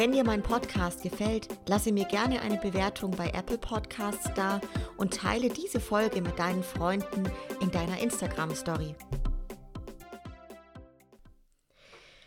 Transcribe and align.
Wenn 0.00 0.12
dir 0.12 0.24
mein 0.24 0.42
Podcast 0.42 1.02
gefällt, 1.02 1.48
lasse 1.66 1.92
mir 1.92 2.06
gerne 2.06 2.40
eine 2.40 2.56
Bewertung 2.56 3.10
bei 3.10 3.28
Apple 3.34 3.58
Podcasts 3.58 4.30
da 4.34 4.58
und 4.96 5.12
teile 5.12 5.50
diese 5.50 5.78
Folge 5.78 6.22
mit 6.22 6.38
deinen 6.38 6.62
Freunden 6.62 7.30
in 7.60 7.70
deiner 7.70 8.00
Instagram 8.00 8.54
Story. 8.54 8.94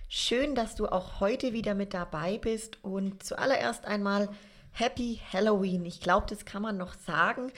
Schön, 0.07 0.53
dass 0.53 0.75
du 0.75 0.85
auch 0.85 1.19
heute 1.19 1.53
wieder 1.53 1.73
mit 1.73 1.95
dabei 1.95 2.37
bist 2.37 2.77
und 2.83 3.23
zuallererst 3.23 3.85
einmal 3.85 4.29
Happy 4.71 5.19
Halloween. 5.33 5.83
Ich 5.85 5.99
glaube, 5.99 6.27
das 6.29 6.45
kann 6.45 6.61
man 6.61 6.77
noch 6.77 6.93
sagen. 6.93 7.51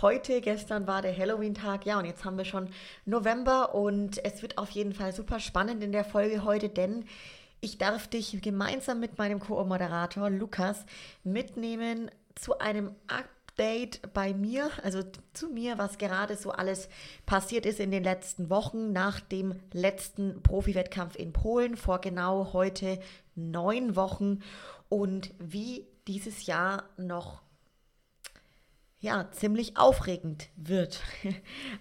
Heute, 0.00 0.40
gestern 0.40 0.88
war 0.88 1.00
der 1.00 1.16
Halloween-Tag, 1.16 1.86
ja, 1.86 1.96
und 2.00 2.06
jetzt 2.06 2.24
haben 2.24 2.38
wir 2.38 2.44
schon 2.44 2.70
November 3.04 3.72
und 3.72 4.24
es 4.24 4.42
wird 4.42 4.58
auf 4.58 4.70
jeden 4.70 4.94
Fall 4.94 5.12
super 5.12 5.38
spannend 5.38 5.84
in 5.84 5.92
der 5.92 6.04
Folge 6.04 6.42
heute, 6.42 6.70
denn 6.70 7.04
ich 7.60 7.78
darf 7.78 8.08
dich 8.08 8.40
gemeinsam 8.42 9.00
mit 9.00 9.18
meinem 9.18 9.40
Co-Moderator 9.40 10.30
Lukas 10.30 10.84
mitnehmen 11.24 12.10
zu 12.34 12.58
einem 12.58 12.94
Update 13.06 14.12
bei 14.14 14.32
mir, 14.32 14.70
also 14.82 15.02
zu 15.32 15.48
mir, 15.48 15.76
was 15.76 15.98
gerade 15.98 16.36
so 16.36 16.50
alles 16.50 16.88
passiert 17.26 17.66
ist 17.66 17.80
in 17.80 17.90
den 17.90 18.04
letzten 18.04 18.48
Wochen 18.48 18.92
nach 18.92 19.20
dem 19.20 19.54
letzten 19.72 20.42
Profi-Wettkampf 20.42 21.16
in 21.16 21.32
Polen 21.32 21.76
vor 21.76 22.00
genau 22.00 22.52
heute 22.52 22.98
neun 23.34 23.96
Wochen 23.96 24.40
und 24.88 25.32
wie 25.38 25.86
dieses 26.06 26.46
Jahr 26.46 26.84
noch 26.96 27.42
ja, 29.00 29.30
ziemlich 29.32 29.78
aufregend 29.78 30.48
wird. 30.56 31.00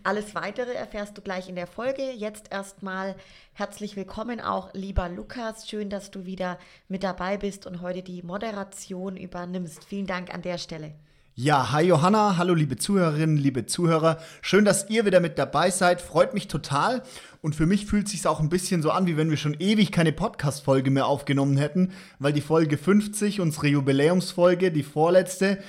Alles 0.03 0.35
weitere 0.35 0.73
erfährst 0.73 1.17
du 1.17 1.21
gleich 1.21 1.49
in 1.49 1.55
der 1.55 1.67
Folge. 1.67 2.11
Jetzt 2.11 2.49
erstmal 2.49 3.15
herzlich 3.51 3.97
willkommen 3.97 4.39
auch, 4.39 4.73
lieber 4.73 5.09
Lukas. 5.09 5.67
Schön, 5.67 5.89
dass 5.89 6.11
du 6.11 6.25
wieder 6.25 6.57
mit 6.87 7.03
dabei 7.03 7.37
bist 7.37 7.67
und 7.67 7.81
heute 7.81 8.03
die 8.03 8.23
Moderation 8.23 9.17
übernimmst. 9.17 9.83
Vielen 9.83 10.07
Dank 10.07 10.33
an 10.33 10.41
der 10.41 10.57
Stelle. 10.57 10.93
Ja, 11.35 11.71
hi 11.71 11.83
Johanna, 11.83 12.35
hallo 12.37 12.53
liebe 12.53 12.75
Zuhörerinnen, 12.75 13.37
liebe 13.37 13.65
Zuhörer. 13.65 14.17
Schön, 14.41 14.65
dass 14.65 14.89
ihr 14.89 15.05
wieder 15.05 15.19
mit 15.19 15.37
dabei 15.37 15.71
seid. 15.71 16.01
Freut 16.01 16.33
mich 16.33 16.47
total. 16.47 17.01
Und 17.41 17.55
für 17.55 17.65
mich 17.65 17.85
fühlt 17.85 18.07
es 18.07 18.11
sich 18.11 18.27
auch 18.27 18.39
ein 18.39 18.49
bisschen 18.49 18.81
so 18.81 18.91
an, 18.91 19.07
wie 19.07 19.15
wenn 19.15 19.29
wir 19.29 19.37
schon 19.37 19.55
ewig 19.59 19.91
keine 19.91 20.11
Podcast-Folge 20.11 20.91
mehr 20.91 21.05
aufgenommen 21.05 21.57
hätten, 21.57 21.91
weil 22.17 22.33
die 22.33 22.41
Folge 22.41 22.77
50, 22.77 23.39
unsere 23.39 23.67
Jubiläumsfolge, 23.67 24.71
die 24.71 24.83
vorletzte, 24.83 25.59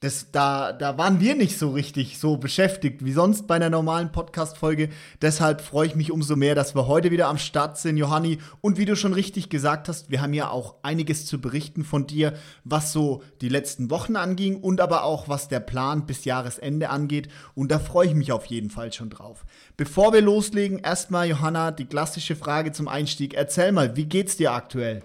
das, 0.00 0.30
da, 0.30 0.72
da 0.72 0.98
waren 0.98 1.20
wir 1.20 1.34
nicht 1.34 1.58
so 1.58 1.70
richtig 1.70 2.18
so 2.18 2.36
beschäftigt 2.36 3.04
wie 3.04 3.12
sonst 3.12 3.46
bei 3.46 3.54
einer 3.54 3.70
normalen 3.70 4.12
Podcast-Folge. 4.12 4.90
Deshalb 5.22 5.62
freue 5.62 5.86
ich 5.86 5.96
mich 5.96 6.12
umso 6.12 6.36
mehr, 6.36 6.54
dass 6.54 6.74
wir 6.74 6.86
heute 6.86 7.10
wieder 7.10 7.28
am 7.28 7.38
Start 7.38 7.78
sind, 7.78 7.96
Johanni. 7.96 8.38
Und 8.60 8.76
wie 8.76 8.84
du 8.84 8.94
schon 8.94 9.14
richtig 9.14 9.48
gesagt 9.48 9.88
hast, 9.88 10.10
wir 10.10 10.20
haben 10.20 10.34
ja 10.34 10.50
auch 10.50 10.76
einiges 10.82 11.24
zu 11.24 11.40
berichten 11.40 11.82
von 11.82 12.06
dir, 12.06 12.34
was 12.64 12.92
so 12.92 13.22
die 13.40 13.48
letzten 13.48 13.90
Wochen 13.90 14.16
anging 14.16 14.56
und 14.56 14.82
aber 14.82 15.04
auch 15.04 15.28
was 15.28 15.48
der 15.48 15.60
Plan 15.60 16.04
bis 16.04 16.26
Jahresende 16.26 16.90
angeht. 16.90 17.28
Und 17.54 17.70
da 17.70 17.78
freue 17.78 18.08
ich 18.08 18.14
mich 18.14 18.32
auf 18.32 18.44
jeden 18.46 18.70
Fall 18.70 18.92
schon 18.92 19.08
drauf. 19.08 19.46
Bevor 19.78 20.12
wir 20.12 20.20
loslegen, 20.20 20.78
erstmal, 20.78 21.26
Johanna, 21.26 21.70
die 21.70 21.86
klassische 21.86 22.36
Frage 22.36 22.72
zum 22.72 22.86
Einstieg. 22.86 23.32
Erzähl 23.32 23.72
mal, 23.72 23.96
wie 23.96 24.06
geht's 24.06 24.36
dir 24.36 24.52
aktuell? 24.52 25.02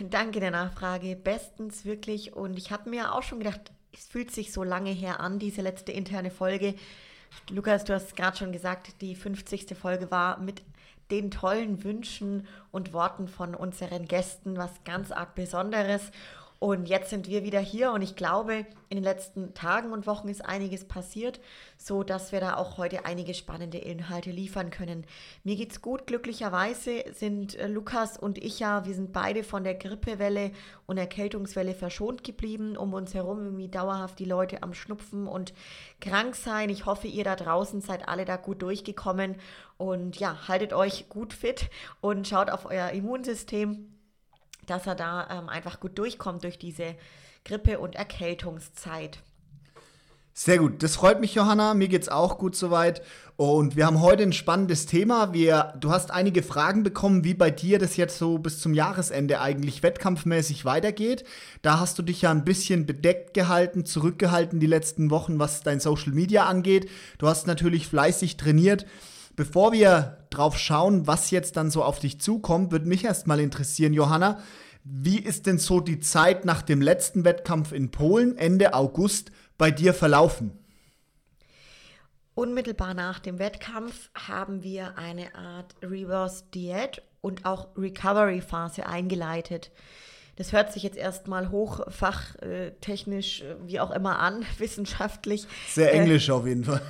Danke 0.00 0.40
der 0.40 0.50
Nachfrage. 0.50 1.16
Bestens 1.16 1.84
wirklich. 1.84 2.34
Und 2.34 2.58
ich 2.58 2.70
habe 2.70 2.90
mir 2.90 3.14
auch 3.14 3.22
schon 3.22 3.38
gedacht, 3.38 3.72
es 3.96 4.06
fühlt 4.06 4.30
sich 4.30 4.52
so 4.52 4.62
lange 4.62 4.90
her 4.90 5.20
an, 5.20 5.38
diese 5.38 5.62
letzte 5.62 5.92
interne 5.92 6.30
Folge. 6.30 6.74
Lukas, 7.50 7.84
du 7.84 7.94
hast 7.94 8.16
gerade 8.16 8.36
schon 8.36 8.52
gesagt, 8.52 9.00
die 9.00 9.14
50. 9.14 9.76
Folge 9.76 10.10
war 10.10 10.38
mit 10.38 10.62
den 11.10 11.30
tollen 11.30 11.84
Wünschen 11.84 12.46
und 12.72 12.92
Worten 12.92 13.28
von 13.28 13.54
unseren 13.54 14.06
Gästen 14.06 14.56
was 14.56 14.70
ganz 14.84 15.12
arg 15.12 15.34
Besonderes. 15.34 16.10
Und 16.58 16.88
jetzt 16.88 17.10
sind 17.10 17.28
wir 17.28 17.44
wieder 17.44 17.60
hier 17.60 17.92
und 17.92 18.00
ich 18.00 18.16
glaube, 18.16 18.64
in 18.88 18.96
den 18.96 19.04
letzten 19.04 19.52
Tagen 19.52 19.92
und 19.92 20.06
Wochen 20.06 20.28
ist 20.28 20.44
einiges 20.44 20.86
passiert, 20.86 21.40
so 21.76 22.02
dass 22.02 22.32
wir 22.32 22.40
da 22.40 22.56
auch 22.56 22.78
heute 22.78 23.04
einige 23.04 23.34
spannende 23.34 23.78
Inhalte 23.78 24.30
liefern 24.30 24.70
können. 24.70 25.04
Mir 25.44 25.56
geht's 25.56 25.82
gut, 25.82 26.06
glücklicherweise 26.06 27.04
sind 27.12 27.56
äh, 27.56 27.66
Lukas 27.66 28.16
und 28.16 28.38
ich 28.38 28.58
ja, 28.58 28.86
wir 28.86 28.94
sind 28.94 29.12
beide 29.12 29.44
von 29.44 29.64
der 29.64 29.74
Grippewelle 29.74 30.52
und 30.86 30.96
Erkältungswelle 30.96 31.74
verschont 31.74 32.24
geblieben, 32.24 32.76
um 32.76 32.94
uns 32.94 33.12
herum 33.12 33.44
irgendwie 33.44 33.68
dauerhaft 33.68 34.18
die 34.18 34.24
Leute 34.24 34.62
am 34.62 34.72
Schnupfen 34.72 35.26
und 35.26 35.52
krank 36.00 36.36
sein. 36.36 36.70
Ich 36.70 36.86
hoffe, 36.86 37.06
ihr 37.06 37.24
da 37.24 37.36
draußen 37.36 37.82
seid 37.82 38.08
alle 38.08 38.24
da 38.24 38.36
gut 38.36 38.62
durchgekommen 38.62 39.36
und 39.76 40.16
ja, 40.16 40.48
haltet 40.48 40.72
euch 40.72 41.08
gut 41.10 41.34
fit 41.34 41.68
und 42.00 42.26
schaut 42.26 42.50
auf 42.50 42.64
euer 42.64 42.90
Immunsystem 42.90 43.95
dass 44.66 44.86
er 44.86 44.94
da 44.94 45.28
ähm, 45.30 45.48
einfach 45.48 45.80
gut 45.80 45.98
durchkommt 45.98 46.44
durch 46.44 46.58
diese 46.58 46.94
Grippe- 47.44 47.78
und 47.78 47.94
Erkältungszeit. 47.94 49.18
Sehr 50.38 50.58
gut, 50.58 50.82
das 50.82 50.96
freut 50.96 51.18
mich, 51.18 51.34
Johanna. 51.34 51.72
Mir 51.72 51.88
geht's 51.88 52.10
auch 52.10 52.36
gut 52.36 52.54
soweit. 52.54 53.00
Und 53.36 53.74
wir 53.74 53.86
haben 53.86 54.02
heute 54.02 54.22
ein 54.22 54.34
spannendes 54.34 54.84
Thema. 54.84 55.32
Wir, 55.32 55.72
du 55.80 55.90
hast 55.90 56.10
einige 56.10 56.42
Fragen 56.42 56.82
bekommen, 56.82 57.24
wie 57.24 57.32
bei 57.32 57.50
dir 57.50 57.78
das 57.78 57.96
jetzt 57.96 58.18
so 58.18 58.36
bis 58.36 58.60
zum 58.60 58.74
Jahresende 58.74 59.40
eigentlich 59.40 59.82
wettkampfmäßig 59.82 60.66
weitergeht. 60.66 61.24
Da 61.62 61.80
hast 61.80 61.98
du 61.98 62.02
dich 62.02 62.20
ja 62.20 62.30
ein 62.30 62.44
bisschen 62.44 62.84
bedeckt 62.84 63.32
gehalten, 63.32 63.86
zurückgehalten 63.86 64.60
die 64.60 64.66
letzten 64.66 65.10
Wochen, 65.10 65.38
was 65.38 65.62
dein 65.62 65.80
Social 65.80 66.12
Media 66.12 66.44
angeht. 66.44 66.90
Du 67.16 67.28
hast 67.28 67.46
natürlich 67.46 67.88
fleißig 67.88 68.36
trainiert. 68.36 68.84
Bevor 69.36 69.72
wir 69.72 70.26
drauf 70.30 70.58
schauen, 70.58 71.06
was 71.06 71.30
jetzt 71.30 71.56
dann 71.56 71.70
so 71.70 71.84
auf 71.84 71.98
dich 71.98 72.20
zukommt, 72.20 72.72
würde 72.72 72.86
mich 72.86 73.04
erstmal 73.04 73.38
interessieren, 73.38 73.92
Johanna, 73.92 74.40
wie 74.82 75.18
ist 75.18 75.46
denn 75.46 75.58
so 75.58 75.80
die 75.80 76.00
Zeit 76.00 76.44
nach 76.44 76.62
dem 76.62 76.80
letzten 76.80 77.24
Wettkampf 77.24 77.72
in 77.72 77.90
Polen 77.90 78.38
Ende 78.38 78.72
August 78.72 79.30
bei 79.58 79.70
dir 79.70 79.92
verlaufen? 79.92 80.58
Unmittelbar 82.34 82.94
nach 82.94 83.18
dem 83.18 83.38
Wettkampf 83.38 84.10
haben 84.14 84.62
wir 84.62 84.96
eine 84.96 85.34
Art 85.34 85.74
Reverse 85.82 86.44
Diät 86.54 87.02
und 87.20 87.44
auch 87.44 87.68
Recovery 87.76 88.40
Phase 88.40 88.86
eingeleitet. 88.86 89.70
Das 90.36 90.52
hört 90.52 90.72
sich 90.72 90.82
jetzt 90.82 90.98
erstmal 90.98 91.50
hochfachtechnisch, 91.50 93.42
äh, 93.42 93.56
wie 93.64 93.80
auch 93.80 93.90
immer 93.90 94.18
an, 94.18 94.44
wissenschaftlich. 94.58 95.46
Sehr 95.68 95.92
äh, 95.92 95.98
englisch 95.98 96.28
äh, 96.28 96.32
auf 96.32 96.46
jeden 96.46 96.64
Fall. 96.64 96.82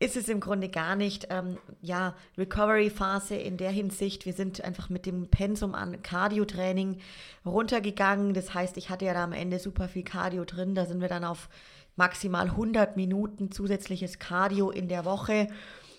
Ist 0.00 0.16
es 0.16 0.28
im 0.28 0.38
Grunde 0.38 0.68
gar 0.68 0.94
nicht, 0.94 1.26
ähm, 1.30 1.58
ja, 1.82 2.14
Recovery-Phase 2.36 3.34
in 3.34 3.56
der 3.56 3.70
Hinsicht. 3.70 4.26
Wir 4.26 4.32
sind 4.32 4.62
einfach 4.62 4.90
mit 4.90 5.06
dem 5.06 5.28
Pensum 5.28 5.74
an 5.74 6.02
Cardio-Training 6.02 6.98
runtergegangen. 7.44 8.32
Das 8.32 8.54
heißt, 8.54 8.76
ich 8.76 8.90
hatte 8.90 9.06
ja 9.06 9.14
da 9.14 9.24
am 9.24 9.32
Ende 9.32 9.58
super 9.58 9.88
viel 9.88 10.04
Cardio 10.04 10.44
drin. 10.44 10.76
Da 10.76 10.86
sind 10.86 11.00
wir 11.00 11.08
dann 11.08 11.24
auf 11.24 11.48
maximal 11.96 12.46
100 12.46 12.96
Minuten 12.96 13.50
zusätzliches 13.50 14.20
Cardio 14.20 14.70
in 14.70 14.88
der 14.88 15.04
Woche 15.04 15.48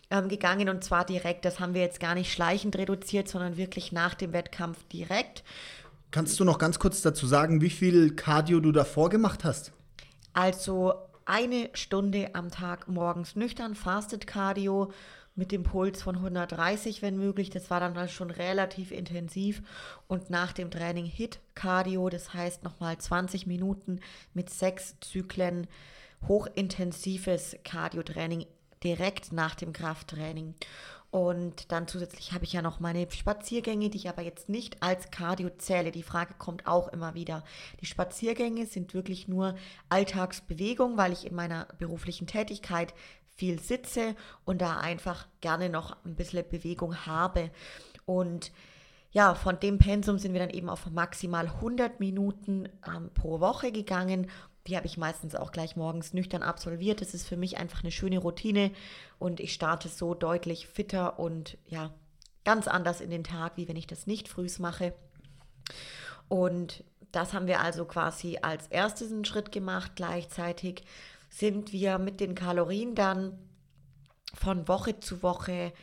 ähm, 0.09 0.29
gegangen 0.29 0.69
und 0.69 0.81
zwar 0.81 1.05
direkt. 1.05 1.43
Das 1.43 1.59
haben 1.59 1.73
wir 1.73 1.81
jetzt 1.81 1.99
gar 1.99 2.15
nicht 2.15 2.31
schleichend 2.31 2.77
reduziert, 2.77 3.27
sondern 3.27 3.57
wirklich 3.57 3.91
nach 3.91 4.13
dem 4.13 4.31
Wettkampf 4.31 4.81
direkt. 4.93 5.43
Kannst 6.11 6.39
du 6.39 6.45
noch 6.45 6.57
ganz 6.57 6.79
kurz 6.79 7.01
dazu 7.01 7.27
sagen, 7.27 7.61
wie 7.61 7.69
viel 7.69 8.15
Cardio 8.15 8.61
du 8.61 8.71
davor 8.71 9.09
gemacht 9.09 9.43
hast? 9.43 9.73
Also 10.33 10.93
eine 11.29 11.69
Stunde 11.73 12.31
am 12.33 12.49
Tag 12.49 12.87
morgens 12.87 13.35
nüchtern, 13.35 13.75
Fasted 13.75 14.25
Cardio 14.25 14.91
mit 15.35 15.51
dem 15.51 15.61
Puls 15.61 16.01
von 16.01 16.15
130, 16.15 17.03
wenn 17.03 17.17
möglich. 17.17 17.51
Das 17.51 17.69
war 17.69 17.79
dann 17.79 17.95
halt 17.95 18.09
schon 18.09 18.31
relativ 18.31 18.91
intensiv. 18.91 19.61
Und 20.07 20.31
nach 20.31 20.53
dem 20.53 20.71
Training 20.71 21.05
Hit 21.05 21.39
Cardio, 21.53 22.09
das 22.09 22.33
heißt 22.33 22.63
nochmal 22.63 22.97
20 22.97 23.45
Minuten 23.45 23.99
mit 24.33 24.49
sechs 24.49 24.99
Zyklen 25.01 25.67
hochintensives 26.27 27.57
Cardio-Training 27.63 28.47
direkt 28.83 29.31
nach 29.31 29.53
dem 29.53 29.71
Krafttraining. 29.71 30.55
Und 31.11 31.71
dann 31.71 31.87
zusätzlich 31.87 32.33
habe 32.33 32.45
ich 32.45 32.53
ja 32.53 32.61
noch 32.61 32.79
meine 32.79 33.09
Spaziergänge, 33.09 33.89
die 33.89 33.97
ich 33.97 34.09
aber 34.09 34.21
jetzt 34.21 34.47
nicht 34.47 34.83
als 34.83 35.09
Cardio 35.09 35.49
zähle. 35.57 35.91
Die 35.91 36.03
Frage 36.03 36.35
kommt 36.37 36.67
auch 36.67 36.87
immer 36.89 37.15
wieder. 37.15 37.43
Die 37.81 37.87
Spaziergänge 37.87 38.67
sind 38.67 38.93
wirklich 38.93 39.27
nur 39.27 39.55
Alltagsbewegung, 39.89 40.97
weil 40.97 41.11
ich 41.11 41.25
in 41.25 41.35
meiner 41.35 41.67
beruflichen 41.79 42.27
Tätigkeit 42.27 42.93
viel 43.35 43.59
sitze 43.59 44.15
und 44.45 44.61
da 44.61 44.77
einfach 44.77 45.25
gerne 45.41 45.69
noch 45.69 45.95
ein 46.05 46.15
bisschen 46.15 46.47
Bewegung 46.47 47.05
habe. 47.07 47.49
Und 48.05 48.51
ja, 49.11 49.33
von 49.33 49.59
dem 49.59 49.79
Pensum 49.79 50.19
sind 50.19 50.33
wir 50.33 50.39
dann 50.39 50.51
eben 50.51 50.69
auf 50.69 50.91
maximal 50.91 51.47
100 51.47 51.99
Minuten 51.99 52.69
ähm, 52.87 53.09
pro 53.15 53.39
Woche 53.39 53.71
gegangen 53.71 54.29
Die 54.69 54.77
habe 54.77 54.85
ich 54.85 54.97
meistens 54.97 55.35
auch 55.35 55.51
gleich 55.51 55.75
morgens 55.75 56.13
nüchtern 56.13 56.43
absolviert. 56.43 57.01
Das 57.01 57.15
ist 57.15 57.27
für 57.27 57.37
mich 57.37 57.57
einfach 57.57 57.81
eine 57.81 57.91
schöne 57.91 58.19
Routine 58.19 58.71
und 59.17 59.39
ich 59.39 59.53
starte 59.53 59.89
so 59.89 60.13
deutlich 60.13 60.67
fitter 60.67 61.17
und 61.17 61.57
ja, 61.65 61.91
ganz 62.43 62.67
anders 62.67 63.01
in 63.01 63.09
den 63.09 63.23
Tag, 63.23 63.57
wie 63.57 63.67
wenn 63.67 63.75
ich 63.75 63.87
das 63.87 64.05
nicht 64.05 64.27
frühs 64.27 64.59
mache. 64.59 64.93
Und 66.27 66.83
das 67.11 67.33
haben 67.33 67.47
wir 67.47 67.61
also 67.61 67.85
quasi 67.85 68.37
als 68.41 68.67
erstes 68.67 69.11
einen 69.11 69.25
Schritt 69.25 69.51
gemacht. 69.51 69.93
Gleichzeitig 69.95 70.83
sind 71.29 71.73
wir 71.73 71.97
mit 71.97 72.19
den 72.19 72.35
Kalorien 72.35 72.93
dann 72.93 73.39
von 74.35 74.67
Woche 74.67 74.99
zu 74.99 75.23
Woche 75.23 75.73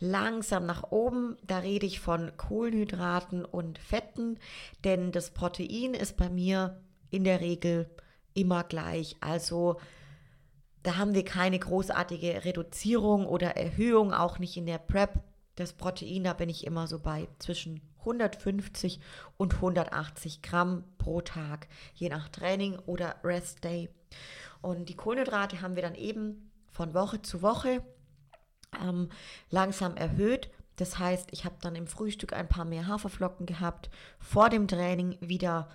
langsam 0.00 0.66
nach 0.66 0.90
oben. 0.90 1.36
Da 1.46 1.58
rede 1.58 1.86
ich 1.86 2.00
von 2.00 2.36
Kohlenhydraten 2.36 3.44
und 3.44 3.78
Fetten, 3.78 4.38
denn 4.82 5.12
das 5.12 5.30
Protein 5.30 5.94
ist 5.94 6.16
bei 6.16 6.28
mir 6.28 6.80
in 7.10 7.22
der 7.22 7.40
Regel 7.40 7.88
immer 8.34 8.64
gleich. 8.64 9.16
Also 9.20 9.78
da 10.82 10.96
haben 10.96 11.14
wir 11.14 11.24
keine 11.24 11.58
großartige 11.58 12.44
Reduzierung 12.44 13.26
oder 13.26 13.56
Erhöhung, 13.56 14.12
auch 14.12 14.38
nicht 14.38 14.56
in 14.56 14.66
der 14.66 14.78
Prep. 14.78 15.20
Das 15.54 15.74
Protein, 15.74 16.24
da 16.24 16.32
bin 16.32 16.48
ich 16.48 16.66
immer 16.66 16.86
so 16.86 16.98
bei 16.98 17.28
zwischen 17.38 17.82
150 18.00 19.00
und 19.36 19.54
180 19.54 20.42
Gramm 20.42 20.84
pro 20.98 21.20
Tag, 21.20 21.68
je 21.94 22.08
nach 22.08 22.28
Training 22.30 22.78
oder 22.86 23.16
Rest 23.22 23.62
Day. 23.62 23.90
Und 24.60 24.88
die 24.88 24.96
Kohlenhydrate 24.96 25.60
haben 25.60 25.76
wir 25.76 25.82
dann 25.82 25.94
eben 25.94 26.50
von 26.70 26.94
Woche 26.94 27.22
zu 27.22 27.42
Woche 27.42 27.82
ähm, 28.80 29.10
langsam 29.50 29.96
erhöht. 29.96 30.50
Das 30.76 30.98
heißt, 30.98 31.28
ich 31.32 31.44
habe 31.44 31.56
dann 31.60 31.76
im 31.76 31.86
Frühstück 31.86 32.32
ein 32.32 32.48
paar 32.48 32.64
mehr 32.64 32.86
Haferflocken 32.86 33.46
gehabt, 33.46 33.90
vor 34.18 34.48
dem 34.48 34.66
Training 34.66 35.18
wieder 35.20 35.68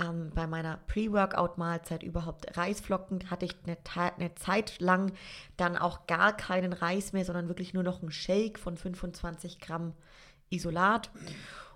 ähm, 0.00 0.30
bei 0.34 0.46
meiner 0.46 0.78
Pre-Workout-Mahlzeit 0.86 2.02
überhaupt 2.02 2.56
Reisflocken, 2.56 3.30
hatte 3.30 3.46
ich 3.46 3.56
eine, 3.64 3.76
eine, 4.16 4.34
Zeit 4.34 4.80
lang 4.80 5.12
dann 5.56 5.76
auch 5.76 6.06
gar 6.06 6.36
keinen 6.36 6.72
Reis 6.72 7.12
mehr, 7.12 7.24
sondern 7.24 7.48
wirklich 7.48 7.74
nur 7.74 7.82
noch 7.82 8.00
einen 8.00 8.12
Shake 8.12 8.58
von 8.58 8.76
25 8.76 9.60
Gramm 9.60 9.94
Isolat 10.48 11.10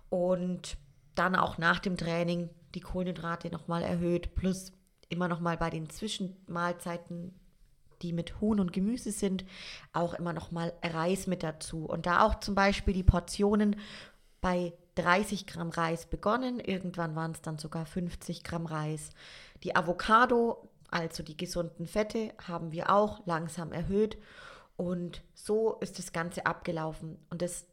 und 0.09 0.76
dann 1.15 1.37
auch 1.37 1.59
nach 1.59 1.79
dem 1.79 1.97
Training 1.97 2.50
die 2.75 2.81
Kohlenhydrate 2.81 3.50
nochmal 3.50 3.82
erhöht, 3.82 4.35
plus 4.35 4.73
immer 5.09 5.29
nochmal 5.29 5.56
bei 5.56 5.71
den 5.71 5.88
Zwischenmahlzeiten 5.88 7.35
die 8.03 8.12
mit 8.12 8.41
Huhn 8.41 8.61
und 8.61 8.73
Gemüse 8.73 9.12
sind, 9.12 9.44
auch 9.93 10.15
immer 10.15 10.32
noch 10.32 10.50
mal 10.50 10.73
Reis 10.82 11.26
mit 11.26 11.43
dazu. 11.43 11.87
Und 11.87 12.06
da 12.06 12.23
auch 12.23 12.41
zum 12.41 12.55
Beispiel 12.55 12.93
die 12.93 13.03
Portionen 13.03 13.76
bei 14.41 14.75
30 14.96 15.46
Gramm 15.46 15.70
Reis 15.70 16.06
begonnen. 16.06 16.61
Irgendwann 16.61 17.14
waren 17.17 17.32
es 17.32 17.43
dann 17.43 17.58
sogar 17.58 17.87
50 17.87 18.44
Gramm 18.44 18.67
Reis. 18.67 19.11
Die 19.62 19.75
Avocado, 19.76 20.69
also 20.91 21.23
die 21.23 21.37
gesunden 21.37 21.87
Fette, 21.87 22.32
haben 22.46 22.73
wir 22.73 22.91
auch 22.91 23.26
langsam 23.26 23.73
erhöht. 23.73 24.17
Und 24.76 25.23
so 25.35 25.75
ist 25.81 25.99
das 25.99 26.12
Ganze 26.12 26.46
abgelaufen. 26.46 27.19
Und 27.31 27.43
das 27.43 27.67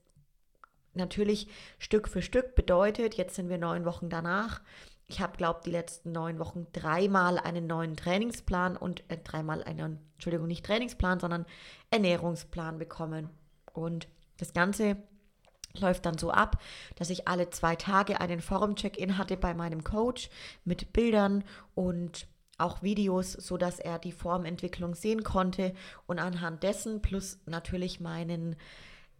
natürlich 0.93 1.47
Stück 1.79 2.07
für 2.07 2.21
Stück 2.21 2.55
bedeutet, 2.55 3.15
jetzt 3.15 3.35
sind 3.35 3.49
wir 3.49 3.57
neun 3.57 3.85
Wochen 3.85 4.09
danach, 4.09 4.61
ich 5.11 5.19
habe, 5.19 5.35
glaube 5.35 5.59
die 5.65 5.71
letzten 5.71 6.13
neun 6.13 6.39
Wochen 6.39 6.67
dreimal 6.71 7.37
einen 7.37 7.67
neuen 7.67 7.97
Trainingsplan 7.97 8.77
und 8.77 9.03
äh, 9.09 9.17
dreimal 9.17 9.61
einen, 9.61 9.99
Entschuldigung, 10.13 10.47
nicht 10.47 10.65
Trainingsplan, 10.65 11.19
sondern 11.19 11.45
Ernährungsplan 11.89 12.77
bekommen. 12.77 13.29
Und 13.73 14.07
das 14.37 14.53
Ganze 14.53 14.95
läuft 15.77 16.05
dann 16.05 16.17
so 16.17 16.31
ab, 16.31 16.61
dass 16.95 17.09
ich 17.09 17.27
alle 17.27 17.49
zwei 17.49 17.75
Tage 17.75 18.19
einen 18.19 18.41
Forum-Check-In 18.41 19.17
hatte 19.17 19.37
bei 19.37 19.53
meinem 19.53 19.83
Coach 19.83 20.29
mit 20.65 20.93
Bildern 20.93 21.43
und 21.75 22.27
auch 22.57 22.83
Videos, 22.83 23.33
so 23.33 23.57
dass 23.57 23.79
er 23.79 23.99
die 23.99 24.11
Formentwicklung 24.11 24.95
sehen 24.95 25.23
konnte 25.23 25.73
und 26.05 26.19
anhand 26.19 26.63
dessen 26.63 27.01
plus 27.01 27.39
natürlich 27.45 27.99
meinen 27.99 28.55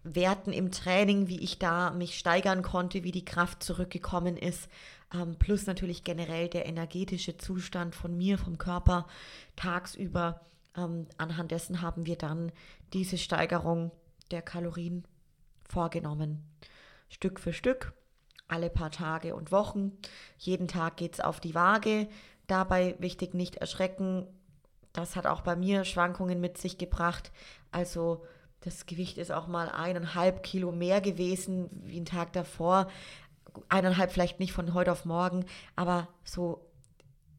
Werten 0.04 0.52
im 0.52 0.72
Training, 0.72 1.28
wie 1.28 1.40
ich 1.40 1.60
da 1.60 1.92
mich 1.92 2.18
steigern 2.18 2.64
konnte, 2.64 3.04
wie 3.04 3.12
die 3.12 3.26
Kraft 3.26 3.64
zurückgekommen 3.64 4.36
ist, 4.38 4.68
ähm, 5.14 5.36
plus 5.38 5.68
natürlich 5.68 6.04
generell 6.04 6.48
der 6.48 6.66
energetische 6.66 7.38
Zustand 7.38 7.96
von 7.96 8.18
mir, 8.18 8.38
vom 8.38 8.58
Körper 8.58 9.08
tagsüber. 9.56 10.42
Ähm, 10.76 11.08
anhand 11.18 11.52
dessen 11.52 11.82
haben 11.82 12.06
wir 12.06 12.16
dann 12.16 12.52
diese 12.94 13.18
Steigerung 13.18 13.92
der 14.32 14.42
Kalorien 14.42 15.06
vorgenommen. 15.72 16.44
Stück 17.10 17.40
für 17.40 17.54
Stück, 17.54 17.94
alle 18.48 18.70
paar 18.70 18.92
Tage 18.92 19.36
und 19.36 19.52
Wochen. 19.52 19.94
Jeden 20.38 20.68
Tag 20.68 20.98
geht 20.98 21.14
es 21.14 21.20
auf 21.20 21.40
die 21.40 21.56
Waage. 21.56 22.08
Dabei 22.48 22.96
wichtig 23.00 23.34
nicht 23.34 23.56
erschrecken. 23.56 24.28
Das 24.94 25.16
hat 25.16 25.26
auch 25.26 25.42
bei 25.42 25.56
mir 25.56 25.86
Schwankungen 25.86 26.42
mit 26.42 26.58
sich 26.58 26.78
gebracht. 26.78 27.32
Also 27.72 28.26
das 28.60 28.86
Gewicht 28.86 29.18
ist 29.18 29.32
auch 29.32 29.48
mal 29.48 29.70
eineinhalb 29.70 30.44
Kilo 30.44 30.72
mehr 30.72 31.02
gewesen 31.02 31.70
wie 31.72 32.00
ein 32.00 32.06
Tag 32.06 32.34
davor 32.34 32.88
eineinhalb 33.70 34.12
vielleicht 34.12 34.40
nicht 34.40 34.54
von 34.54 34.74
heute 34.74 34.92
auf 34.92 35.06
morgen, 35.06 35.46
aber 35.76 36.08
so 36.24 36.66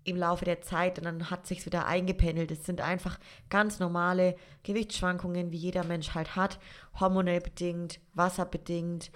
im 0.05 0.17
Laufe 0.17 0.45
der 0.45 0.61
Zeit 0.61 0.99
und 0.99 1.05
dann 1.05 1.31
hat 1.31 1.47
sich 1.47 1.65
wieder 1.65 1.87
eingependelt. 1.87 2.51
Es 2.51 2.65
sind 2.65 2.81
einfach 2.81 3.19
ganz 3.51 3.79
normale 3.79 4.37
Gewichtsschwankungen, 4.63 5.53
wie 5.53 5.57
jeder 5.57 5.85
Mensch 5.85 6.15
halt 6.15 6.37
hat, 6.37 6.59
hormonell 6.99 7.41
bedingt, 7.41 8.01
wasserbedingt, 8.15 9.11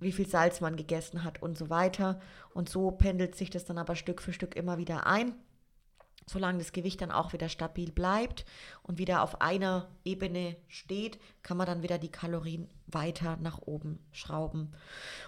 wie 0.00 0.12
viel 0.12 0.28
Salz 0.28 0.60
man 0.60 0.76
gegessen 0.76 1.24
hat 1.24 1.42
und 1.42 1.58
so 1.58 1.70
weiter. 1.70 2.20
Und 2.54 2.68
so 2.68 2.90
pendelt 2.90 3.34
sich 3.34 3.50
das 3.50 3.64
dann 3.64 3.78
aber 3.78 3.96
Stück 3.96 4.22
für 4.22 4.32
Stück 4.32 4.54
immer 4.56 4.78
wieder 4.78 5.06
ein 5.06 5.34
solange 6.30 6.58
das 6.58 6.72
Gewicht 6.72 7.00
dann 7.00 7.10
auch 7.10 7.32
wieder 7.32 7.48
stabil 7.48 7.90
bleibt 7.90 8.44
und 8.82 8.98
wieder 8.98 9.22
auf 9.22 9.40
einer 9.40 9.88
Ebene 10.04 10.56
steht, 10.68 11.18
kann 11.42 11.56
man 11.56 11.66
dann 11.66 11.82
wieder 11.82 11.98
die 11.98 12.12
Kalorien 12.12 12.68
weiter 12.86 13.36
nach 13.40 13.58
oben 13.62 13.98
schrauben. 14.12 14.72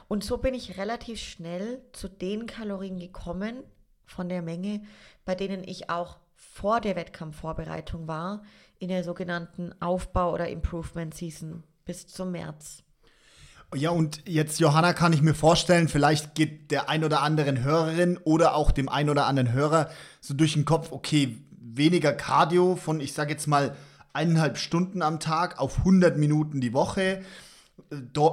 Und 0.08 0.24
so 0.24 0.38
bin 0.38 0.54
ich 0.54 0.78
relativ 0.78 1.20
schnell 1.20 1.82
zu 1.92 2.08
den 2.08 2.46
Kalorien 2.46 2.98
gekommen 2.98 3.62
von 4.10 4.28
der 4.28 4.42
Menge, 4.42 4.82
bei 5.24 5.34
denen 5.34 5.62
ich 5.64 5.90
auch 5.90 6.18
vor 6.34 6.80
der 6.80 6.96
Wettkampfvorbereitung 6.96 8.08
war, 8.08 8.42
in 8.78 8.88
der 8.88 9.04
sogenannten 9.04 9.72
Aufbau- 9.80 10.32
oder 10.32 10.48
Improvement 10.48 11.14
Season 11.14 11.62
bis 11.84 12.06
zum 12.06 12.32
März. 12.32 12.82
Ja, 13.74 13.90
und 13.90 14.22
jetzt, 14.26 14.58
Johanna, 14.58 14.94
kann 14.94 15.12
ich 15.12 15.22
mir 15.22 15.34
vorstellen, 15.34 15.88
vielleicht 15.88 16.34
geht 16.34 16.72
der 16.72 16.88
ein 16.88 17.04
oder 17.04 17.22
anderen 17.22 17.62
Hörerin 17.62 18.18
oder 18.24 18.56
auch 18.56 18.72
dem 18.72 18.88
ein 18.88 19.08
oder 19.08 19.26
anderen 19.26 19.52
Hörer 19.52 19.90
so 20.20 20.34
durch 20.34 20.54
den 20.54 20.64
Kopf, 20.64 20.90
okay, 20.90 21.38
weniger 21.52 22.12
Cardio 22.12 22.74
von, 22.74 23.00
ich 23.00 23.12
sage 23.12 23.30
jetzt 23.30 23.46
mal, 23.46 23.76
eineinhalb 24.12 24.58
Stunden 24.58 25.02
am 25.02 25.20
Tag 25.20 25.60
auf 25.60 25.78
100 25.78 26.18
Minuten 26.18 26.60
die 26.60 26.72
Woche. 26.72 27.22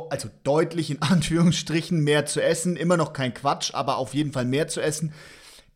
also 0.10 0.30
deutlich 0.44 0.90
in 0.90 1.02
Anführungsstrichen 1.04 2.04
mehr 2.04 2.26
zu 2.26 2.42
essen, 2.42 2.76
immer 2.76 2.98
noch 2.98 3.14
kein 3.14 3.34
Quatsch, 3.34 3.76
aber 3.76 3.98
auf 3.98 4.16
jeden 4.16 4.32
Fall 4.32 4.46
mehr 4.46 4.68
zu 4.68 4.82
essen. 4.82 5.14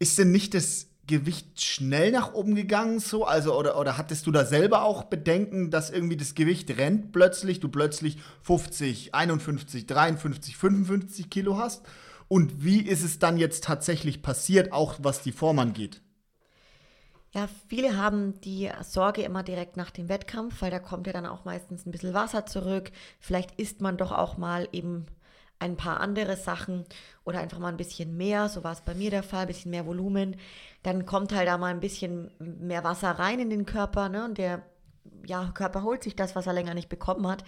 Ist 0.01 0.17
denn 0.17 0.31
nicht 0.31 0.55
das 0.55 0.87
Gewicht 1.05 1.61
schnell 1.61 2.11
nach 2.11 2.33
oben 2.33 2.55
gegangen 2.55 2.99
so? 2.99 3.23
Also, 3.23 3.55
oder, 3.55 3.79
oder 3.79 3.99
hattest 3.99 4.25
du 4.25 4.31
da 4.31 4.45
selber 4.45 4.81
auch 4.81 5.03
Bedenken, 5.03 5.69
dass 5.69 5.91
irgendwie 5.91 6.17
das 6.17 6.33
Gewicht 6.33 6.75
rennt 6.75 7.11
plötzlich, 7.11 7.59
du 7.59 7.69
plötzlich 7.69 8.17
50, 8.41 9.13
51, 9.13 9.85
53, 9.85 10.57
55 10.57 11.29
Kilo 11.29 11.59
hast? 11.59 11.85
Und 12.27 12.63
wie 12.63 12.81
ist 12.81 13.03
es 13.03 13.19
dann 13.19 13.37
jetzt 13.37 13.63
tatsächlich 13.63 14.23
passiert, 14.23 14.73
auch 14.73 14.95
was 15.03 15.21
die 15.21 15.31
Form 15.31 15.59
angeht? 15.59 16.01
Ja, 17.29 17.47
viele 17.67 17.95
haben 17.95 18.41
die 18.41 18.71
Sorge 18.81 19.21
immer 19.21 19.43
direkt 19.43 19.77
nach 19.77 19.91
dem 19.91 20.09
Wettkampf, 20.09 20.63
weil 20.63 20.71
da 20.71 20.79
kommt 20.79 21.05
ja 21.05 21.13
dann 21.13 21.27
auch 21.27 21.45
meistens 21.45 21.85
ein 21.85 21.91
bisschen 21.91 22.15
Wasser 22.15 22.47
zurück. 22.47 22.91
Vielleicht 23.19 23.59
isst 23.59 23.81
man 23.81 23.97
doch 23.97 24.11
auch 24.11 24.39
mal 24.39 24.67
eben 24.71 25.05
ein 25.61 25.77
paar 25.77 25.99
andere 25.99 26.35
Sachen 26.35 26.85
oder 27.23 27.39
einfach 27.39 27.59
mal 27.59 27.69
ein 27.69 27.77
bisschen 27.77 28.17
mehr, 28.17 28.49
so 28.49 28.63
war 28.63 28.73
es 28.73 28.81
bei 28.81 28.95
mir 28.95 29.11
der 29.11 29.21
Fall, 29.23 29.41
ein 29.41 29.47
bisschen 29.47 29.71
mehr 29.71 29.85
Volumen, 29.85 30.35
dann 30.83 31.05
kommt 31.05 31.33
halt 31.33 31.47
da 31.47 31.57
mal 31.57 31.71
ein 31.71 31.79
bisschen 31.79 32.31
mehr 32.39 32.83
Wasser 32.83 33.11
rein 33.11 33.39
in 33.39 33.49
den 33.49 33.65
Körper, 33.65 34.09
ne? 34.09 34.25
Und 34.25 34.37
der 34.37 34.63
ja, 35.25 35.51
Körper 35.53 35.83
holt 35.83 36.03
sich 36.03 36.15
das, 36.15 36.35
was 36.35 36.47
er 36.47 36.53
länger 36.53 36.73
nicht 36.73 36.89
bekommen 36.89 37.27
hat. 37.27 37.43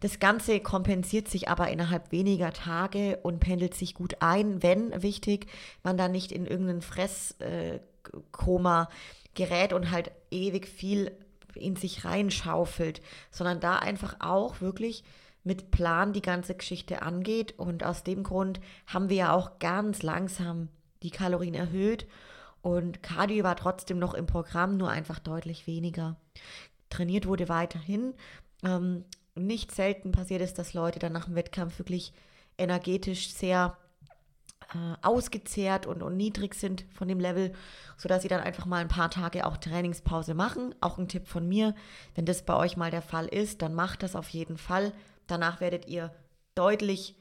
Das 0.00 0.18
Ganze 0.18 0.60
kompensiert 0.60 1.28
sich 1.28 1.48
aber 1.48 1.68
innerhalb 1.68 2.10
weniger 2.10 2.52
Tage 2.52 3.18
und 3.22 3.38
pendelt 3.38 3.74
sich 3.74 3.94
gut 3.94 4.16
ein, 4.20 4.62
wenn, 4.62 5.02
wichtig, 5.02 5.46
man 5.82 5.98
da 5.98 6.08
nicht 6.08 6.32
in 6.32 6.46
irgendeinen 6.46 6.82
Fresskoma 6.82 8.88
gerät 9.34 9.74
und 9.74 9.90
halt 9.90 10.10
ewig 10.30 10.66
viel 10.66 11.12
in 11.54 11.76
sich 11.76 12.04
reinschaufelt, 12.04 13.00
sondern 13.30 13.60
da 13.60 13.76
einfach 13.76 14.16
auch 14.20 14.60
wirklich 14.62 15.04
mit 15.44 15.70
Plan 15.70 16.12
die 16.12 16.22
ganze 16.22 16.54
Geschichte 16.54 17.02
angeht. 17.02 17.58
Und 17.58 17.84
aus 17.84 18.04
dem 18.04 18.22
Grund 18.22 18.60
haben 18.86 19.08
wir 19.08 19.16
ja 19.16 19.32
auch 19.32 19.58
ganz 19.58 20.02
langsam 20.02 20.68
die 21.02 21.10
Kalorien 21.10 21.54
erhöht. 21.54 22.06
Und 22.60 23.02
Cardio 23.02 23.44
war 23.44 23.56
trotzdem 23.56 23.98
noch 23.98 24.14
im 24.14 24.26
Programm, 24.26 24.76
nur 24.76 24.90
einfach 24.90 25.18
deutlich 25.18 25.66
weniger. 25.66 26.16
Trainiert 26.90 27.26
wurde 27.26 27.48
weiterhin. 27.48 28.14
Ähm, 28.64 29.04
nicht 29.34 29.72
selten 29.72 30.12
passiert 30.12 30.42
es, 30.42 30.54
dass 30.54 30.74
Leute 30.74 30.98
dann 30.98 31.12
nach 31.12 31.24
dem 31.24 31.34
Wettkampf 31.34 31.78
wirklich 31.78 32.12
energetisch 32.58 33.32
sehr 33.32 33.76
äh, 34.74 34.96
ausgezehrt 35.02 35.86
und, 35.86 36.02
und 36.02 36.16
niedrig 36.16 36.54
sind 36.54 36.84
von 36.94 37.08
dem 37.08 37.18
Level, 37.18 37.52
sodass 37.96 38.22
sie 38.22 38.28
dann 38.28 38.40
einfach 38.40 38.66
mal 38.66 38.80
ein 38.80 38.88
paar 38.88 39.10
Tage 39.10 39.46
auch 39.46 39.56
Trainingspause 39.56 40.34
machen. 40.34 40.74
Auch 40.80 40.98
ein 40.98 41.08
Tipp 41.08 41.26
von 41.26 41.48
mir, 41.48 41.74
wenn 42.14 42.26
das 42.26 42.42
bei 42.42 42.54
euch 42.54 42.76
mal 42.76 42.90
der 42.90 43.02
Fall 43.02 43.26
ist, 43.26 43.62
dann 43.62 43.74
macht 43.74 44.02
das 44.02 44.14
auf 44.14 44.28
jeden 44.28 44.58
Fall. 44.58 44.92
Danach 45.32 45.62
werdet 45.62 45.88
ihr 45.88 46.14
deutlich 46.54 47.16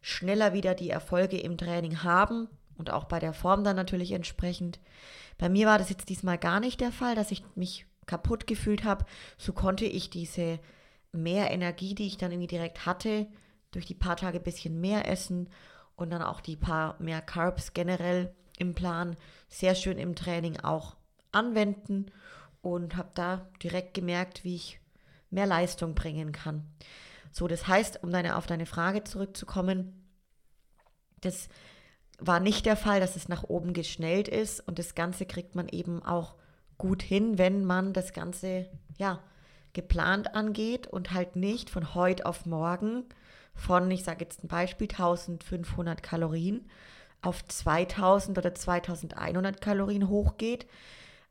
schneller 0.00 0.52
wieder 0.52 0.74
die 0.74 0.90
Erfolge 0.90 1.38
im 1.38 1.56
Training 1.56 2.02
haben 2.02 2.48
und 2.76 2.90
auch 2.90 3.04
bei 3.04 3.20
der 3.20 3.32
Form 3.32 3.62
dann 3.62 3.76
natürlich 3.76 4.10
entsprechend. 4.10 4.80
Bei 5.38 5.48
mir 5.48 5.68
war 5.68 5.78
das 5.78 5.88
jetzt 5.88 6.08
diesmal 6.08 6.38
gar 6.38 6.58
nicht 6.58 6.80
der 6.80 6.90
Fall, 6.90 7.14
dass 7.14 7.30
ich 7.30 7.44
mich 7.54 7.86
kaputt 8.06 8.48
gefühlt 8.48 8.82
habe. 8.82 9.04
So 9.38 9.52
konnte 9.52 9.84
ich 9.84 10.10
diese 10.10 10.58
mehr 11.12 11.52
Energie, 11.52 11.94
die 11.94 12.08
ich 12.08 12.16
dann 12.16 12.32
irgendwie 12.32 12.48
direkt 12.48 12.84
hatte, 12.84 13.28
durch 13.70 13.86
die 13.86 13.94
paar 13.94 14.16
Tage 14.16 14.38
ein 14.38 14.44
bisschen 14.44 14.80
mehr 14.80 15.08
essen 15.08 15.48
und 15.94 16.10
dann 16.10 16.22
auch 16.22 16.40
die 16.40 16.56
paar 16.56 16.96
mehr 16.98 17.22
Carbs 17.22 17.74
generell 17.74 18.34
im 18.58 18.74
Plan 18.74 19.16
sehr 19.48 19.76
schön 19.76 19.98
im 19.98 20.16
Training 20.16 20.58
auch 20.58 20.96
anwenden 21.30 22.06
und 22.60 22.96
habe 22.96 23.10
da 23.14 23.46
direkt 23.62 23.94
gemerkt, 23.94 24.42
wie 24.42 24.56
ich 24.56 24.80
mehr 25.30 25.46
Leistung 25.46 25.94
bringen 25.94 26.32
kann. 26.32 26.66
So, 27.32 27.48
das 27.48 27.66
heißt, 27.66 28.02
um 28.02 28.10
deine, 28.10 28.36
auf 28.36 28.46
deine 28.46 28.66
Frage 28.66 29.04
zurückzukommen, 29.04 30.06
das 31.22 31.48
war 32.18 32.38
nicht 32.38 32.66
der 32.66 32.76
Fall, 32.76 33.00
dass 33.00 33.16
es 33.16 33.28
nach 33.28 33.42
oben 33.44 33.72
geschnellt 33.72 34.28
ist 34.28 34.60
und 34.60 34.78
das 34.78 34.94
Ganze 34.94 35.26
kriegt 35.26 35.56
man 35.56 35.68
eben 35.68 36.02
auch 36.02 36.36
gut 36.78 37.02
hin, 37.02 37.38
wenn 37.38 37.64
man 37.64 37.92
das 37.92 38.12
Ganze, 38.12 38.68
ja, 38.98 39.20
geplant 39.72 40.34
angeht 40.34 40.86
und 40.86 41.12
halt 41.12 41.34
nicht 41.34 41.70
von 41.70 41.94
heute 41.94 42.26
auf 42.26 42.44
morgen 42.44 43.04
von, 43.54 43.90
ich 43.90 44.04
sage 44.04 44.24
jetzt 44.24 44.44
ein 44.44 44.48
Beispiel, 44.48 44.88
1500 44.88 46.02
Kalorien 46.02 46.68
auf 47.22 47.46
2000 47.46 48.36
oder 48.36 48.54
2100 48.54 49.60
Kalorien 49.60 50.08
hochgeht, 50.08 50.66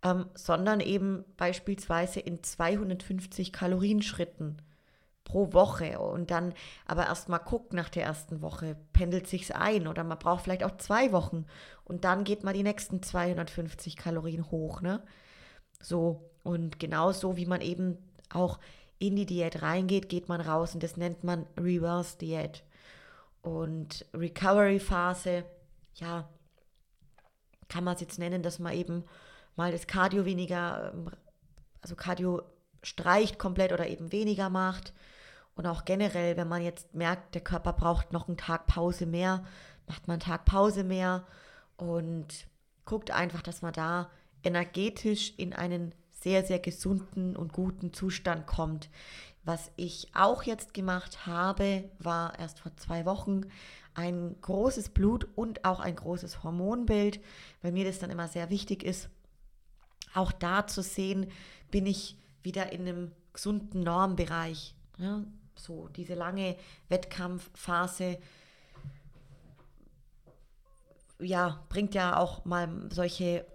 ähm, 0.03 0.25
sondern 0.33 0.79
eben 0.79 1.25
beispielsweise 1.37 2.19
in 2.19 2.41
250 2.41 3.51
Kalorienschritten 3.51 4.57
pro 5.23 5.53
Woche 5.53 5.99
und 5.99 6.31
dann 6.31 6.53
aber 6.85 7.05
erstmal 7.05 7.39
guckt 7.39 7.73
nach 7.73 7.89
der 7.89 8.03
ersten 8.03 8.41
Woche, 8.41 8.75
pendelt 8.93 9.27
sich's 9.27 9.51
ein 9.51 9.87
oder 9.87 10.03
man 10.03 10.17
braucht 10.17 10.43
vielleicht 10.43 10.63
auch 10.63 10.77
zwei 10.77 11.11
Wochen 11.11 11.45
und 11.83 12.03
dann 12.03 12.23
geht 12.23 12.43
man 12.43 12.53
die 12.53 12.63
nächsten 12.63 13.03
250 13.03 13.95
Kalorien 13.97 14.49
hoch, 14.49 14.81
ne? 14.81 15.03
So 15.81 16.29
und 16.43 16.79
genauso 16.79 17.37
wie 17.37 17.45
man 17.45 17.61
eben 17.61 17.97
auch 18.33 18.59
in 18.99 19.15
die 19.15 19.25
Diät 19.25 19.61
reingeht, 19.61 20.09
geht 20.09 20.29
man 20.29 20.41
raus 20.41 20.73
und 20.73 20.83
das 20.83 20.97
nennt 20.97 21.23
man 21.23 21.47
Reverse 21.59 22.17
Diät. 22.17 22.63
Und 23.41 24.05
Recovery 24.13 24.79
Phase, 24.79 25.43
ja, 25.95 26.29
kann 27.67 27.83
man 27.83 27.95
es 27.95 28.01
jetzt 28.01 28.19
nennen, 28.19 28.43
dass 28.43 28.59
man 28.59 28.73
eben 28.73 29.03
mal 29.55 29.71
das 29.71 29.87
Cardio 29.87 30.25
weniger, 30.25 30.91
ähm, 30.93 31.09
also 31.81 31.95
Cardio 31.95 32.43
streicht 32.83 33.39
komplett 33.39 33.73
oder 33.73 33.87
eben 33.87 34.11
weniger 34.11 34.49
macht. 34.49 34.93
Und 35.55 35.67
auch 35.67 35.85
generell, 35.85 36.37
wenn 36.37 36.47
man 36.47 36.63
jetzt 36.63 36.93
merkt, 36.93 37.35
der 37.35 37.41
Körper 37.41 37.73
braucht 37.73 38.13
noch 38.13 38.27
einen 38.27 38.37
Tag 38.37 38.67
Pause 38.67 39.05
mehr, 39.05 39.43
macht 39.87 40.07
man 40.07 40.15
einen 40.15 40.21
Tag 40.21 40.45
Pause 40.45 40.83
mehr 40.83 41.25
und 41.77 42.47
guckt 42.85 43.11
einfach, 43.11 43.41
dass 43.41 43.61
man 43.61 43.73
da 43.73 44.09
energetisch 44.43 45.33
in 45.37 45.53
einen 45.53 45.93
sehr, 46.11 46.45
sehr 46.45 46.59
gesunden 46.59 47.35
und 47.35 47.53
guten 47.53 47.93
Zustand 47.93 48.47
kommt. 48.47 48.89
Was 49.43 49.71
ich 49.75 50.09
auch 50.13 50.43
jetzt 50.43 50.73
gemacht 50.73 51.25
habe, 51.25 51.89
war 51.99 52.37
erst 52.37 52.59
vor 52.59 52.75
zwei 52.77 53.05
Wochen 53.05 53.41
ein 53.93 54.35
großes 54.39 54.89
Blut 54.89 55.27
und 55.35 55.65
auch 55.65 55.79
ein 55.79 55.95
großes 55.95 56.43
Hormonbild, 56.43 57.19
weil 57.61 57.71
mir 57.71 57.85
das 57.85 57.99
dann 57.99 58.11
immer 58.11 58.27
sehr 58.27 58.49
wichtig 58.49 58.83
ist, 58.83 59.09
auch 60.13 60.31
da 60.31 60.67
zu 60.67 60.81
sehen, 60.81 61.31
bin 61.71 61.85
ich 61.85 62.17
wieder 62.43 62.71
in 62.71 62.81
einem 62.81 63.11
gesunden 63.33 63.81
Normbereich. 63.81 64.75
Ja, 64.97 65.23
so 65.55 65.87
diese 65.89 66.15
lange 66.15 66.55
Wettkampfphase 66.89 68.17
ja, 71.19 71.63
bringt 71.69 71.93
ja 71.93 72.17
auch 72.17 72.45
mal 72.45 72.89
solche 72.89 73.45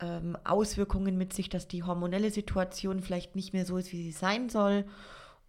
ähm, 0.00 0.36
Auswirkungen 0.44 1.16
mit 1.16 1.32
sich, 1.32 1.48
dass 1.48 1.68
die 1.68 1.82
hormonelle 1.82 2.30
Situation 2.30 3.00
vielleicht 3.00 3.34
nicht 3.34 3.52
mehr 3.52 3.64
so 3.64 3.76
ist, 3.76 3.92
wie 3.92 4.02
sie 4.02 4.12
sein 4.12 4.48
soll 4.48 4.84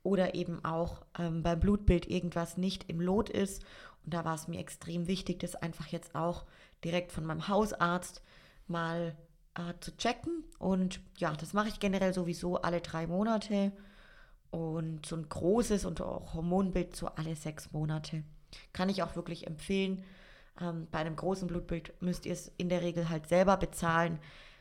oder 0.03 0.35
eben 0.35 0.63
auch 0.63 1.01
ähm, 1.17 1.43
beim 1.43 1.59
Blutbild 1.59 2.07
irgendwas 2.07 2.57
nicht 2.57 2.89
im 2.89 3.01
Lot 3.01 3.29
ist. 3.29 3.63
Und 4.05 4.13
da 4.13 4.23
war 4.23 4.35
es 4.35 4.47
mir 4.47 4.59
extrem 4.59 5.07
wichtig, 5.07 5.39
das 5.39 5.55
einfach 5.55 5.87
jetzt 5.87 6.15
auch 6.15 6.45
direkt 6.83 7.11
von 7.11 7.25
meinem 7.25 7.47
Hausarzt 7.47 8.21
mal 8.67 9.15
äh, 9.55 9.73
zu 9.79 9.95
checken. 9.97 10.43
Und 10.59 10.99
ja, 11.17 11.33
das 11.33 11.53
mache 11.53 11.69
ich 11.69 11.79
generell 11.79 12.13
sowieso 12.13 12.57
alle 12.61 12.81
drei 12.81 13.07
Monate. 13.07 13.71
Und 14.51 15.05
so 15.05 15.15
ein 15.15 15.27
großes 15.27 15.85
und 15.85 16.01
auch 16.01 16.33
Hormonbild 16.33 16.95
so 16.95 17.07
alle 17.07 17.35
sechs 17.35 17.71
Monate. 17.71 18.23
Kann 18.73 18.89
ich 18.89 19.03
auch 19.03 19.15
wirklich 19.15 19.47
empfehlen. 19.47 20.03
Ähm, 20.61 20.87
bei 20.91 20.99
einem 20.99 21.15
großen 21.15 21.47
Blutbild 21.47 21.93
müsst 22.01 22.25
ihr 22.25 22.33
es 22.33 22.51
in 22.57 22.69
der 22.69 22.81
Regel 22.81 23.09
halt 23.09 23.27
selber 23.27 23.57
bezahlen, 23.57 24.19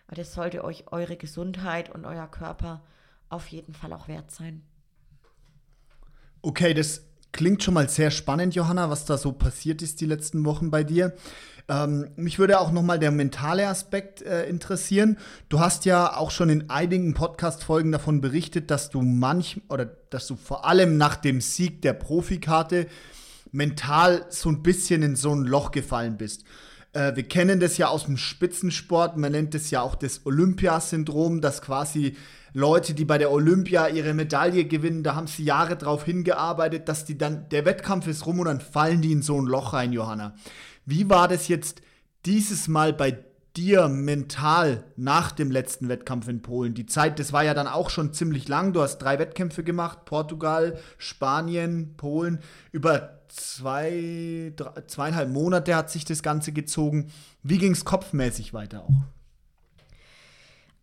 weil 0.08 0.16
das 0.16 0.34
sollte 0.34 0.64
euch 0.64 0.90
eure 0.90 1.16
Gesundheit 1.16 1.94
und 1.94 2.04
euer 2.04 2.26
Körper 2.26 2.82
auf 3.28 3.46
jeden 3.48 3.74
Fall 3.74 3.92
auch 3.92 4.08
wert 4.08 4.30
sein. 4.30 4.62
Okay, 6.42 6.74
das 6.74 7.06
klingt 7.34 7.62
schon 7.62 7.74
mal 7.74 7.88
sehr 7.88 8.10
spannend, 8.10 8.54
Johanna, 8.54 8.88
was 8.88 9.04
da 9.04 9.18
so 9.18 9.32
passiert 9.32 9.82
ist 9.82 10.00
die 10.00 10.06
letzten 10.06 10.44
Wochen 10.44 10.70
bei 10.70 10.84
dir. 10.84 11.12
Ähm, 11.68 12.06
mich 12.16 12.38
würde 12.38 12.60
auch 12.60 12.70
noch 12.70 12.82
mal 12.82 12.98
der 12.98 13.10
mentale 13.10 13.66
Aspekt 13.66 14.22
äh, 14.22 14.46
interessieren. 14.46 15.18
Du 15.48 15.58
hast 15.58 15.84
ja 15.84 16.16
auch 16.16 16.30
schon 16.30 16.48
in 16.48 16.70
einigen 16.70 17.12
Podcast-Folgen 17.12 17.90
davon 17.90 18.20
berichtet, 18.20 18.70
dass 18.70 18.88
du 18.88 19.02
manch 19.02 19.60
oder 19.68 19.86
dass 20.10 20.28
du 20.28 20.36
vor 20.36 20.64
allem 20.64 20.96
nach 20.96 21.16
dem 21.16 21.40
Sieg 21.40 21.82
der 21.82 21.94
Profikarte 21.94 22.86
mental 23.50 24.26
so 24.28 24.48
ein 24.48 24.62
bisschen 24.62 25.02
in 25.02 25.16
so 25.16 25.34
ein 25.34 25.42
Loch 25.42 25.72
gefallen 25.72 26.16
bist. 26.16 26.44
Äh, 26.94 27.16
wir 27.16 27.24
kennen 27.24 27.60
das 27.60 27.76
ja 27.76 27.88
aus 27.88 28.06
dem 28.06 28.16
Spitzensport, 28.16 29.16
man 29.16 29.32
nennt 29.32 29.54
es 29.54 29.70
ja 29.70 29.82
auch 29.82 29.96
das 29.96 30.24
Olympiasyndrom, 30.24 31.40
dass 31.40 31.60
quasi 31.60 32.16
Leute, 32.52 32.94
die 32.94 33.04
bei 33.04 33.18
der 33.18 33.32
Olympia 33.32 33.88
ihre 33.88 34.14
Medaille 34.14 34.64
gewinnen, 34.64 35.02
da 35.02 35.16
haben 35.16 35.26
sie 35.26 35.42
Jahre 35.42 35.76
drauf 35.76 36.04
hingearbeitet, 36.04 36.88
dass 36.88 37.04
die 37.04 37.18
dann, 37.18 37.48
der 37.48 37.64
Wettkampf 37.64 38.06
ist 38.06 38.26
rum 38.26 38.38
und 38.38 38.46
dann 38.46 38.60
fallen 38.60 39.02
die 39.02 39.10
in 39.10 39.22
so 39.22 39.40
ein 39.40 39.46
Loch 39.46 39.72
rein, 39.72 39.92
Johanna. 39.92 40.36
Wie 40.86 41.10
war 41.10 41.26
das 41.26 41.48
jetzt 41.48 41.82
dieses 42.26 42.68
Mal 42.68 42.92
bei 42.92 43.18
dir 43.56 43.88
mental 43.88 44.84
nach 44.96 45.32
dem 45.32 45.50
letzten 45.50 45.88
Wettkampf 45.88 46.28
in 46.28 46.42
Polen? 46.42 46.74
Die 46.74 46.86
Zeit, 46.86 47.18
das 47.18 47.32
war 47.32 47.42
ja 47.42 47.54
dann 47.54 47.66
auch 47.66 47.90
schon 47.90 48.12
ziemlich 48.12 48.46
lang. 48.46 48.72
Du 48.72 48.82
hast 48.82 48.98
drei 48.98 49.18
Wettkämpfe 49.18 49.64
gemacht, 49.64 50.04
Portugal, 50.04 50.78
Spanien, 50.96 51.94
Polen. 51.96 52.38
Über 52.70 53.23
zwei, 53.34 54.52
drei, 54.54 54.82
zweieinhalb 54.82 55.30
Monate 55.30 55.74
hat 55.74 55.90
sich 55.90 56.04
das 56.04 56.22
Ganze 56.22 56.52
gezogen. 56.52 57.10
Wie 57.42 57.58
ging 57.58 57.72
es 57.72 57.84
kopfmäßig 57.84 58.54
weiter 58.54 58.84
auch? 58.84 59.04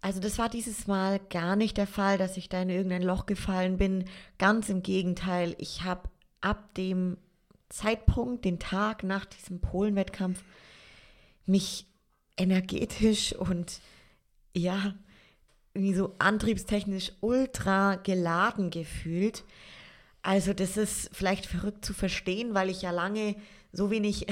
Also 0.01 0.19
das 0.19 0.37
war 0.39 0.49
dieses 0.49 0.87
Mal 0.87 1.19
gar 1.29 1.55
nicht 1.55 1.77
der 1.77 1.87
Fall, 1.87 2.17
dass 2.17 2.35
ich 2.35 2.49
da 2.49 2.61
in 2.61 2.69
irgendein 2.69 3.03
Loch 3.03 3.27
gefallen 3.27 3.77
bin. 3.77 4.05
Ganz 4.39 4.67
im 4.69 4.81
Gegenteil, 4.81 5.55
ich 5.59 5.83
habe 5.83 6.09
ab 6.41 6.73
dem 6.73 7.17
Zeitpunkt, 7.69 8.43
den 8.43 8.59
Tag 8.59 9.03
nach 9.03 9.25
diesem 9.25 9.61
Polen-Wettkampf, 9.61 10.43
mich 11.45 11.85
energetisch 12.35 13.33
und 13.33 13.79
ja, 14.55 14.95
irgendwie 15.73 15.93
so 15.93 16.15
antriebstechnisch 16.19 17.13
ultra 17.21 17.95
geladen 17.95 18.71
gefühlt. 18.71 19.43
Also 20.23 20.53
das 20.53 20.77
ist 20.77 21.09
vielleicht 21.13 21.45
verrückt 21.45 21.83
zu 21.83 21.93
verstehen, 21.93 22.53
weil 22.53 22.69
ich 22.69 22.83
ja 22.83 22.91
lange 22.91 23.35
so 23.71 23.89
wenig 23.89 24.27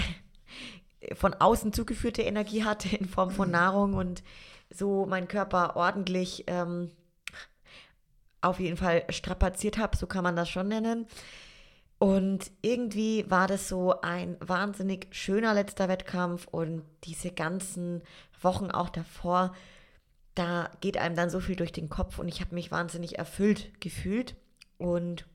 von 1.14 1.34
außen 1.34 1.74
zugeführte 1.74 2.22
Energie 2.22 2.64
hatte 2.64 2.96
in 2.96 3.08
Form 3.08 3.32
von 3.32 3.50
Nahrung 3.50 3.94
und 3.94 4.24
so 4.70 5.06
meinen 5.06 5.28
Körper 5.28 5.76
ordentlich 5.76 6.44
ähm, 6.48 6.92
auf 8.42 8.60
jeden 8.60 8.78
Fall 8.78 9.04
strapaziert 9.10 9.78
habe, 9.78 9.98
so 9.98 10.08
kann 10.08 10.24
man 10.24 10.36
das 10.36 10.50
schon 10.50 10.68
nennen. 10.68 11.08
Und 11.98 12.52
irgendwie 12.62 13.30
war 13.30 13.48
das 13.48 13.68
so 13.68 14.00
ein 14.02 14.38
wahnsinnig 14.40 15.08
schöner 15.12 15.54
letzter 15.54 15.90
Wettkampf 15.90 16.48
und 16.48 16.84
diese 17.04 17.32
ganzen 17.32 18.02
Wochen 18.42 18.72
auch 18.72 18.90
davor, 18.90 19.54
da 20.34 20.72
geht 20.80 20.98
einem 20.98 21.16
dann 21.16 21.30
so 21.30 21.42
viel 21.42 21.58
durch 21.58 21.74
den 21.74 21.90
Kopf 21.90 22.18
und 22.18 22.30
ich 22.30 22.40
habe 22.40 22.56
mich 22.56 22.72
wahnsinnig 22.72 23.18
erfüllt 23.18 23.82
gefühlt 23.82 24.38
und 24.78 25.26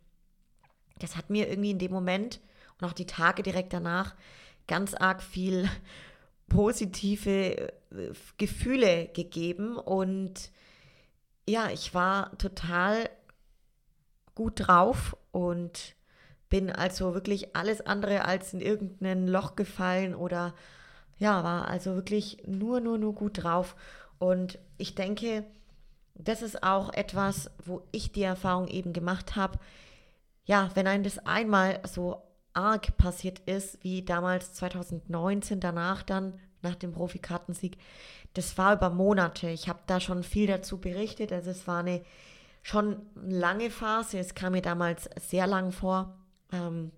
das 0.98 1.16
hat 1.16 1.30
mir 1.30 1.48
irgendwie 1.48 1.70
in 1.70 1.78
dem 1.78 1.92
Moment 1.92 2.40
und 2.80 2.86
auch 2.86 2.92
die 2.92 3.06
Tage 3.06 3.42
direkt 3.42 3.72
danach 3.72 4.14
ganz 4.66 4.94
arg 4.94 5.22
viel 5.22 5.68
positive 6.48 7.56
äh, 7.56 7.72
Gefühle 8.38 9.08
gegeben 9.08 9.76
und 9.76 10.50
ja, 11.46 11.70
ich 11.70 11.94
war 11.94 12.36
total 12.38 13.08
gut 14.34 14.66
drauf 14.66 15.16
und 15.30 15.94
bin 16.48 16.70
also 16.70 17.14
wirklich 17.14 17.56
alles 17.56 17.80
andere 17.80 18.24
als 18.24 18.52
in 18.54 18.60
irgendein 18.60 19.26
Loch 19.26 19.56
gefallen 19.56 20.14
oder 20.14 20.54
ja, 21.18 21.44
war 21.44 21.68
also 21.68 21.94
wirklich 21.94 22.38
nur, 22.46 22.80
nur, 22.80 22.98
nur 22.98 23.14
gut 23.14 23.42
drauf. 23.42 23.76
Und 24.18 24.58
ich 24.78 24.94
denke, 24.94 25.44
das 26.14 26.42
ist 26.42 26.62
auch 26.62 26.92
etwas, 26.92 27.50
wo 27.64 27.82
ich 27.92 28.12
die 28.12 28.22
Erfahrung 28.22 28.68
eben 28.68 28.92
gemacht 28.92 29.36
habe. 29.36 29.58
Ja, 30.44 30.70
wenn 30.74 30.86
einem 30.86 31.04
das 31.04 31.18
einmal 31.18 31.80
so 31.86 32.22
arg 32.52 32.96
passiert 32.96 33.40
ist, 33.40 33.82
wie 33.82 34.04
damals 34.04 34.52
2019, 34.54 35.60
danach 35.60 36.02
dann, 36.02 36.38
nach 36.62 36.74
dem 36.74 36.92
Profikartensieg, 36.92 37.76
das 38.34 38.56
war 38.56 38.74
über 38.74 38.90
Monate. 38.90 39.48
Ich 39.50 39.68
habe 39.68 39.80
da 39.86 40.00
schon 40.00 40.22
viel 40.22 40.46
dazu 40.46 40.78
berichtet. 40.78 41.32
Also 41.32 41.50
es 41.50 41.66
war 41.66 41.80
eine 41.80 42.02
schon 42.62 43.02
lange 43.14 43.70
Phase. 43.70 44.18
Es 44.18 44.34
kam 44.34 44.52
mir 44.52 44.62
damals 44.62 45.08
sehr 45.20 45.46
lang 45.46 45.72
vor. 45.72 46.16
Ähm, 46.52 46.90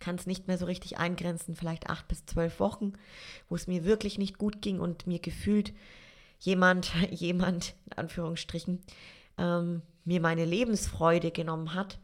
kann 0.00 0.16
es 0.16 0.26
nicht 0.26 0.48
mehr 0.48 0.58
so 0.58 0.66
richtig 0.66 0.98
eingrenzen, 0.98 1.54
vielleicht 1.54 1.88
acht 1.88 2.08
bis 2.08 2.26
zwölf 2.26 2.58
Wochen, 2.58 2.94
wo 3.48 3.54
es 3.54 3.68
mir 3.68 3.84
wirklich 3.84 4.18
nicht 4.18 4.36
gut 4.36 4.60
ging 4.60 4.80
und 4.80 5.06
mir 5.06 5.20
gefühlt 5.20 5.72
jemand, 6.40 6.92
jemand, 7.10 7.74
in 7.86 7.92
Anführungsstrichen, 7.98 8.82
ähm, 9.38 9.82
mir 10.04 10.20
meine 10.20 10.44
Lebensfreude 10.44 11.30
genommen 11.30 11.74
hat. 11.74 12.00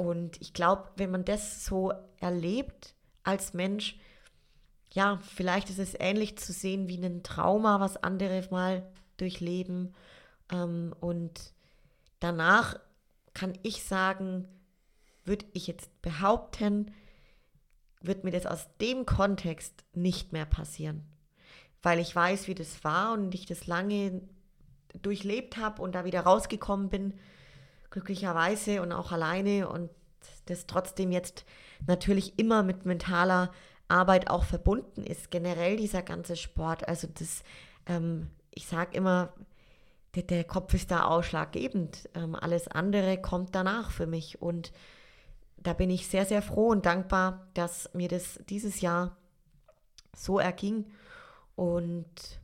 Und 0.00 0.40
ich 0.40 0.54
glaube, 0.54 0.88
wenn 0.96 1.10
man 1.10 1.26
das 1.26 1.66
so 1.66 1.92
erlebt 2.20 2.94
als 3.22 3.52
Mensch, 3.52 3.98
ja, 4.94 5.18
vielleicht 5.18 5.68
ist 5.68 5.78
es 5.78 5.94
ähnlich 5.94 6.38
zu 6.38 6.54
sehen 6.54 6.88
wie 6.88 6.96
ein 6.96 7.22
Trauma, 7.22 7.80
was 7.80 8.02
andere 8.02 8.42
mal 8.50 8.90
durchleben. 9.18 9.94
Ähm, 10.50 10.94
und 11.00 11.52
danach 12.18 12.80
kann 13.34 13.58
ich 13.62 13.84
sagen, 13.84 14.48
würde 15.26 15.44
ich 15.52 15.66
jetzt 15.66 16.00
behaupten, 16.00 16.94
wird 18.00 18.24
mir 18.24 18.30
das 18.30 18.46
aus 18.46 18.68
dem 18.80 19.04
Kontext 19.04 19.84
nicht 19.92 20.32
mehr 20.32 20.46
passieren. 20.46 21.04
Weil 21.82 21.98
ich 21.98 22.16
weiß, 22.16 22.48
wie 22.48 22.54
das 22.54 22.84
war 22.84 23.12
und 23.12 23.34
ich 23.34 23.44
das 23.44 23.66
lange 23.66 24.22
durchlebt 25.02 25.58
habe 25.58 25.82
und 25.82 25.94
da 25.94 26.06
wieder 26.06 26.22
rausgekommen 26.22 26.88
bin, 26.88 27.12
glücklicherweise 27.90 28.82
und 28.82 28.92
auch 28.92 29.12
alleine 29.12 29.68
und 29.68 29.90
das 30.46 30.66
trotzdem 30.66 31.12
jetzt 31.12 31.44
natürlich 31.86 32.38
immer 32.38 32.62
mit 32.62 32.86
mentaler 32.86 33.50
Arbeit 33.88 34.30
auch 34.30 34.44
verbunden 34.44 35.02
ist, 35.04 35.30
generell 35.30 35.76
dieser 35.76 36.02
ganze 36.02 36.36
Sport. 36.36 36.88
Also 36.88 37.08
das, 37.12 37.42
ähm, 37.86 38.28
ich 38.50 38.66
sage 38.66 38.96
immer, 38.96 39.32
der, 40.14 40.22
der, 40.24 40.44
Kopf 40.44 40.74
ist 40.74 40.90
da 40.90 41.04
ausschlaggebend. 41.04 42.08
Ähm, 42.14 42.34
alles 42.34 42.68
andere 42.68 43.20
kommt 43.20 43.54
danach 43.54 43.90
für 43.90 44.06
mich 44.06 44.40
und 44.40 44.72
da 45.56 45.72
bin 45.72 45.90
ich 45.90 46.06
sehr, 46.06 46.24
sehr 46.24 46.42
froh 46.42 46.68
und 46.68 46.86
dankbar, 46.86 47.48
dass 47.54 47.92
mir 47.92 48.08
das 48.08 48.40
dieses 48.48 48.80
Jahr 48.80 49.16
so 50.16 50.38
erging 50.38 50.86
und 51.54 52.40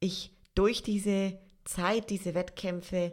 ich 0.00 0.32
durch 0.54 0.82
diese 0.82 1.38
Zeit, 1.64 2.10
diese 2.10 2.34
Wettkämpfe 2.34 3.12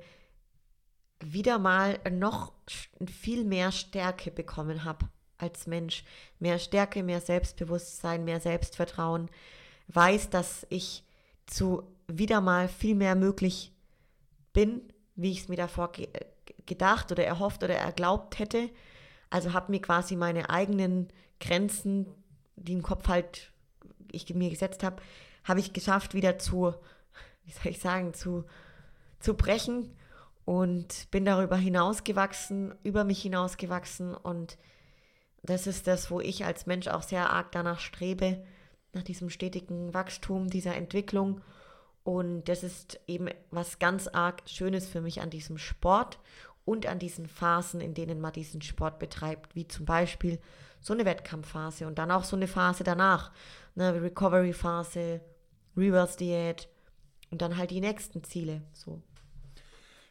wieder 1.22 1.60
mal 1.60 2.00
noch 2.10 2.54
viel 3.06 3.44
mehr 3.44 3.72
Stärke 3.72 4.32
bekommen 4.32 4.84
habe 4.84 5.08
als 5.38 5.68
Mensch. 5.68 6.04
Mehr 6.40 6.60
Stärke, 6.60 7.04
mehr 7.04 7.22
Selbstbewusstsein, 7.22 8.24
mehr 8.24 8.40
Selbstvertrauen. 8.40 9.30
Weiß, 9.88 10.30
dass 10.30 10.66
ich 10.70 11.04
zu 11.46 11.84
wieder 12.08 12.42
mal 12.42 12.68
viel 12.68 12.96
mehr 12.96 13.16
möglich 13.16 13.72
bin, 14.54 14.82
wie 15.16 15.32
ich 15.32 15.42
es 15.42 15.48
mir 15.48 15.58
davor 15.58 15.92
ge 15.92 16.10
gedacht 16.68 17.12
oder 17.12 17.26
erhofft 17.26 17.64
oder 17.64 17.76
erglaubt 17.76 18.38
hätte. 18.38 18.70
Also 19.30 19.52
habe 19.52 19.72
mir 19.72 19.82
quasi 19.82 20.16
meine 20.16 20.50
eigenen 20.50 21.08
Grenzen, 21.40 22.06
die 22.56 22.74
im 22.74 22.84
Kopf 22.84 23.08
halt 23.08 23.52
ich 24.12 24.34
mir 24.34 24.50
gesetzt 24.50 24.84
habe, 24.84 25.02
habe 25.44 25.60
ich 25.60 25.74
geschafft, 25.74 26.14
wieder 26.14 26.38
zu, 26.38 26.74
wie 27.44 27.52
soll 27.52 27.72
ich 27.72 27.80
sagen, 27.80 28.14
zu, 28.14 28.46
zu 29.20 29.34
brechen 29.34 29.92
und 30.46 31.10
bin 31.12 31.26
darüber 31.26 31.56
hinausgewachsen, 31.56 32.74
über 32.84 33.04
mich 33.04 33.22
hinausgewachsen 33.22 34.16
und 34.16 34.58
das 35.44 35.66
ist 35.68 35.88
das, 35.88 36.12
wo 36.12 36.20
ich 36.20 36.46
als 36.46 36.66
Mensch 36.66 36.88
auch 36.88 37.04
sehr 37.04 37.30
arg 37.32 37.52
danach 37.52 37.80
strebe, 37.80 38.44
nach 38.94 39.04
diesem 39.04 39.30
stetigen 39.30 39.94
Wachstum, 39.94 40.50
dieser 40.50 40.76
Entwicklung. 40.76 41.42
Und 42.04 42.44
das 42.46 42.64
ist 42.64 43.00
eben 43.08 43.30
was 43.50 43.80
ganz 43.80 44.08
arg 44.08 44.42
Schönes 44.48 44.88
für 44.88 45.02
mich 45.02 45.22
an 45.22 45.30
diesem 45.30 45.58
Sport 45.58 46.20
und 46.66 46.86
an 46.86 47.00
diesen 47.00 47.28
Phasen, 47.28 47.82
in 47.82 47.94
denen 47.94 48.22
man 48.22 48.34
diesen 48.34 48.62
Sport 48.62 49.00
betreibt, 49.00 49.56
wie 49.56 49.68
zum 49.68 49.86
Beispiel 49.86 50.40
so 50.80 50.94
eine 50.94 51.06
Wettkampfphase 51.06 51.88
und 51.88 51.98
dann 52.00 52.12
auch 52.12 52.24
so 52.24 52.36
eine 52.36 52.48
Phase 52.48 52.84
danach, 52.84 53.32
eine 53.76 54.02
Recovery-Phase, 54.02 55.22
Reverse 55.78 56.18
Diät 56.18 56.70
und 57.30 57.42
dann 57.42 57.58
halt 57.58 57.72
die 57.72 57.82
nächsten 57.82 58.24
Ziele. 58.24 58.62
So. 58.74 59.02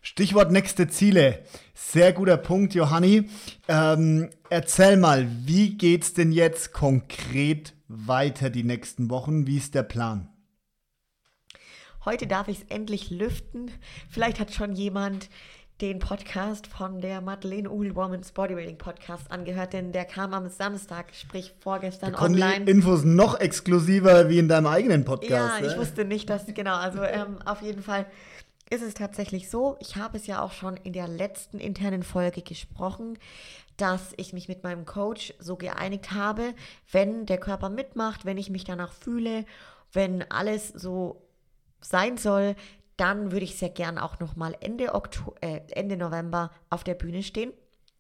Stichwort 0.02 0.50
nächste 0.50 0.88
Ziele. 0.88 1.44
Sehr 1.74 2.12
guter 2.12 2.38
Punkt, 2.38 2.74
Johanni. 2.74 3.28
Ähm, 3.68 4.30
erzähl 4.48 4.96
mal, 4.96 5.28
wie 5.44 5.76
geht's 5.76 6.14
denn 6.14 6.32
jetzt 6.32 6.72
konkret 6.72 7.74
weiter 7.88 8.48
die 8.48 8.64
nächsten 8.64 9.10
Wochen? 9.10 9.46
Wie 9.46 9.58
ist 9.58 9.74
der 9.74 9.82
Plan? 9.82 10.28
Heute 12.06 12.26
darf 12.26 12.48
ich 12.48 12.60
es 12.60 12.64
endlich 12.70 13.10
lüften. 13.10 13.70
Vielleicht 14.08 14.40
hat 14.40 14.54
schon 14.54 14.72
jemand 14.72 15.28
den 15.82 15.98
Podcast 15.98 16.66
von 16.66 17.00
der 17.00 17.20
Madeleine 17.20 17.70
Uhl 17.70 17.94
Women's 17.94 18.32
Bodybuilding 18.32 18.78
Podcast 18.78 19.30
angehört, 19.30 19.72
denn 19.72 19.92
der 19.92 20.04
kam 20.04 20.34
am 20.34 20.48
Samstag, 20.48 21.14
sprich 21.14 21.54
vorgestern 21.60 22.12
da 22.12 22.22
online. 22.22 22.66
Die 22.66 22.70
Infos 22.70 23.04
noch 23.04 23.38
exklusiver 23.38 24.28
wie 24.28 24.38
in 24.38 24.48
deinem 24.48 24.66
eigenen 24.66 25.04
Podcast. 25.04 25.60
Ja, 25.60 25.66
ich 25.66 25.74
ne? 25.74 25.78
wusste 25.78 26.04
nicht, 26.04 26.28
dass, 26.28 26.46
genau, 26.46 26.76
also 26.76 27.02
ähm, 27.02 27.38
auf 27.44 27.62
jeden 27.62 27.82
Fall 27.82 28.06
ist 28.70 28.82
es 28.82 28.94
tatsächlich 28.94 29.50
so, 29.50 29.76
ich 29.80 29.96
habe 29.96 30.16
es 30.16 30.26
ja 30.26 30.40
auch 30.40 30.52
schon 30.52 30.76
in 30.76 30.92
der 30.92 31.08
letzten 31.08 31.58
internen 31.58 32.04
Folge 32.04 32.40
gesprochen, 32.40 33.18
dass 33.76 34.14
ich 34.16 34.32
mich 34.32 34.46
mit 34.46 34.62
meinem 34.62 34.86
Coach 34.86 35.34
so 35.40 35.56
geeinigt 35.56 36.12
habe, 36.12 36.54
wenn 36.92 37.26
der 37.26 37.38
Körper 37.38 37.68
mitmacht, 37.68 38.24
wenn 38.24 38.38
ich 38.38 38.48
mich 38.48 38.64
danach 38.64 38.92
fühle, 38.92 39.44
wenn 39.92 40.22
alles 40.30 40.68
so 40.68 41.26
sein 41.80 42.16
soll, 42.16 42.54
dann 42.96 43.32
würde 43.32 43.44
ich 43.44 43.56
sehr 43.56 43.70
gern 43.70 43.98
auch 43.98 44.20
nochmal 44.20 44.54
Ende, 44.60 44.92
äh, 45.40 45.60
Ende 45.70 45.96
November 45.96 46.50
auf 46.68 46.84
der 46.84 46.94
Bühne 46.94 47.22
stehen. 47.22 47.52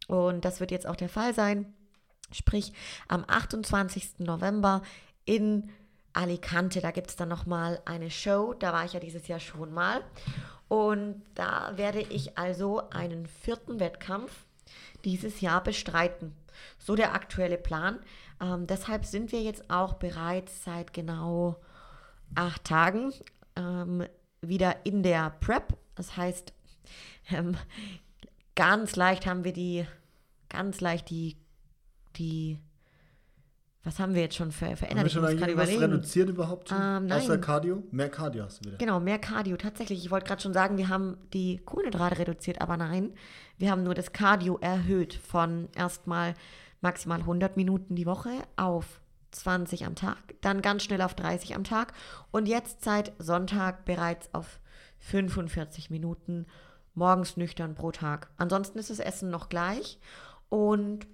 Und 0.06 0.44
das 0.44 0.60
wird 0.60 0.70
jetzt 0.70 0.86
auch 0.86 0.96
der 0.96 1.08
Fall 1.08 1.34
sein. 1.34 1.72
Sprich, 2.32 2.72
am 3.08 3.24
28. 3.26 4.18
November 4.18 4.82
in 5.24 5.70
Alicante, 6.12 6.80
da 6.80 6.90
gibt 6.90 7.10
es 7.10 7.16
dann 7.16 7.28
nochmal 7.28 7.80
eine 7.84 8.10
Show. 8.10 8.54
Da 8.58 8.72
war 8.72 8.84
ich 8.84 8.92
ja 8.92 9.00
dieses 9.00 9.26
Jahr 9.26 9.40
schon 9.40 9.72
mal. 9.72 10.02
Und 10.70 11.24
da 11.34 11.72
werde 11.74 12.00
ich 12.00 12.38
also 12.38 12.88
einen 12.90 13.26
vierten 13.26 13.80
Wettkampf 13.80 14.46
dieses 15.04 15.40
Jahr 15.40 15.64
bestreiten. 15.64 16.32
So 16.78 16.94
der 16.94 17.12
aktuelle 17.12 17.58
Plan. 17.58 17.98
Ähm, 18.40 18.68
deshalb 18.68 19.04
sind 19.04 19.32
wir 19.32 19.42
jetzt 19.42 19.68
auch 19.68 19.94
bereits 19.94 20.62
seit 20.62 20.92
genau 20.92 21.56
acht 22.36 22.62
Tagen 22.62 23.12
ähm, 23.56 24.06
wieder 24.42 24.86
in 24.86 25.02
der 25.02 25.30
Prep. 25.40 25.76
Das 25.96 26.16
heißt, 26.16 26.52
ähm, 27.32 27.56
ganz 28.54 28.94
leicht 28.94 29.26
haben 29.26 29.42
wir 29.42 29.52
die, 29.52 29.84
ganz 30.48 30.80
leicht 30.80 31.10
die, 31.10 31.36
die, 32.14 32.58
was 33.82 33.98
haben 33.98 34.14
wir 34.14 34.20
jetzt 34.20 34.36
schon 34.36 34.52
für 34.52 34.76
verändert? 34.76 34.98
Haben 34.98 35.04
wir 35.04 35.10
schon 35.10 35.48
ich 35.48 35.56
muss 35.56 35.68
was 35.68 35.80
reduziert 35.80 36.28
überhaupt? 36.28 36.70
Ähm, 36.70 37.06
nein. 37.06 37.12
Außer 37.12 37.38
Cardio? 37.38 37.82
Mehr 37.90 38.10
Cardio 38.10 38.44
hast 38.44 38.60
du 38.60 38.68
wieder. 38.68 38.78
Genau, 38.78 39.00
mehr 39.00 39.18
Cardio. 39.18 39.56
Tatsächlich, 39.56 40.04
ich 40.04 40.10
wollte 40.10 40.26
gerade 40.26 40.42
schon 40.42 40.52
sagen, 40.52 40.76
wir 40.76 40.88
haben 40.88 41.16
die 41.32 41.58
Kohlenhydrate 41.64 42.18
reduziert, 42.18 42.60
aber 42.60 42.76
nein, 42.76 43.14
wir 43.56 43.70
haben 43.70 43.82
nur 43.82 43.94
das 43.94 44.12
Cardio 44.12 44.58
erhöht 44.60 45.14
von 45.14 45.68
erstmal 45.74 46.34
maximal 46.82 47.20
100 47.20 47.56
Minuten 47.56 47.94
die 47.94 48.06
Woche 48.06 48.30
auf 48.56 49.00
20 49.30 49.86
am 49.86 49.94
Tag, 49.94 50.18
dann 50.40 50.60
ganz 50.60 50.82
schnell 50.82 51.02
auf 51.02 51.14
30 51.14 51.54
am 51.54 51.64
Tag 51.64 51.92
und 52.30 52.48
jetzt 52.48 52.82
seit 52.82 53.12
Sonntag 53.18 53.84
bereits 53.84 54.28
auf 54.34 54.60
45 54.98 55.90
Minuten 55.90 56.46
morgens 56.94 57.36
nüchtern 57.36 57.74
pro 57.74 57.92
Tag. 57.92 58.30
Ansonsten 58.36 58.78
ist 58.78 58.90
das 58.90 58.98
Essen 58.98 59.30
noch 59.30 59.48
gleich 59.48 59.98
und 60.48 61.06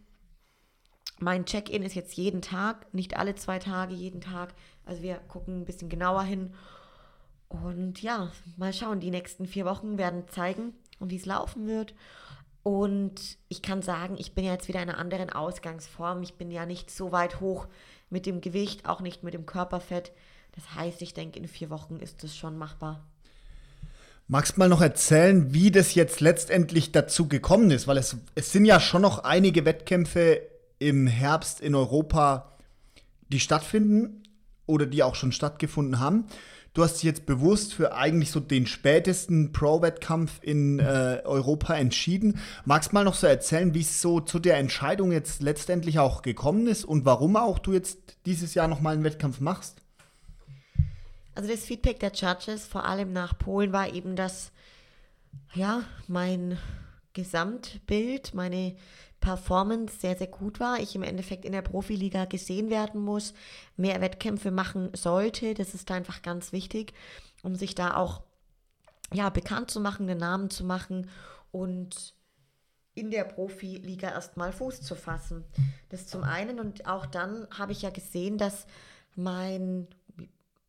mein 1.19 1.47
Check-in 1.47 1.83
ist 1.83 1.95
jetzt 1.95 2.15
jeden 2.15 2.43
Tag, 2.43 2.93
nicht 2.93 3.17
alle 3.17 3.35
zwei 3.35 3.59
Tage, 3.59 3.95
jeden 3.95 4.21
Tag. 4.21 4.55
Also 4.85 5.03
wir 5.03 5.17
gucken 5.29 5.61
ein 5.61 5.65
bisschen 5.65 5.89
genauer 5.89 6.25
hin. 6.25 6.53
Und 7.49 8.03
ja, 8.03 8.33
mal 8.57 8.73
schauen, 8.73 9.01
die 9.01 9.11
nächsten 9.11 9.47
vier 9.47 9.65
Wochen 9.65 9.99
werden 9.99 10.29
zeigen, 10.29 10.75
wie 11.01 11.17
es 11.17 11.27
laufen 11.27 11.67
wird. 11.67 11.95
Und 12.63 13.39
ich 13.49 13.63
kann 13.63 13.81
sagen, 13.81 14.17
ich 14.19 14.35
bin 14.35 14.45
ja 14.45 14.53
jetzt 14.53 14.69
wieder 14.69 14.83
in 14.83 14.91
einer 14.91 14.99
anderen 14.99 15.31
Ausgangsform. 15.31 16.23
Ich 16.23 16.35
bin 16.35 16.51
ja 16.51 16.67
nicht 16.67 16.91
so 16.91 17.13
weit 17.13 17.41
hoch 17.41 17.69
mit 18.11 18.27
dem 18.27 18.41
Gewicht, 18.41 18.87
auch 18.87 19.01
nicht 19.01 19.23
mit 19.23 19.35
dem 19.35 19.47
Körperfett. 19.47 20.13
Das 20.53 20.75
heißt, 20.75 21.01
ich 21.03 21.15
denke, 21.15 21.39
in 21.39 21.49
vier 21.49 21.71
Wochen 21.71 21.97
ist 21.97 22.25
das 22.25 22.37
schon 22.37 22.59
machbar. 22.59 23.07
Magst 24.29 24.57
du 24.57 24.59
mal 24.59 24.69
noch 24.69 24.81
erzählen, 24.81 25.55
wie 25.55 25.71
das 25.71 25.95
jetzt 25.95 26.21
letztendlich 26.21 26.91
dazu 26.91 27.29
gekommen 27.29 27.71
ist? 27.71 27.87
Weil 27.87 27.99
es, 27.99 28.17
es 28.35 28.51
sind 28.51 28.65
ja 28.65 28.81
schon 28.81 29.03
noch 29.03 29.21
einige 29.21 29.65
Wettkämpfe 29.65 30.43
im 30.79 31.07
Herbst 31.07 31.61
in 31.61 31.75
Europa, 31.75 32.57
die 33.29 33.41
stattfinden 33.41 34.23
oder 34.67 34.87
die 34.87 35.03
auch 35.03 35.15
schon 35.15 35.33
stattgefunden 35.33 36.01
haben. 36.01 36.27
Du 36.75 36.85
hast 36.85 36.97
dich 36.97 37.05
jetzt 37.05 37.25
bewusst 37.25 37.73
für 37.73 37.95
eigentlich 37.95 38.31
so 38.31 38.39
den 38.39 38.67
spätesten 38.67 39.51
Pro-Wettkampf 39.51 40.41
in 40.43 40.79
äh, 40.79 41.23
Europa 41.25 41.75
entschieden. 41.75 42.39
Magst 42.67 42.93
mal 42.93 43.03
noch 43.03 43.15
so 43.15 43.27
erzählen, 43.27 43.73
wie 43.73 43.81
es 43.81 44.03
so 44.03 44.21
zu 44.21 44.39
der 44.39 44.59
Entscheidung 44.59 45.11
jetzt 45.11 45.41
letztendlich 45.41 45.99
auch 45.99 46.21
gekommen 46.21 46.67
ist 46.67 46.85
und 46.85 47.07
warum 47.07 47.37
auch 47.37 47.59
du 47.59 47.73
jetzt 47.73 48.19
dieses 48.27 48.53
Jahr 48.53 48.69
nochmal 48.69 48.93
einen 48.93 49.05
Wettkampf 49.05 49.41
machst? 49.41 49.81
Also 51.35 51.49
das 51.49 51.65
Feedback 51.65 51.99
der 52.01 52.13
Judges, 52.13 52.67
vor 52.67 52.85
allem 52.85 53.15
nach 53.15 53.39
Polen, 53.39 53.73
war 53.73 53.91
eben, 53.93 54.15
dass 54.15 54.53
ja, 55.55 55.83
mein 56.09 56.59
Gesamtbild, 57.15 58.35
meine 58.35 58.77
Performance 59.27 59.97
sehr, 59.99 60.17
sehr 60.17 60.29
gut 60.29 60.61
war. 60.61 60.79
Ich 60.79 60.95
im 60.95 61.03
Endeffekt 61.03 61.45
in 61.45 61.51
der 61.51 61.63
Profiliga 61.63 62.27
gesehen 62.27 62.71
werden 62.71 63.01
muss, 63.01 63.35
mehr 63.77 64.01
Wettkämpfe 64.01 64.53
machen 64.53 64.91
sollte. 64.95 65.55
Das 65.55 65.75
ist 65.75 65.91
einfach 65.91 66.23
ganz 66.23 66.53
wichtig, 66.53 66.93
um 67.43 67.57
sich 67.57 67.75
da 67.75 67.97
auch 67.97 68.23
ja, 69.13 69.29
bekannt 69.31 69.69
zu 69.69 69.81
machen, 69.81 70.07
den 70.07 70.19
Namen 70.19 70.49
zu 70.49 70.63
machen 70.63 71.11
und 71.51 72.15
in 72.95 73.11
der 73.11 73.25
Profiliga 73.25 74.11
erstmal 74.11 74.53
Fuß 74.53 74.83
zu 74.83 74.95
fassen. 74.95 75.43
Das 75.89 76.07
zum 76.07 76.23
einen 76.23 76.61
und 76.61 76.87
auch 76.87 77.05
dann 77.05 77.49
habe 77.51 77.73
ich 77.73 77.83
ja 77.83 77.91
gesehen, 77.91 78.39
dass 78.39 78.69
mein 79.17 79.89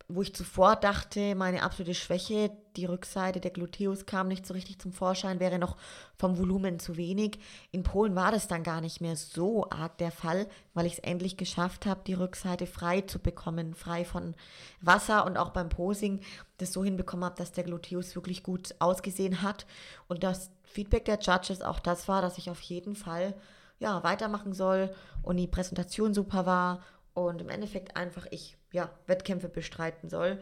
wo 0.09 0.21
ich 0.21 0.33
zuvor 0.33 0.77
dachte, 0.77 1.35
meine 1.35 1.63
absolute 1.63 1.93
Schwäche, 1.93 2.51
die 2.77 2.85
Rückseite 2.85 3.41
der 3.41 3.51
Gluteus 3.51 4.05
kam 4.05 4.29
nicht 4.29 4.45
so 4.45 4.53
richtig 4.53 4.79
zum 4.79 4.93
Vorschein, 4.93 5.41
wäre 5.41 5.59
noch 5.59 5.75
vom 6.15 6.37
Volumen 6.37 6.79
zu 6.79 6.95
wenig. 6.95 7.39
In 7.71 7.83
Polen 7.83 8.15
war 8.15 8.31
das 8.31 8.47
dann 8.47 8.63
gar 8.63 8.79
nicht 8.79 9.01
mehr 9.01 9.17
so 9.17 9.69
arg 9.69 9.97
der 9.97 10.11
Fall, 10.11 10.47
weil 10.73 10.85
ich 10.85 10.93
es 10.93 10.99
endlich 10.99 11.35
geschafft 11.35 11.85
habe, 11.85 12.01
die 12.07 12.13
Rückseite 12.13 12.67
frei 12.67 13.01
zu 13.01 13.19
bekommen, 13.19 13.73
frei 13.73 14.05
von 14.05 14.33
Wasser 14.79 15.25
und 15.25 15.35
auch 15.35 15.49
beim 15.49 15.67
Posing 15.67 16.21
das 16.57 16.71
so 16.71 16.85
hinbekommen 16.85 17.25
habe, 17.25 17.35
dass 17.35 17.51
der 17.51 17.65
Gluteus 17.65 18.15
wirklich 18.15 18.43
gut 18.43 18.75
ausgesehen 18.79 19.41
hat. 19.41 19.65
Und 20.07 20.23
das 20.23 20.51
Feedback 20.63 21.03
der 21.03 21.19
Judges 21.19 21.61
auch 21.61 21.79
das 21.79 22.07
war, 22.07 22.21
dass 22.21 22.37
ich 22.37 22.49
auf 22.49 22.61
jeden 22.61 22.95
Fall 22.95 23.35
ja, 23.79 24.01
weitermachen 24.03 24.53
soll 24.53 24.89
und 25.21 25.35
die 25.35 25.47
Präsentation 25.47 26.13
super 26.13 26.45
war 26.45 26.81
und 27.13 27.41
im 27.41 27.49
Endeffekt 27.49 27.97
einfach 27.97 28.25
ich 28.31 28.56
ja, 28.71 28.89
Wettkämpfe 29.05 29.49
bestreiten 29.49 30.09
soll. 30.09 30.39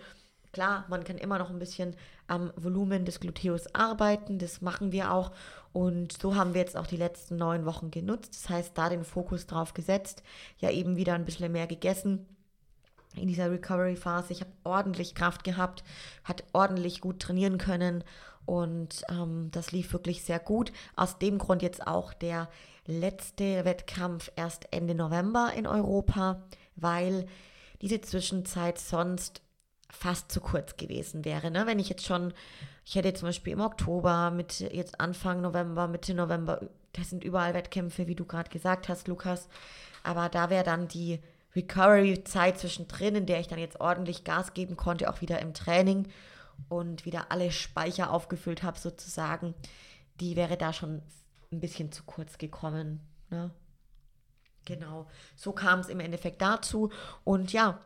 Klar, 0.52 0.86
man 0.88 1.04
kann 1.04 1.18
immer 1.18 1.38
noch 1.38 1.50
ein 1.50 1.60
bisschen 1.60 1.96
am 2.28 2.52
Volumen 2.56 3.04
des 3.04 3.20
Gluteus 3.20 3.74
arbeiten, 3.76 4.40
das 4.40 4.62
machen 4.62 4.92
wir 4.94 5.12
auch. 5.12 5.32
Und 5.74 6.14
so 6.14 6.36
haben 6.36 6.54
wir 6.54 6.62
jetzt 6.62 6.78
auch 6.78 6.88
die 6.88 6.96
letzten 6.96 7.36
neun 7.36 7.66
Wochen 7.66 7.92
genutzt. 7.92 8.34
Das 8.36 8.50
heißt, 8.50 8.78
da 8.78 8.88
den 8.88 9.04
Fokus 9.04 9.48
drauf 9.48 9.74
gesetzt, 9.74 10.24
ja 10.60 10.72
eben 10.72 10.96
wieder 10.96 11.14
ein 11.14 11.26
bisschen 11.26 11.52
mehr 11.52 11.68
gegessen 11.68 12.26
in 13.16 13.28
dieser 13.28 13.52
Recovery-Phase. 13.52 14.32
Ich 14.32 14.42
habe 14.42 14.52
ordentlich 14.64 15.16
Kraft 15.16 15.44
gehabt, 15.44 15.84
hat 16.24 16.44
ordentlich 16.54 17.02
gut 17.02 17.20
trainieren 17.20 17.58
können 17.58 18.04
und 18.46 19.04
ähm, 19.10 19.50
das 19.52 19.72
lief 19.72 19.92
wirklich 19.94 20.24
sehr 20.24 20.40
gut. 20.40 20.72
Aus 20.96 21.18
dem 21.18 21.38
Grund 21.38 21.62
jetzt 21.62 21.86
auch 21.86 22.14
der 22.14 22.50
letzte 22.86 23.66
Wettkampf 23.66 24.32
erst 24.36 24.72
Ende 24.72 24.96
November 24.96 25.52
in 25.56 25.66
Europa, 25.66 26.44
weil 26.76 27.26
diese 27.82 28.02
Zwischenzeit 28.02 28.80
sonst 28.80 29.42
fast 29.90 30.32
zu 30.32 30.42
kurz 30.42 30.78
gewesen 30.78 31.26
wäre. 31.26 31.52
Ne? 31.52 31.66
Wenn 31.68 31.80
ich 31.80 31.90
jetzt 31.90 32.06
schon, 32.06 32.34
ich 32.84 32.96
hätte 32.96 33.14
zum 33.14 33.30
Beispiel 33.30 33.54
im 33.54 33.62
Oktober, 33.62 34.32
mit 34.32 34.60
jetzt 34.60 35.00
Anfang 35.00 35.42
November, 35.42 35.88
Mitte 35.88 36.14
November, 36.14 36.62
das 36.94 37.10
sind 37.10 37.24
überall 37.24 37.54
Wettkämpfe, 37.54 38.08
wie 38.08 38.16
du 38.16 38.26
gerade 38.26 38.50
gesagt 38.50 38.90
hast, 38.90 39.08
Lukas. 39.08 39.48
Aber 40.04 40.30
da 40.30 40.50
wäre 40.50 40.64
dann 40.64 40.88
die 40.88 41.20
Recovery-Zeit 41.56 42.60
zwischendrin, 42.60 43.16
in 43.16 43.26
der 43.26 43.40
ich 43.40 43.48
dann 43.48 43.60
jetzt 43.60 43.80
ordentlich 43.80 44.24
Gas 44.24 44.54
geben 44.54 44.76
konnte, 44.76 45.10
auch 45.10 45.22
wieder 45.22 45.40
im 45.40 45.54
Training 45.54 46.08
und 46.70 47.06
wieder 47.06 47.32
alle 47.32 47.52
Speicher 47.52 48.12
aufgefüllt 48.12 48.64
habe, 48.64 48.80
sozusagen. 48.80 49.54
Die 50.20 50.36
wäre 50.36 50.58
da 50.58 50.74
schon 50.74 51.02
ein 51.52 51.60
bisschen 51.60 51.92
zu 51.92 52.04
kurz 52.04 52.38
gekommen. 52.38 53.02
Ne? 53.30 53.52
Genau, 54.65 55.08
so 55.36 55.51
kam 55.51 55.80
es 55.80 55.89
im 55.89 55.99
Endeffekt 55.99 56.41
dazu. 56.41 56.91
Und 57.23 57.54
ja, 57.54 57.80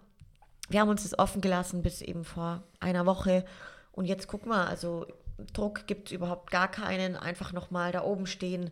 wir 0.70 0.80
haben 0.80 0.90
uns 0.90 1.04
das 1.04 1.18
offen 1.18 1.42
gelassen 1.42 1.82
bis 1.82 2.02
eben 2.02 2.24
vor 2.24 2.64
einer 2.80 3.06
Woche. 3.06 3.46
Und 3.92 4.06
jetzt 4.06 4.28
gucken 4.28 4.50
wir, 4.50 4.68
also 4.68 5.06
Druck 5.54 5.88
gibt 5.88 6.08
es 6.08 6.12
überhaupt 6.14 6.52
gar 6.52 6.70
keinen. 6.70 7.16
Einfach 7.16 7.52
nochmal 7.54 7.92
da 7.92 8.04
oben 8.04 8.28
stehen, 8.28 8.72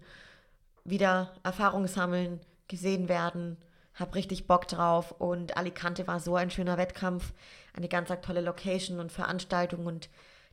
wieder 0.84 1.34
Erfahrung 1.44 1.88
sammeln, 1.88 2.40
gesehen 2.68 3.10
werden. 3.10 3.58
Hab 3.94 4.16
richtig 4.16 4.48
Bock 4.48 4.68
drauf. 4.68 5.12
Und 5.12 5.58
Alicante 5.58 6.08
war 6.08 6.20
so 6.20 6.36
ein 6.36 6.52
schöner 6.52 6.78
Wettkampf, 6.78 7.34
eine 7.74 7.90
ganz 7.90 8.10
tolle 8.22 8.42
Location 8.42 9.00
und 9.00 9.12
Veranstaltung. 9.12 9.86
Und 9.86 10.10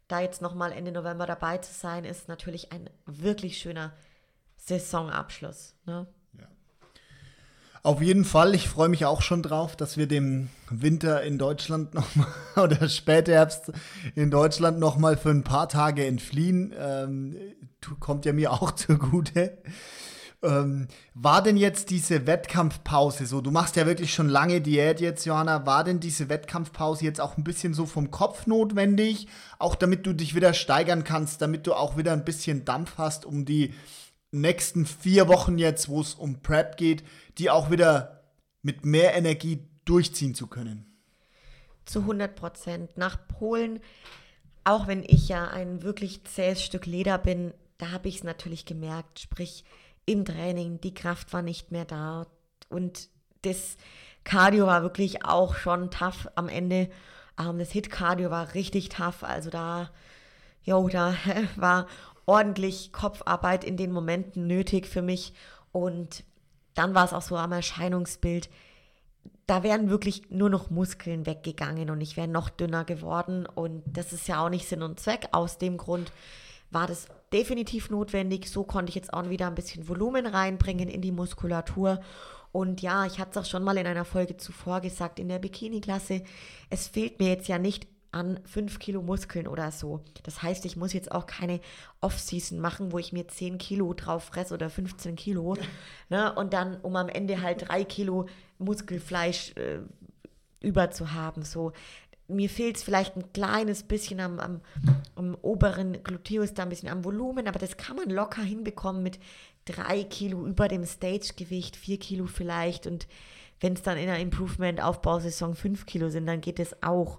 da 0.08 0.20
jetzt 0.20 0.42
nochmal 0.42 0.72
Ende 0.72 0.92
November 0.92 1.26
dabei 1.26 1.58
zu 1.58 1.72
sein, 1.72 2.04
ist 2.04 2.28
natürlich 2.28 2.72
ein 2.72 2.90
wirklich 3.06 3.58
schöner 3.58 3.92
Saisonabschluss. 4.56 5.74
Ne? 5.84 6.06
Auf 7.84 8.00
jeden 8.00 8.24
Fall, 8.24 8.54
ich 8.54 8.66
freue 8.66 8.88
mich 8.88 9.04
auch 9.04 9.20
schon 9.20 9.42
drauf, 9.42 9.76
dass 9.76 9.98
wir 9.98 10.06
dem 10.06 10.48
Winter 10.70 11.22
in 11.22 11.36
Deutschland 11.36 11.92
nochmal 11.92 12.28
oder 12.56 12.88
Spätherbst 12.88 13.72
in 14.14 14.30
Deutschland 14.30 14.78
nochmal 14.78 15.18
für 15.18 15.28
ein 15.28 15.44
paar 15.44 15.68
Tage 15.68 16.06
entfliehen. 16.06 16.72
Ähm, 16.78 17.36
kommt 18.00 18.24
ja 18.24 18.32
mir 18.32 18.52
auch 18.54 18.70
zugute. 18.70 19.58
Ähm, 20.42 20.88
war 21.12 21.42
denn 21.42 21.58
jetzt 21.58 21.90
diese 21.90 22.26
Wettkampfpause 22.26 23.26
so? 23.26 23.42
Du 23.42 23.50
machst 23.50 23.76
ja 23.76 23.84
wirklich 23.84 24.14
schon 24.14 24.30
lange 24.30 24.62
Diät 24.62 25.02
jetzt, 25.02 25.26
Johanna. 25.26 25.66
War 25.66 25.84
denn 25.84 26.00
diese 26.00 26.30
Wettkampfpause 26.30 27.04
jetzt 27.04 27.20
auch 27.20 27.36
ein 27.36 27.44
bisschen 27.44 27.74
so 27.74 27.84
vom 27.84 28.10
Kopf 28.10 28.46
notwendig? 28.46 29.28
Auch 29.58 29.74
damit 29.74 30.06
du 30.06 30.14
dich 30.14 30.34
wieder 30.34 30.54
steigern 30.54 31.04
kannst, 31.04 31.42
damit 31.42 31.66
du 31.66 31.74
auch 31.74 31.98
wieder 31.98 32.14
ein 32.14 32.24
bisschen 32.24 32.64
Dampf 32.64 32.94
hast, 32.96 33.26
um 33.26 33.44
die 33.44 33.74
nächsten 34.34 34.86
vier 34.86 35.28
Wochen 35.28 35.58
jetzt, 35.58 35.88
wo 35.88 36.00
es 36.00 36.14
um 36.14 36.40
Prep 36.42 36.76
geht, 36.76 37.04
die 37.38 37.50
auch 37.50 37.70
wieder 37.70 38.24
mit 38.62 38.84
mehr 38.84 39.14
Energie 39.14 39.66
durchziehen 39.84 40.34
zu 40.34 40.46
können? 40.46 40.86
Zu 41.84 42.00
100 42.00 42.34
Prozent. 42.34 42.96
Nach 42.96 43.18
Polen, 43.28 43.80
auch 44.64 44.86
wenn 44.86 45.02
ich 45.02 45.28
ja 45.28 45.48
ein 45.48 45.82
wirklich 45.82 46.24
zähes 46.24 46.62
Stück 46.62 46.86
Leder 46.86 47.18
bin, 47.18 47.52
da 47.78 47.90
habe 47.90 48.08
ich 48.08 48.16
es 48.16 48.24
natürlich 48.24 48.64
gemerkt. 48.64 49.20
Sprich, 49.20 49.64
im 50.06 50.24
Training, 50.24 50.80
die 50.80 50.94
Kraft 50.94 51.32
war 51.32 51.42
nicht 51.42 51.72
mehr 51.72 51.84
da. 51.84 52.26
Und 52.68 53.08
das 53.42 53.76
Cardio 54.24 54.66
war 54.66 54.82
wirklich 54.82 55.24
auch 55.24 55.54
schon 55.54 55.90
tough 55.90 56.28
am 56.34 56.48
Ende. 56.48 56.88
Ähm, 57.38 57.58
das 57.58 57.72
Hit-Cardio 57.72 58.30
war 58.30 58.54
richtig 58.54 58.88
tough. 58.88 59.22
Also 59.22 59.50
da, 59.50 59.90
jo, 60.62 60.88
da 60.88 61.14
war 61.56 61.86
ordentlich 62.26 62.92
Kopfarbeit 62.92 63.64
in 63.64 63.76
den 63.76 63.92
Momenten 63.92 64.46
nötig 64.46 64.86
für 64.86 65.02
mich. 65.02 65.32
Und 65.72 66.24
dann 66.74 66.94
war 66.94 67.04
es 67.04 67.12
auch 67.12 67.22
so 67.22 67.36
am 67.36 67.52
Erscheinungsbild. 67.52 68.48
Da 69.46 69.62
wären 69.62 69.90
wirklich 69.90 70.30
nur 70.30 70.48
noch 70.48 70.70
Muskeln 70.70 71.26
weggegangen 71.26 71.90
und 71.90 72.00
ich 72.00 72.16
wäre 72.16 72.28
noch 72.28 72.48
dünner 72.48 72.84
geworden. 72.84 73.46
Und 73.46 73.82
das 73.86 74.12
ist 74.12 74.26
ja 74.26 74.44
auch 74.44 74.48
nicht 74.48 74.68
Sinn 74.68 74.82
und 74.82 74.98
Zweck. 74.98 75.28
Aus 75.32 75.58
dem 75.58 75.76
Grund 75.76 76.12
war 76.70 76.86
das 76.86 77.08
definitiv 77.32 77.90
notwendig. 77.90 78.50
So 78.50 78.64
konnte 78.64 78.90
ich 78.90 78.96
jetzt 78.96 79.12
auch 79.12 79.28
wieder 79.28 79.46
ein 79.46 79.54
bisschen 79.54 79.88
Volumen 79.88 80.26
reinbringen 80.26 80.88
in 80.88 81.02
die 81.02 81.12
Muskulatur. 81.12 82.00
Und 82.52 82.82
ja, 82.82 83.04
ich 83.04 83.18
hatte 83.18 83.32
es 83.32 83.36
auch 83.38 83.50
schon 83.50 83.64
mal 83.64 83.76
in 83.76 83.86
einer 83.86 84.04
Folge 84.04 84.36
zuvor 84.36 84.80
gesagt, 84.80 85.18
in 85.18 85.28
der 85.28 85.40
Bikini-Klasse, 85.40 86.22
es 86.70 86.86
fehlt 86.86 87.18
mir 87.18 87.28
jetzt 87.28 87.48
ja 87.48 87.58
nicht 87.58 87.88
an 88.14 88.38
5 88.44 88.78
Kilo 88.78 89.02
Muskeln 89.02 89.48
oder 89.48 89.72
so. 89.72 90.00
Das 90.22 90.42
heißt, 90.42 90.64
ich 90.64 90.76
muss 90.76 90.92
jetzt 90.92 91.10
auch 91.10 91.26
keine 91.26 91.60
Off-Season 92.00 92.60
machen, 92.60 92.92
wo 92.92 92.98
ich 92.98 93.12
mir 93.12 93.26
10 93.26 93.58
Kilo 93.58 93.92
drauf 93.92 94.24
fresse 94.24 94.54
oder 94.54 94.70
15 94.70 95.16
Kilo. 95.16 95.56
ne? 96.08 96.32
Und 96.34 96.52
dann, 96.52 96.80
um 96.80 96.94
am 96.96 97.08
Ende 97.08 97.42
halt 97.42 97.68
3 97.68 97.84
Kilo 97.84 98.26
Muskelfleisch 98.58 99.52
äh, 99.56 99.80
über 100.60 100.92
zu 100.92 101.12
haben. 101.12 101.42
So. 101.42 101.72
Mir 102.28 102.48
fehlt 102.48 102.76
es 102.76 102.84
vielleicht 102.84 103.16
ein 103.16 103.32
kleines 103.32 103.82
bisschen 103.82 104.20
am, 104.20 104.38
am, 104.38 104.60
am 105.16 105.34
oberen 105.42 106.02
Gluteus, 106.04 106.54
da 106.54 106.62
ein 106.62 106.68
bisschen 106.70 106.88
am 106.88 107.04
Volumen, 107.04 107.48
aber 107.48 107.58
das 107.58 107.76
kann 107.76 107.96
man 107.96 108.08
locker 108.08 108.42
hinbekommen 108.42 109.02
mit 109.02 109.18
3 109.64 110.04
Kilo 110.04 110.46
über 110.46 110.68
dem 110.68 110.86
Stage-Gewicht, 110.86 111.76
4 111.76 111.98
Kilo 111.98 112.26
vielleicht. 112.26 112.86
Und 112.86 113.08
wenn 113.60 113.72
es 113.72 113.82
dann 113.82 113.98
in 113.98 114.06
der 114.06 114.20
Improvement-Aufbausaison 114.20 115.56
5 115.56 115.84
Kilo 115.84 116.10
sind, 116.10 116.26
dann 116.26 116.40
geht 116.40 116.60
es 116.60 116.80
auch. 116.82 117.18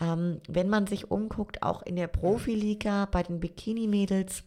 Ähm, 0.00 0.40
wenn 0.48 0.68
man 0.68 0.86
sich 0.86 1.10
umguckt, 1.10 1.62
auch 1.62 1.82
in 1.82 1.96
der 1.96 2.08
Profiliga 2.08 3.06
bei 3.06 3.22
den 3.22 3.40
Bikini-Mädels 3.40 4.42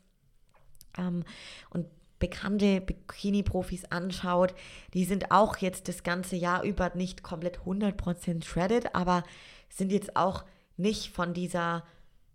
ähm, 0.98 1.24
und 1.70 1.88
bekannte 2.20 2.82
Bikini-Profis 2.82 3.86
anschaut, 3.86 4.54
die 4.94 5.06
sind 5.06 5.32
auch 5.32 5.58
jetzt 5.58 5.88
das 5.88 6.04
ganze 6.04 6.36
Jahr 6.36 6.64
über 6.64 6.92
nicht 6.96 7.24
komplett 7.24 7.60
100% 7.60 8.44
shredded, 8.44 8.96
aber 8.96 9.24
sind 9.70 9.92
jetzt 9.92 10.16
auch 10.16 10.44
nicht 10.76 11.12
von 11.14 11.34
dieser 11.34 11.84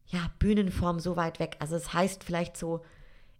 ja, 0.06 0.30
Bühnenform 0.38 1.00
so 1.00 1.16
weit 1.16 1.40
weg. 1.40 1.56
Also 1.58 1.76
es 1.76 1.92
heißt 1.92 2.24
vielleicht 2.24 2.56
so 2.56 2.82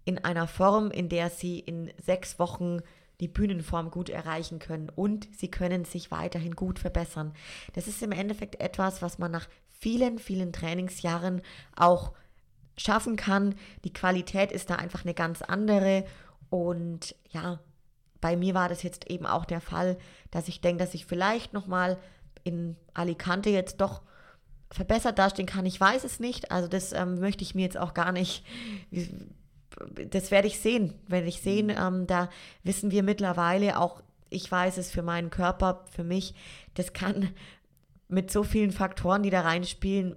in 0.05 0.25
einer 0.25 0.49
Form, 0.49 0.91
in 0.91 1.09
der 1.09 1.31
sie 1.31 1.61
in 1.61 1.93
sechs 1.99 2.39
Wochen 2.39 2.81
die 3.23 3.29
Bühnenform 3.29 3.93
gut 3.93 4.09
erreichen 4.11 4.59
können 4.59 4.91
und 4.91 5.29
sie 5.33 5.49
können 5.49 5.85
sich 5.85 6.11
weiterhin 6.11 6.57
gut 6.57 6.81
verbessern. 6.81 7.33
Das 7.73 7.87
ist 7.87 8.03
im 8.03 8.11
Endeffekt 8.11 8.61
etwas, 8.61 9.01
was 9.01 9.21
man 9.21 9.31
nach 9.31 9.49
vielen, 9.69 10.19
vielen 10.19 10.53
Trainingsjahren 10.53 11.41
auch 11.77 12.15
schaffen 12.77 13.15
kann. 13.15 13.55
Die 13.85 13.93
Qualität 13.93 14.51
ist 14.51 14.71
da 14.71 14.75
einfach 14.75 15.05
eine 15.05 15.15
ganz 15.15 15.41
andere 15.41 16.05
und 16.51 17.15
ja, 17.31 17.61
bei 18.21 18.37
mir 18.37 18.55
war 18.55 18.69
das 18.69 18.83
jetzt 18.83 19.09
eben 19.09 19.27
auch 19.27 19.45
der 19.45 19.61
Fall, 19.61 19.99
dass 20.33 20.49
ich 20.49 20.61
denke, 20.61 20.83
dass 20.83 20.95
ich 20.95 21.07
vielleicht 21.07 21.53
nochmal 21.53 21.99
in 22.43 22.77
Alicante 22.93 23.51
jetzt 23.51 23.81
doch 23.81 24.03
verbessert 24.73 25.21
dastehen 25.21 25.47
kann. 25.47 25.65
Ich 25.65 25.81
weiß 25.81 26.03
es 26.03 26.19
nicht. 26.19 26.51
Also 26.51 26.67
das 26.67 26.93
ähm, 26.93 27.21
möchte 27.21 27.45
ich 27.45 27.55
mir 27.55 27.63
jetzt 27.63 27.79
auch 27.79 27.95
gar 27.95 28.11
nicht 28.11 28.45
das 30.11 30.31
werde 30.31 30.49
ich 30.49 30.61
sehen, 30.61 30.95
werde 31.09 31.29
ich 31.29 31.41
sehen. 31.41 31.67
Mhm. 31.67 31.77
Ähm, 31.79 32.07
da 32.07 32.29
wissen 32.63 32.91
wir 32.91 33.03
mittlerweile 33.03 33.79
auch, 33.79 34.03
ich 34.31 34.51
weiß 34.51 34.79
es 34.79 34.91
für 34.91 35.03
meinen 35.03 35.31
Körper, 35.31 35.85
für 35.91 36.05
mich, 36.05 36.35
das 36.75 36.93
kann 36.93 37.31
mit 38.09 38.31
so 38.31 38.43
vielen 38.43 38.73
Faktoren, 38.73 39.23
die 39.23 39.31
da 39.31 39.43
reinspielen, 39.43 40.17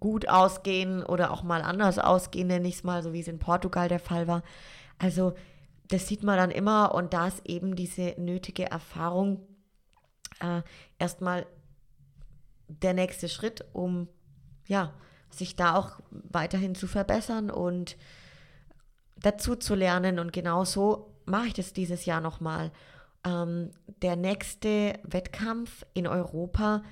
gut 0.00 0.28
ausgehen 0.28 1.02
oder 1.02 1.32
auch 1.32 1.42
mal 1.42 1.62
anders 1.62 1.98
ausgehen, 1.98 2.48
nenne 2.48 2.68
ich 2.68 2.76
es 2.76 2.84
mal, 2.84 3.02
so 3.02 3.12
wie 3.12 3.20
es 3.20 3.28
in 3.28 3.38
Portugal 3.38 3.88
der 3.88 3.98
Fall 3.98 4.26
war. 4.26 4.42
Also 4.98 5.34
das 5.88 6.06
sieht 6.06 6.22
man 6.22 6.36
dann 6.36 6.50
immer 6.50 6.94
und 6.94 7.14
da 7.14 7.28
ist 7.28 7.46
eben 7.46 7.74
diese 7.74 8.14
nötige 8.18 8.70
Erfahrung 8.70 9.40
äh, 10.40 10.62
erstmal 10.98 11.46
der 12.68 12.94
nächste 12.94 13.28
Schritt, 13.28 13.64
um 13.72 14.08
ja, 14.66 14.92
sich 15.30 15.56
da 15.56 15.74
auch 15.74 15.98
weiterhin 16.10 16.74
zu 16.74 16.86
verbessern 16.86 17.50
und 17.50 17.96
dazu 19.22 19.56
zu 19.56 19.74
lernen. 19.74 20.18
Und 20.18 20.32
genau 20.32 20.64
so 20.64 21.14
mache 21.24 21.48
ich 21.48 21.54
das 21.54 21.72
dieses 21.72 22.04
Jahr 22.04 22.20
nochmal. 22.20 22.70
Ähm, 23.24 23.70
der 24.02 24.16
nächste 24.16 24.94
Wettkampf 25.02 25.84
in 25.94 26.06
Europa 26.06 26.82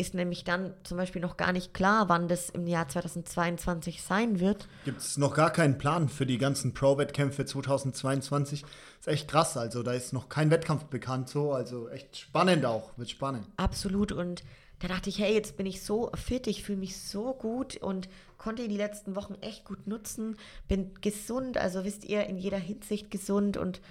ist 0.00 0.14
nämlich 0.14 0.44
dann 0.44 0.72
zum 0.82 0.96
Beispiel 0.96 1.20
noch 1.20 1.36
gar 1.36 1.52
nicht 1.52 1.74
klar, 1.74 2.08
wann 2.08 2.26
das 2.26 2.50
im 2.50 2.66
Jahr 2.66 2.88
2022 2.88 4.02
sein 4.02 4.40
wird. 4.40 4.66
Gibt 4.84 5.00
es 5.00 5.18
noch 5.18 5.34
gar 5.34 5.52
keinen 5.52 5.78
Plan 5.78 6.08
für 6.08 6.26
die 6.26 6.38
ganzen 6.38 6.72
Pro-Wettkämpfe 6.72 7.44
2022? 7.44 8.64
Ist 8.98 9.08
echt 9.08 9.28
krass. 9.28 9.56
Also 9.56 9.82
da 9.82 9.92
ist 9.92 10.12
noch 10.12 10.28
kein 10.28 10.50
Wettkampf 10.50 10.84
bekannt 10.84 11.28
so. 11.28 11.52
Also 11.52 11.88
echt 11.90 12.16
spannend 12.16 12.64
auch. 12.64 12.96
Wird 12.96 13.10
spannend. 13.10 13.46
Absolut. 13.56 14.10
Und 14.10 14.42
da 14.80 14.88
dachte 14.88 15.10
ich, 15.10 15.18
hey, 15.18 15.34
jetzt 15.34 15.56
bin 15.58 15.66
ich 15.66 15.82
so 15.82 16.10
fit, 16.14 16.46
ich 16.46 16.64
fühle 16.64 16.78
mich 16.78 16.96
so 16.96 17.34
gut 17.34 17.76
und 17.76 18.08
konnte 18.38 18.66
die 18.66 18.78
letzten 18.78 19.14
Wochen 19.14 19.34
echt 19.42 19.66
gut 19.66 19.86
nutzen, 19.86 20.36
bin 20.68 20.94
gesund, 21.02 21.58
also 21.58 21.84
wisst 21.84 22.06
ihr, 22.06 22.24
in 22.24 22.38
jeder 22.38 22.56
Hinsicht 22.56 23.10
gesund 23.10 23.58
und 23.58 23.82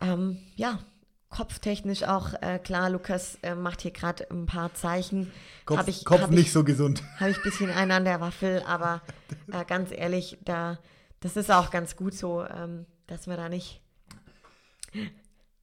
ähm, 0.00 0.38
ja, 0.54 0.78
kopftechnisch 1.30 2.02
auch, 2.02 2.34
äh, 2.42 2.58
klar, 2.58 2.90
Lukas 2.90 3.38
äh, 3.42 3.54
macht 3.54 3.82
hier 3.82 3.92
gerade 3.92 4.30
ein 4.30 4.46
paar 4.46 4.74
Zeichen. 4.74 5.30
Kopf, 5.64 5.88
ich, 5.88 6.04
Kopf 6.04 6.28
nicht 6.28 6.46
ich, 6.46 6.52
so 6.52 6.64
gesund. 6.64 7.02
Habe 7.20 7.30
ich 7.30 7.36
ein 7.38 7.42
bisschen 7.42 7.70
einen 7.70 7.92
an 7.92 8.04
der 8.04 8.20
Waffel, 8.20 8.62
aber 8.66 9.00
äh, 9.52 9.64
ganz 9.64 9.90
ehrlich, 9.92 10.38
da, 10.44 10.78
das 11.20 11.36
ist 11.36 11.50
auch 11.50 11.70
ganz 11.70 11.96
gut 11.96 12.14
so, 12.14 12.44
ähm, 12.44 12.86
dass 13.06 13.26
wir 13.26 13.36
da 13.36 13.48
nicht 13.48 13.80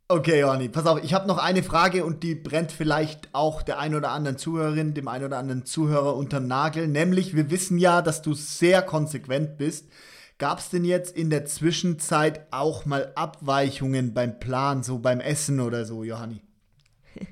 Okay, 0.09 0.39
Johanni, 0.39 0.69
pass 0.69 0.85
auf, 0.85 1.03
ich 1.03 1.13
habe 1.13 1.27
noch 1.27 1.37
eine 1.37 1.63
Frage 1.63 2.05
und 2.05 2.23
die 2.23 2.33
brennt 2.33 2.71
vielleicht 2.71 3.27
auch 3.33 3.61
der 3.61 3.77
ein 3.77 3.93
oder 3.93 4.11
anderen 4.11 4.37
Zuhörerin, 4.37 4.93
dem 4.93 5.09
ein 5.09 5.21
oder 5.21 5.37
anderen 5.37 5.65
Zuhörer 5.65 6.15
unterm 6.15 6.47
Nagel. 6.47 6.87
Nämlich, 6.87 7.35
wir 7.35 7.51
wissen 7.51 7.77
ja, 7.77 8.01
dass 8.01 8.21
du 8.21 8.33
sehr 8.33 8.81
konsequent 8.81 9.57
bist. 9.57 9.89
Gab 10.37 10.59
es 10.59 10.69
denn 10.69 10.85
jetzt 10.85 11.17
in 11.17 11.31
der 11.31 11.45
Zwischenzeit 11.45 12.45
auch 12.51 12.85
mal 12.85 13.11
Abweichungen 13.15 14.13
beim 14.13 14.39
Plan, 14.39 14.83
so 14.83 14.99
beim 14.99 15.19
Essen 15.19 15.59
oder 15.59 15.83
so, 15.83 16.03
Johanni? 16.03 16.43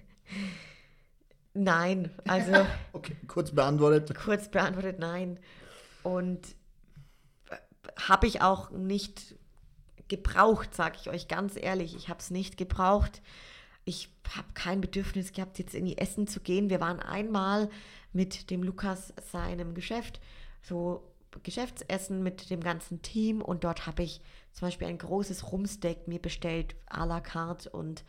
Nein, 1.54 2.10
also. 2.28 2.66
okay, 2.94 3.16
kurz 3.28 3.52
beantwortet. 3.52 4.14
Kurz 4.16 4.50
beantwortet, 4.50 5.00
nein. 5.00 5.40
Und 6.04 6.40
äh, 7.50 7.56
habe 7.96 8.28
ich 8.28 8.42
auch 8.42 8.72
nicht 8.72 9.36
gebraucht, 10.08 10.76
sage 10.76 10.98
ich 11.00 11.10
euch 11.10 11.28
ganz 11.28 11.56
ehrlich. 11.56 11.96
Ich 11.96 12.10
habe 12.10 12.20
es 12.20 12.32
nicht 12.32 12.58
gebraucht. 12.58 13.22
Ich 13.86 14.10
habe 14.36 14.48
kein 14.54 14.82
Bedürfnis 14.82 15.32
gehabt, 15.32 15.60
jetzt 15.60 15.76
irgendwie 15.76 15.98
essen 15.98 16.28
zu 16.28 16.40
gehen. 16.40 16.70
Wir 16.70 16.82
waren 16.82 17.00
einmal 17.00 17.70
mit 18.14 18.50
dem 18.50 18.64
Lukas 18.64 19.14
seinem 19.32 19.76
Geschäft, 19.76 20.20
so 20.62 21.15
Geschäftsessen 21.44 22.24
mit 22.24 22.50
dem 22.50 22.62
ganzen 22.62 23.02
Team 23.02 23.42
und 23.42 23.64
dort 23.64 23.86
habe 23.86 24.04
ich 24.04 24.22
zum 24.52 24.68
Beispiel 24.68 24.88
ein 24.88 24.98
großes 24.98 25.52
Rumsteak 25.52 26.08
mir 26.08 26.20
bestellt, 26.20 26.76
à 26.90 27.06
la 27.06 27.20
carte 27.22 27.70
und 27.70 28.04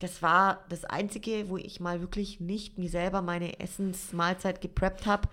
das 0.00 0.22
war 0.22 0.64
das 0.70 0.84
Einzige, 0.84 1.48
wo 1.48 1.58
ich 1.58 1.78
mal 1.78 2.00
wirklich 2.00 2.40
nicht 2.40 2.78
mir 2.78 2.88
selber 2.88 3.20
meine 3.20 3.60
Essensmahlzeit 3.60 4.60
gepreppt 4.60 5.06
habe, 5.06 5.28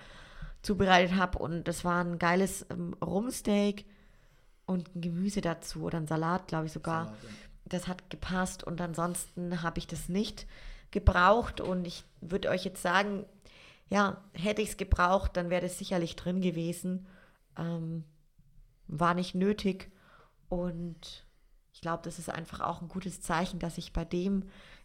zubereitet 0.61 1.15
habe 1.15 1.39
und 1.39 1.67
das 1.67 1.85
war 1.85 2.03
ein 2.03 2.19
geiles 2.19 2.65
ähm, 2.69 2.93
Rumsteak 2.95 3.85
und 4.65 4.93
ein 4.93 5.01
Gemüse 5.01 5.41
dazu 5.41 5.83
oder 5.83 5.97
ein 5.97 6.07
Salat, 6.07 6.47
glaube 6.47 6.65
ich 6.65 6.73
sogar. 6.73 7.05
Salat, 7.05 7.23
ja. 7.23 7.29
Das 7.65 7.87
hat 7.87 8.09
gepasst 8.09 8.63
und 8.63 8.79
ansonsten 8.81 9.61
habe 9.61 9.79
ich 9.79 9.87
das 9.87 10.09
nicht 10.09 10.45
gebraucht 10.91 11.61
und 11.61 11.85
ich 11.85 12.03
würde 12.21 12.49
euch 12.49 12.65
jetzt 12.65 12.81
sagen, 12.81 13.25
ja, 13.89 14.21
hätte 14.33 14.61
ich 14.61 14.69
es 14.69 14.77
gebraucht, 14.77 15.37
dann 15.37 15.49
wäre 15.49 15.61
das 15.61 15.77
sicherlich 15.77 16.15
drin 16.15 16.41
gewesen. 16.41 17.07
Ähm, 17.57 18.03
war 18.87 19.13
nicht 19.13 19.35
nötig. 19.35 19.91
Und 20.49 21.25
ich 21.73 21.81
glaube, 21.81 22.03
das 22.03 22.19
ist 22.19 22.29
einfach 22.29 22.61
auch 22.61 22.81
ein 22.81 22.87
gutes 22.87 23.21
Zeichen, 23.21 23.59
dass 23.59 23.77
ich 23.77 23.93
bei 23.93 24.05
dem, 24.05 24.43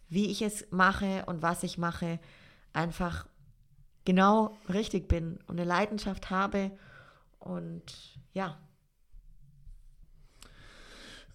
wie 0.09 0.29
ich 0.29 0.41
es 0.41 0.67
mache 0.71 1.23
und 1.25 1.41
was 1.41 1.63
ich 1.63 1.77
mache, 1.77 2.19
einfach 2.73 3.27
genau 4.05 4.57
richtig 4.69 5.07
bin 5.07 5.39
und 5.47 5.59
eine 5.59 5.67
Leidenschaft 5.67 6.29
habe. 6.29 6.71
Und 7.39 8.19
ja, 8.33 8.57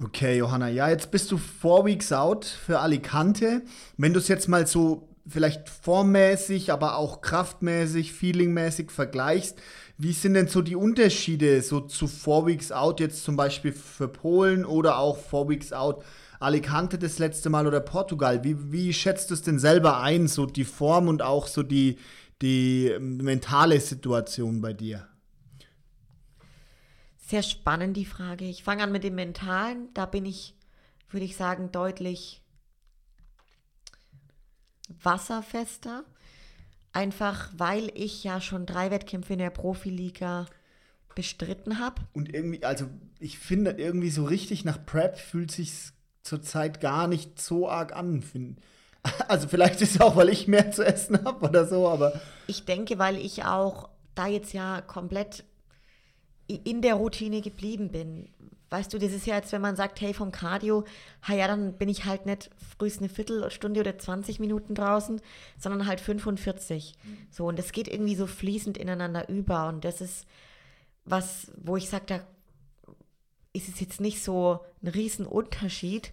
Okay, 0.00 0.38
Johanna, 0.38 0.68
ja, 0.68 0.88
jetzt 0.88 1.10
bist 1.10 1.32
du 1.32 1.38
four 1.38 1.84
weeks 1.84 2.12
out 2.12 2.44
für 2.44 2.78
Alicante. 2.78 3.62
Wenn 3.96 4.12
du 4.12 4.20
es 4.20 4.28
jetzt 4.28 4.46
mal 4.46 4.64
so 4.64 5.08
vielleicht 5.26 5.68
formmäßig, 5.68 6.72
aber 6.72 6.96
auch 6.96 7.20
kraftmäßig, 7.20 8.12
feelingmäßig 8.12 8.92
vergleichst, 8.92 9.58
wie 9.98 10.12
sind 10.12 10.34
denn 10.34 10.46
so 10.46 10.62
die 10.62 10.76
Unterschiede 10.76 11.60
so 11.60 11.80
zu 11.80 12.06
four 12.06 12.46
weeks 12.46 12.70
out 12.70 13.00
jetzt 13.00 13.24
zum 13.24 13.36
Beispiel 13.36 13.72
für 13.72 14.06
Polen 14.06 14.64
oder 14.64 14.98
auch 14.98 15.18
four 15.18 15.48
weeks 15.48 15.72
out 15.72 16.04
Alicante 16.38 16.98
das 16.98 17.18
letzte 17.18 17.50
Mal 17.50 17.66
oder 17.66 17.80
Portugal? 17.80 18.44
Wie, 18.44 18.72
wie 18.72 18.92
schätzt 18.92 19.30
du 19.30 19.34
es 19.34 19.42
denn 19.42 19.58
selber 19.58 20.00
ein, 20.00 20.28
so 20.28 20.46
die 20.46 20.64
Form 20.64 21.08
und 21.08 21.20
auch 21.20 21.48
so 21.48 21.64
die, 21.64 21.98
die 22.40 22.96
mentale 23.00 23.80
Situation 23.80 24.60
bei 24.60 24.72
dir? 24.72 25.08
Sehr 27.18 27.42
spannend 27.42 27.96
die 27.96 28.06
Frage. 28.06 28.44
Ich 28.44 28.62
fange 28.62 28.84
an 28.84 28.92
mit 28.92 29.02
dem 29.02 29.16
Mentalen. 29.16 29.88
Da 29.94 30.06
bin 30.06 30.24
ich, 30.24 30.54
würde 31.10 31.26
ich 31.26 31.36
sagen, 31.36 31.72
deutlich 31.72 32.40
wasserfester. 35.02 36.04
Einfach 36.92 37.50
weil 37.56 37.90
ich 37.94 38.24
ja 38.24 38.40
schon 38.40 38.66
drei 38.66 38.90
Wettkämpfe 38.90 39.34
in 39.34 39.38
der 39.38 39.50
Profiliga 39.50 40.46
bestritten 41.14 41.78
habe. 41.78 42.02
Und 42.12 42.32
irgendwie, 42.32 42.64
also 42.64 42.86
ich 43.18 43.38
finde 43.38 43.72
irgendwie 43.72 44.10
so 44.10 44.24
richtig 44.24 44.64
nach 44.64 44.84
Prep 44.84 45.18
fühlt 45.18 45.50
sich 45.50 45.90
zurzeit 46.22 46.80
gar 46.80 47.08
nicht 47.08 47.40
so 47.40 47.68
arg 47.68 47.94
an. 47.94 48.22
Also 49.26 49.48
vielleicht 49.48 49.80
ist 49.80 49.94
es 49.94 50.00
auch, 50.00 50.16
weil 50.16 50.28
ich 50.28 50.48
mehr 50.48 50.70
zu 50.70 50.84
essen 50.84 51.24
habe 51.24 51.48
oder 51.48 51.66
so, 51.66 51.88
aber. 51.88 52.20
Ich 52.46 52.64
denke, 52.66 52.98
weil 52.98 53.16
ich 53.16 53.44
auch 53.44 53.88
da 54.14 54.26
jetzt 54.26 54.52
ja 54.52 54.80
komplett 54.80 55.44
in 56.46 56.82
der 56.82 56.94
Routine 56.94 57.40
geblieben 57.40 57.90
bin. 57.90 58.28
Weißt 58.70 58.92
du, 58.92 58.98
das 58.98 59.12
ist 59.12 59.26
ja 59.26 59.36
jetzt, 59.36 59.52
wenn 59.52 59.62
man 59.62 59.76
sagt, 59.76 60.00
hey, 60.00 60.12
vom 60.12 60.30
Cardio, 60.30 60.84
ha 61.22 61.34
ja, 61.34 61.46
dann 61.46 61.78
bin 61.78 61.88
ich 61.88 62.04
halt 62.04 62.26
nicht 62.26 62.50
frühest 62.76 63.00
eine 63.00 63.08
Viertelstunde 63.08 63.80
oder 63.80 63.98
20 63.98 64.40
Minuten 64.40 64.74
draußen, 64.74 65.20
sondern 65.58 65.86
halt 65.86 66.00
45. 66.00 66.94
Mhm. 67.02 67.18
So, 67.30 67.46
und 67.46 67.58
das 67.58 67.72
geht 67.72 67.88
irgendwie 67.88 68.14
so 68.14 68.26
fließend 68.26 68.76
ineinander 68.76 69.28
über. 69.28 69.68
Und 69.68 69.84
das 69.84 70.00
ist 70.02 70.26
was, 71.06 71.50
wo 71.56 71.76
ich 71.76 71.88
sage, 71.88 72.04
da 72.06 72.20
ist 73.54 73.68
es 73.68 73.80
jetzt 73.80 74.00
nicht 74.00 74.22
so 74.22 74.60
ein 74.82 74.88
Riesenunterschied. 74.88 76.12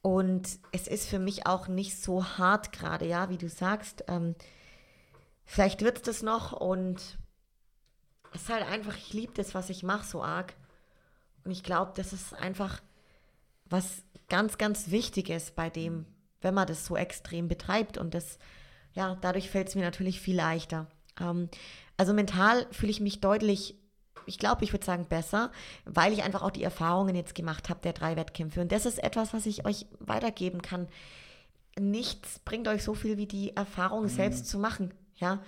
Und 0.00 0.58
es 0.72 0.88
ist 0.88 1.08
für 1.08 1.18
mich 1.18 1.46
auch 1.46 1.68
nicht 1.68 2.02
so 2.02 2.24
hart 2.24 2.72
gerade, 2.72 3.06
ja, 3.06 3.28
wie 3.28 3.38
du 3.38 3.48
sagst. 3.48 4.04
Ähm, 4.08 4.34
vielleicht 5.44 5.82
wird 5.82 5.98
es 5.98 6.02
das 6.02 6.22
noch 6.22 6.52
und 6.52 7.18
es 8.34 8.42
ist 8.42 8.48
halt 8.48 8.66
einfach, 8.66 8.96
ich 8.96 9.12
liebe 9.12 9.32
das, 9.34 9.54
was 9.54 9.70
ich 9.70 9.82
mache, 9.82 10.06
so 10.06 10.22
arg. 10.22 10.54
Und 11.44 11.50
ich 11.50 11.62
glaube, 11.62 11.92
das 11.96 12.12
ist 12.12 12.34
einfach 12.34 12.80
was 13.66 14.04
ganz, 14.28 14.58
ganz 14.58 14.90
Wichtiges 14.90 15.50
bei 15.50 15.70
dem, 15.70 16.06
wenn 16.40 16.54
man 16.54 16.66
das 16.66 16.86
so 16.86 16.96
extrem 16.96 17.48
betreibt. 17.48 17.98
Und 17.98 18.14
das, 18.14 18.38
ja, 18.94 19.16
dadurch 19.20 19.50
fällt 19.50 19.68
es 19.68 19.74
mir 19.74 19.82
natürlich 19.82 20.20
viel 20.20 20.36
leichter. 20.36 20.86
Ähm, 21.20 21.48
also 21.96 22.12
mental 22.12 22.66
fühle 22.70 22.90
ich 22.90 23.00
mich 23.00 23.20
deutlich, 23.20 23.76
ich 24.26 24.38
glaube, 24.38 24.64
ich 24.64 24.72
würde 24.72 24.84
sagen 24.84 25.06
besser, 25.08 25.50
weil 25.84 26.12
ich 26.12 26.22
einfach 26.22 26.42
auch 26.42 26.50
die 26.50 26.62
Erfahrungen 26.62 27.16
jetzt 27.16 27.34
gemacht 27.34 27.68
habe 27.68 27.80
der 27.82 27.92
drei 27.92 28.16
Wettkämpfe. 28.16 28.60
Und 28.60 28.72
das 28.72 28.86
ist 28.86 29.02
etwas, 29.02 29.34
was 29.34 29.46
ich 29.46 29.66
euch 29.66 29.86
weitergeben 29.98 30.62
kann. 30.62 30.88
Nichts 31.78 32.38
bringt 32.40 32.68
euch 32.68 32.84
so 32.84 32.94
viel 32.94 33.16
wie 33.16 33.26
die 33.26 33.56
Erfahrung 33.56 34.04
mhm. 34.04 34.08
selbst 34.08 34.46
zu 34.46 34.58
machen. 34.58 34.92
Ja, 35.16 35.42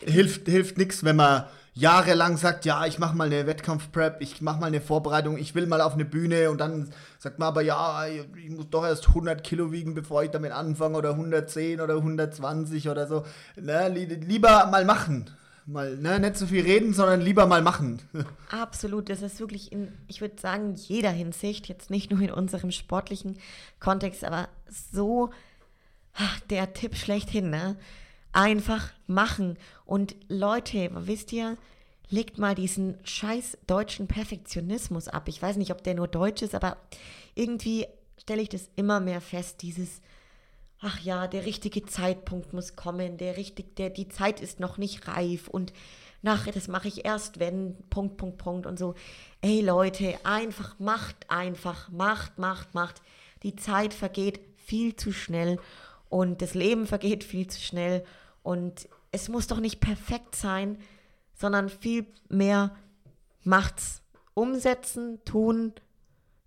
hilft, 0.00 0.48
hilft 0.48 0.78
nichts, 0.78 1.04
wenn 1.04 1.16
man 1.16 1.44
jahrelang 1.74 2.38
sagt, 2.38 2.64
ja, 2.64 2.86
ich 2.86 2.98
mache 2.98 3.14
mal 3.14 3.26
eine 3.26 3.46
Wettkampfprep, 3.46 4.16
ich 4.20 4.40
mache 4.40 4.58
mal 4.58 4.66
eine 4.66 4.80
Vorbereitung, 4.80 5.36
ich 5.36 5.54
will 5.54 5.66
mal 5.66 5.82
auf 5.82 5.92
eine 5.92 6.06
Bühne 6.06 6.50
und 6.50 6.58
dann 6.58 6.90
sagt 7.18 7.38
man 7.38 7.48
aber, 7.48 7.60
ja, 7.60 8.06
ich 8.06 8.50
muss 8.50 8.70
doch 8.70 8.84
erst 8.84 9.08
100 9.08 9.44
Kilo 9.44 9.72
wiegen, 9.72 9.94
bevor 9.94 10.22
ich 10.22 10.30
damit 10.30 10.52
anfange 10.52 10.96
oder 10.96 11.10
110 11.10 11.80
oder 11.80 11.96
120 11.96 12.88
oder 12.88 13.06
so. 13.06 13.24
Ne, 13.60 13.88
lieber 13.88 14.66
mal 14.66 14.86
machen. 14.86 15.30
Mal, 15.66 15.96
ne, 15.96 16.18
nicht 16.20 16.36
so 16.36 16.46
viel 16.46 16.62
reden, 16.62 16.94
sondern 16.94 17.20
lieber 17.20 17.44
mal 17.44 17.60
machen. 17.60 18.00
Absolut, 18.50 19.10
das 19.10 19.20
ist 19.20 19.40
wirklich 19.40 19.72
in, 19.72 19.92
ich 20.06 20.20
würde 20.20 20.40
sagen, 20.40 20.76
jeder 20.76 21.10
Hinsicht, 21.10 21.68
jetzt 21.68 21.90
nicht 21.90 22.10
nur 22.10 22.20
in 22.20 22.30
unserem 22.30 22.70
sportlichen 22.70 23.38
Kontext, 23.80 24.24
aber 24.24 24.48
so 24.92 25.30
ach, 26.14 26.40
der 26.50 26.72
Tipp 26.72 26.96
schlechthin, 26.96 27.50
ne? 27.50 27.76
Einfach 28.36 28.92
machen. 29.06 29.56
Und 29.86 30.14
Leute, 30.28 30.90
wisst 30.92 31.32
ihr, 31.32 31.56
legt 32.10 32.38
mal 32.38 32.54
diesen 32.54 32.98
scheiß 33.02 33.56
deutschen 33.66 34.08
Perfektionismus 34.08 35.08
ab. 35.08 35.28
Ich 35.28 35.40
weiß 35.40 35.56
nicht, 35.56 35.70
ob 35.70 35.82
der 35.82 35.94
nur 35.94 36.06
deutsch 36.06 36.42
ist, 36.42 36.54
aber 36.54 36.76
irgendwie 37.34 37.86
stelle 38.20 38.42
ich 38.42 38.50
das 38.50 38.68
immer 38.76 39.00
mehr 39.00 39.22
fest, 39.22 39.62
dieses 39.62 40.02
ach 40.80 41.00
ja, 41.00 41.26
der 41.26 41.46
richtige 41.46 41.86
Zeitpunkt 41.86 42.52
muss 42.52 42.76
kommen, 42.76 43.16
der 43.16 43.38
richtig, 43.38 43.76
der 43.76 43.88
die 43.88 44.08
Zeit 44.08 44.40
ist 44.40 44.60
noch 44.60 44.76
nicht 44.76 45.08
reif 45.08 45.48
und 45.48 45.72
nachher 46.20 46.52
das 46.52 46.68
mache 46.68 46.88
ich 46.88 47.06
erst 47.06 47.40
wenn 47.40 47.74
Punkt 47.88 48.18
Punkt 48.18 48.36
Punkt 48.36 48.66
und 48.66 48.78
so. 48.78 48.94
Ey 49.40 49.62
Leute, 49.62 50.14
einfach 50.24 50.78
macht 50.78 51.30
einfach, 51.30 51.88
macht, 51.88 52.38
macht, 52.38 52.74
macht. 52.74 53.00
Die 53.42 53.56
Zeit 53.56 53.94
vergeht 53.94 54.40
viel 54.56 54.94
zu 54.94 55.12
schnell 55.12 55.58
und 56.10 56.42
das 56.42 56.54
Leben 56.54 56.86
vergeht 56.86 57.24
viel 57.24 57.46
zu 57.46 57.60
schnell 57.60 58.04
und 58.46 58.88
es 59.10 59.28
muss 59.28 59.48
doch 59.48 59.58
nicht 59.58 59.80
perfekt 59.80 60.36
sein, 60.36 60.78
sondern 61.34 61.68
viel 61.68 62.06
mehr 62.28 62.76
macht's. 63.42 64.02
Umsetzen, 64.34 65.18
tun, 65.24 65.72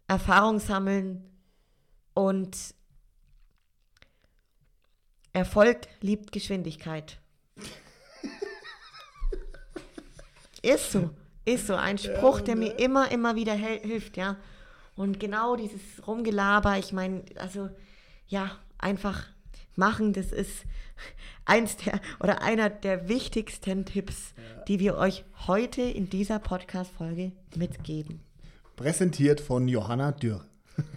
Erfahrung 0.07 0.59
sammeln 0.59 1.29
und 2.13 2.55
Erfolg 5.33 5.89
liebt 5.99 6.31
Geschwindigkeit. 6.31 7.19
ist 10.61 10.93
so, 10.93 11.09
ist 11.43 11.67
so. 11.67 11.75
Ein 11.75 11.97
Spruch, 11.97 12.39
der 12.39 12.55
mir 12.55 12.79
immer, 12.79 13.11
immer 13.11 13.35
wieder 13.35 13.53
hilft, 13.53 14.15
ja. 14.15 14.37
Und 14.95 15.19
genau 15.19 15.57
dieses 15.57 15.81
Rumgelaber, 16.07 16.77
ich 16.77 16.93
meine, 16.93 17.25
also 17.35 17.69
ja, 18.27 18.57
einfach 18.77 19.25
machen, 19.75 20.13
das 20.13 20.31
ist 20.31 20.65
eins 21.45 21.77
der 21.77 21.99
oder 22.19 22.41
einer 22.41 22.69
der 22.69 23.07
wichtigsten 23.09 23.85
Tipps, 23.85 24.33
ja. 24.37 24.63
die 24.63 24.79
wir 24.79 24.97
euch 24.97 25.23
heute 25.47 25.81
in 25.81 26.09
dieser 26.09 26.39
Podcast-Folge 26.39 27.31
mitgeben. 27.55 28.21
Präsentiert 28.75 29.41
von 29.41 29.67
Johanna 29.67 30.11
Dürr. 30.11 30.45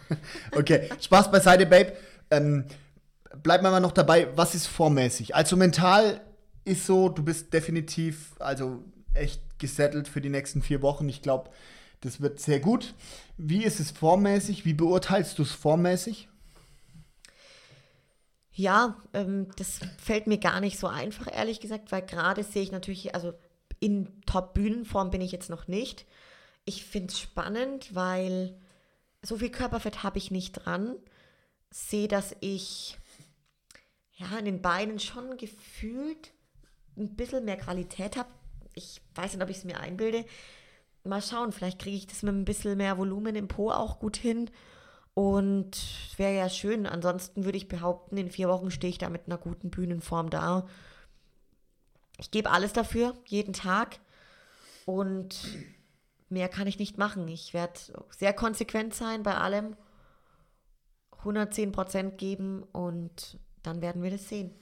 okay, 0.57 0.89
Spaß 1.01 1.31
beiseite, 1.31 1.67
Babe. 1.67 1.95
Ähm, 2.31 2.65
bleiben 3.43 3.65
wir 3.65 3.71
mal 3.71 3.81
noch 3.81 3.93
dabei, 3.93 4.29
was 4.37 4.55
ist 4.55 4.67
vormäßig? 4.67 5.35
Also 5.35 5.57
mental 5.57 6.21
ist 6.65 6.87
so, 6.87 7.09
du 7.09 7.23
bist 7.23 7.53
definitiv, 7.53 8.33
also 8.39 8.85
echt 9.15 9.59
gesettelt 9.59 10.09
für 10.09 10.21
die 10.21 10.29
nächsten 10.29 10.63
vier 10.63 10.83
Wochen. 10.83 11.09
Ich 11.09 11.23
glaube, 11.23 11.51
das 12.01 12.21
wird 12.21 12.41
sehr 12.41 12.61
gut. 12.61 12.95
Wie 13.37 13.65
ist 13.65 13.81
es 13.81 13.91
vormäßig? 13.91 14.65
Wie 14.65 14.75
beurteilst 14.75 15.39
du 15.39 15.43
es 15.43 15.53
vormäßig? 15.53 16.29
Ja, 18.55 18.97
ähm, 19.15 19.49
das 19.57 19.81
fällt 19.99 20.27
mir 20.27 20.38
gar 20.38 20.61
nicht 20.61 20.79
so 20.79 20.87
einfach, 20.87 21.27
ehrlich 21.33 21.61
gesagt, 21.61 21.91
weil 21.91 22.03
gerade 22.03 22.45
sehe 22.45 22.62
ich 22.62 22.73
natürlich, 22.73 23.15
also 23.15 23.33
in 23.81 24.23
Top-Bühnenform 24.27 25.11
bin 25.11 25.21
ich 25.21 25.33
jetzt 25.33 25.51
noch 25.51 25.69
nicht. 25.69 26.07
Ich 26.65 26.85
finde 26.85 27.09
es 27.09 27.19
spannend, 27.19 27.95
weil 27.95 28.57
so 29.23 29.38
viel 29.38 29.51
Körperfett 29.51 30.03
habe 30.03 30.19
ich 30.19 30.31
nicht 30.31 30.53
dran. 30.53 30.97
Sehe, 31.71 32.09
dass 32.09 32.37
ich 32.41 32.99
ja, 34.15 34.38
in 34.38 34.45
den 34.45 34.62
Beinen 34.62 34.99
schon 34.99 35.37
gefühlt 35.37 36.33
ein 36.97 37.17
bisschen 37.17 37.45
mehr 37.45 37.57
Qualität 37.57 38.17
habe. 38.17 38.29
Ich 38.75 39.01
weiß 39.15 39.33
nicht, 39.33 39.43
ob 39.43 39.51
ich 39.51 39.59
es 39.59 39.65
mir 39.65 39.81
einbilde. 39.81 40.25
Mal 41.05 41.23
schauen, 41.23 41.53
vielleicht 41.53 41.81
kriege 41.81 41.97
ich 41.97 42.07
das 42.07 42.23
mit 42.23 42.35
ein 42.35 42.45
bisschen 42.45 42.77
mehr 42.77 42.99
Volumen 42.99 43.35
im 43.35 43.49
Po 43.49 43.71
auch 43.71 43.99
gut 43.99 44.17
hin. 44.17 44.51
Und 45.14 45.77
wäre 46.16 46.35
ja 46.35 46.48
schön. 46.48 46.87
Ansonsten 46.87 47.44
würde 47.44 47.59
ich 47.59 47.68
behaupten, 47.68 48.16
in 48.16 48.31
vier 48.31 48.48
Wochen 48.48 48.70
stehe 48.70 48.90
ich 48.90 48.98
da 48.98 49.11
mit 49.11 49.27
einer 49.27 49.38
guten 49.38 49.70
Bühnenform 49.70 50.31
da. 50.31 50.66
Ich 52.18 52.31
gebe 52.31 52.51
alles 52.51 52.72
dafür, 52.72 53.14
jeden 53.27 53.53
Tag. 53.53 53.98
Und 54.87 55.37
mehr 56.29 56.48
kann 56.48 56.66
ich 56.66 56.79
nicht 56.79 56.98
machen. 56.98 57.29
Ich 57.29 57.53
werde 57.53 57.79
sehr 58.11 58.33
konsequent 58.33 58.94
sein 58.94 59.22
bei 59.22 59.37
allem. 59.37 59.77
110 61.18 61.72
Prozent 61.72 62.18
geben 62.18 62.64
und 62.72 63.38
dann 63.62 63.81
werden 63.81 64.03
wir 64.03 64.11
das 64.11 64.29
sehen. 64.29 64.53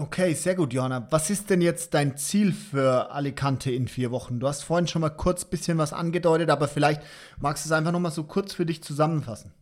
Okay, 0.00 0.32
sehr 0.32 0.54
gut, 0.54 0.72
Johanna. 0.72 1.06
Was 1.10 1.28
ist 1.28 1.50
denn 1.50 1.60
jetzt 1.60 1.92
dein 1.92 2.16
Ziel 2.16 2.54
für 2.54 3.12
Alicante 3.12 3.70
in 3.70 3.86
vier 3.86 4.10
Wochen? 4.10 4.40
Du 4.40 4.48
hast 4.48 4.62
vorhin 4.62 4.86
schon 4.86 5.02
mal 5.02 5.10
kurz 5.10 5.44
ein 5.44 5.50
bisschen 5.50 5.76
was 5.76 5.92
angedeutet, 5.92 6.48
aber 6.48 6.68
vielleicht 6.68 7.02
magst 7.38 7.66
du 7.66 7.68
es 7.68 7.72
einfach 7.72 7.92
noch 7.92 8.00
mal 8.00 8.10
so 8.10 8.24
kurz 8.24 8.54
für 8.54 8.64
dich 8.64 8.82
zusammenfassen. 8.82 9.52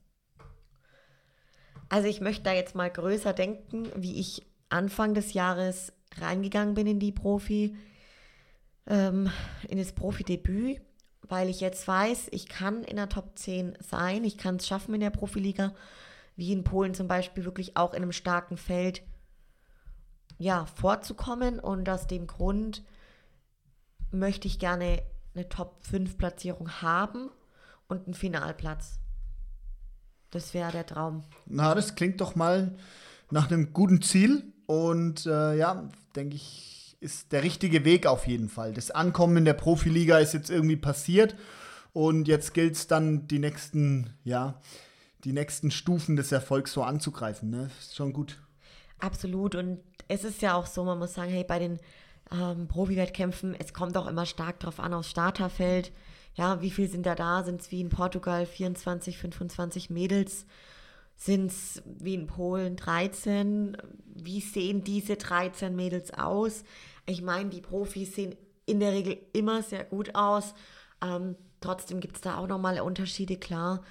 Also 1.89 2.07
ich 2.07 2.21
möchte 2.21 2.45
da 2.45 2.53
jetzt 2.53 2.77
mal 2.77 2.89
größer 2.89 3.33
denken, 3.33 3.89
wie 3.97 4.21
ich 4.21 4.47
Anfang 4.69 5.13
des 5.15 5.33
Jahres 5.33 5.93
reingegangen 6.21 6.75
bin 6.75 6.87
in 6.87 7.01
die 7.01 7.11
Profi, 7.11 7.75
ähm, 8.87 9.33
in 9.69 9.79
das 9.79 9.91
Profidebüt, 9.91 10.81
weil 11.23 11.49
ich 11.49 11.61
jetzt 11.61 11.89
weiß, 11.89 12.29
ich 12.31 12.47
kann 12.47 12.85
in 12.85 12.95
der 12.95 13.09
Top 13.09 13.37
10 13.37 13.77
sein, 13.81 14.23
ich 14.23 14.39
kann 14.39 14.57
es 14.57 14.69
schaffen 14.69 14.95
in 14.95 15.01
der 15.01 15.11
Profiliga 15.11 15.75
wie 16.37 16.53
in 16.53 16.63
Polen 16.63 16.95
zum 16.95 17.09
Beispiel, 17.09 17.45
wirklich 17.45 17.77
auch 17.77 17.93
in 17.93 18.03
einem 18.03 18.13
starken 18.13 18.57
Feld 18.57 19.03
ja, 20.39 20.67
vorzukommen. 20.67 21.61
Und 21.61 21.89
aus 21.89 22.07
dem 22.07 22.27
Grund 22.27 22.83
möchte 24.11 24.49
ich 24.49 24.59
gerne 24.59 25.03
eine 25.35 25.49
Top-5-Platzierung 25.49 26.71
haben 26.83 27.31
und 27.89 28.07
einen 28.07 28.15
Finalplatz. 28.15 28.99
Das 30.31 30.55
wäre 30.55 30.73
der 30.73 30.87
Traum. 30.87 31.25
Na, 31.47 31.75
das 31.75 31.95
klingt 31.95 32.21
doch 32.21 32.35
mal 32.35 32.77
nach 33.31 33.51
einem 33.51 33.73
guten 33.73 34.03
Ziel. 34.03 34.53
Und 34.67 35.25
äh, 35.27 35.57
ja, 35.57 35.89
denke 36.15 36.37
ich, 36.37 36.97
ist 37.01 37.33
der 37.33 37.43
richtige 37.43 37.85
Weg 37.85 38.07
auf 38.07 38.27
jeden 38.27 38.49
Fall. 38.49 38.75
Das 38.75 38.91
Ankommen 38.91 39.39
in 39.39 39.45
der 39.45 39.55
Profiliga 39.55 40.19
ist 40.19 40.35
jetzt 40.35 40.51
irgendwie 40.51 40.77
passiert. 40.77 41.35
Und 41.93 42.29
jetzt 42.29 42.53
gilt 42.53 42.75
es 42.75 42.87
dann 42.87 43.27
die 43.27 43.39
nächsten, 43.39 44.11
ja, 44.25 44.61
die 45.25 45.33
nächsten 45.33 45.71
Stufen 45.71 46.17
des 46.17 46.31
Erfolgs 46.33 46.73
so 46.73 46.83
anzugreifen. 46.83 47.51
Ne? 47.51 47.71
Ist 47.79 47.97
schon 47.97 48.13
gut. 48.13 48.39
Absolut. 48.99 49.55
Und 49.55 49.81
es 50.09 50.25
ist 50.25 50.43
ja 50.43 50.55
auch 50.55 50.67
so, 50.67 50.85
man 50.85 50.99
muss 50.99 51.15
sagen, 51.15 51.31
hey, 51.31 51.45
bei 51.45 51.59
den 51.59 51.79
ähm, 52.33 52.67
Profi-Wettkämpfen, 52.69 53.55
es 53.59 53.73
kommt 53.73 53.97
auch 53.97 54.07
immer 54.07 54.27
stark 54.27 54.59
drauf 54.61 54.81
an, 54.81 54.95
aufs 54.95 55.11
Starterfeld. 55.11 55.93
Ja, 56.35 56.61
wie 56.63 56.71
viel 56.71 56.89
sind 56.89 57.07
da 57.07 57.15
da? 57.15 57.43
Sind 57.43 57.61
es 57.61 57.71
wie 57.71 57.81
in 57.81 57.89
Portugal 57.89 58.47
24, 58.47 59.19
25 59.19 59.91
Mädels? 59.91 60.47
Sind 61.17 61.51
es 61.51 61.83
wie 61.85 62.15
in 62.15 62.27
Polen 62.27 62.77
13? 62.77 63.77
Wie 64.05 64.41
sehen 64.41 64.85
diese 64.85 65.17
13 65.17 65.75
Mädels 65.75 66.15
aus? 66.15 66.65
Ich 67.07 67.23
meine, 67.23 67.51
die 67.51 67.61
Profis 67.61 68.15
sehen 68.15 68.37
in 68.67 68.81
der 68.81 68.93
Regel 68.93 69.19
immer 69.33 69.63
sehr 69.63 69.85
gut 69.85 70.15
aus. 70.15 70.55
Ähm, 71.03 71.37
trotzdem 71.61 72.01
gibt 72.01 72.17
es 72.17 72.23
da 72.23 72.39
auch 72.39 72.47
nochmal 72.47 72.81
Unterschiede, 72.81 73.37
klar 73.37 73.83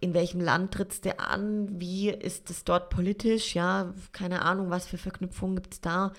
in 0.00 0.14
welchem 0.14 0.40
Land 0.40 0.72
trittst 0.72 1.04
du 1.04 1.18
an, 1.18 1.80
wie 1.80 2.10
ist 2.10 2.50
es 2.50 2.64
dort 2.64 2.90
politisch, 2.90 3.54
ja, 3.54 3.94
keine 4.12 4.42
Ahnung, 4.42 4.70
was 4.70 4.86
für 4.86 4.98
Verknüpfungen 4.98 5.56
gibt 5.56 5.74
es 5.74 5.80
da. 5.80 6.12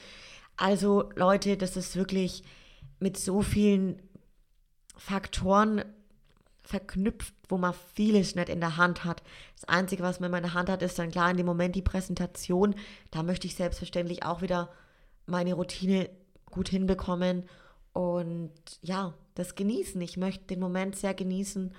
Also 0.58 1.10
Leute, 1.16 1.58
das 1.58 1.76
ist 1.76 1.96
wirklich 1.96 2.44
mit 3.00 3.18
so 3.18 3.42
vielen 3.42 4.02
Faktoren 4.96 5.84
verknüpft, 6.64 7.34
wo 7.50 7.58
man 7.58 7.74
vieles 7.94 8.36
nicht 8.36 8.50
in 8.50 8.60
der 8.60 8.78
Hand 8.78 9.04
hat. 9.04 9.24
Das 9.56 9.68
Einzige, 9.68 10.04
was 10.04 10.20
man 10.20 10.28
in 10.28 10.32
meiner 10.32 10.54
Hand 10.54 10.70
hat, 10.70 10.82
ist 10.84 11.00
dann 11.00 11.12
klar 11.12 11.30
in 11.32 11.38
dem 11.38 11.46
Moment 11.46 11.76
die 11.76 11.82
Präsentation. 11.82 12.76
Da 13.10 13.24
möchte 13.24 13.48
ich 13.48 13.56
selbstverständlich 13.56 14.24
auch 14.24 14.42
wieder 14.42 14.70
meine 15.26 15.54
Routine 15.56 16.10
gut 16.50 16.70
hinbekommen 16.70 17.50
und 17.94 18.52
ja, 18.82 19.14
das 19.36 19.56
genießen. 19.56 20.00
Ich 20.02 20.18
möchte 20.18 20.46
den 20.46 20.60
Moment 20.60 20.96
sehr 20.96 21.14
genießen 21.14 21.74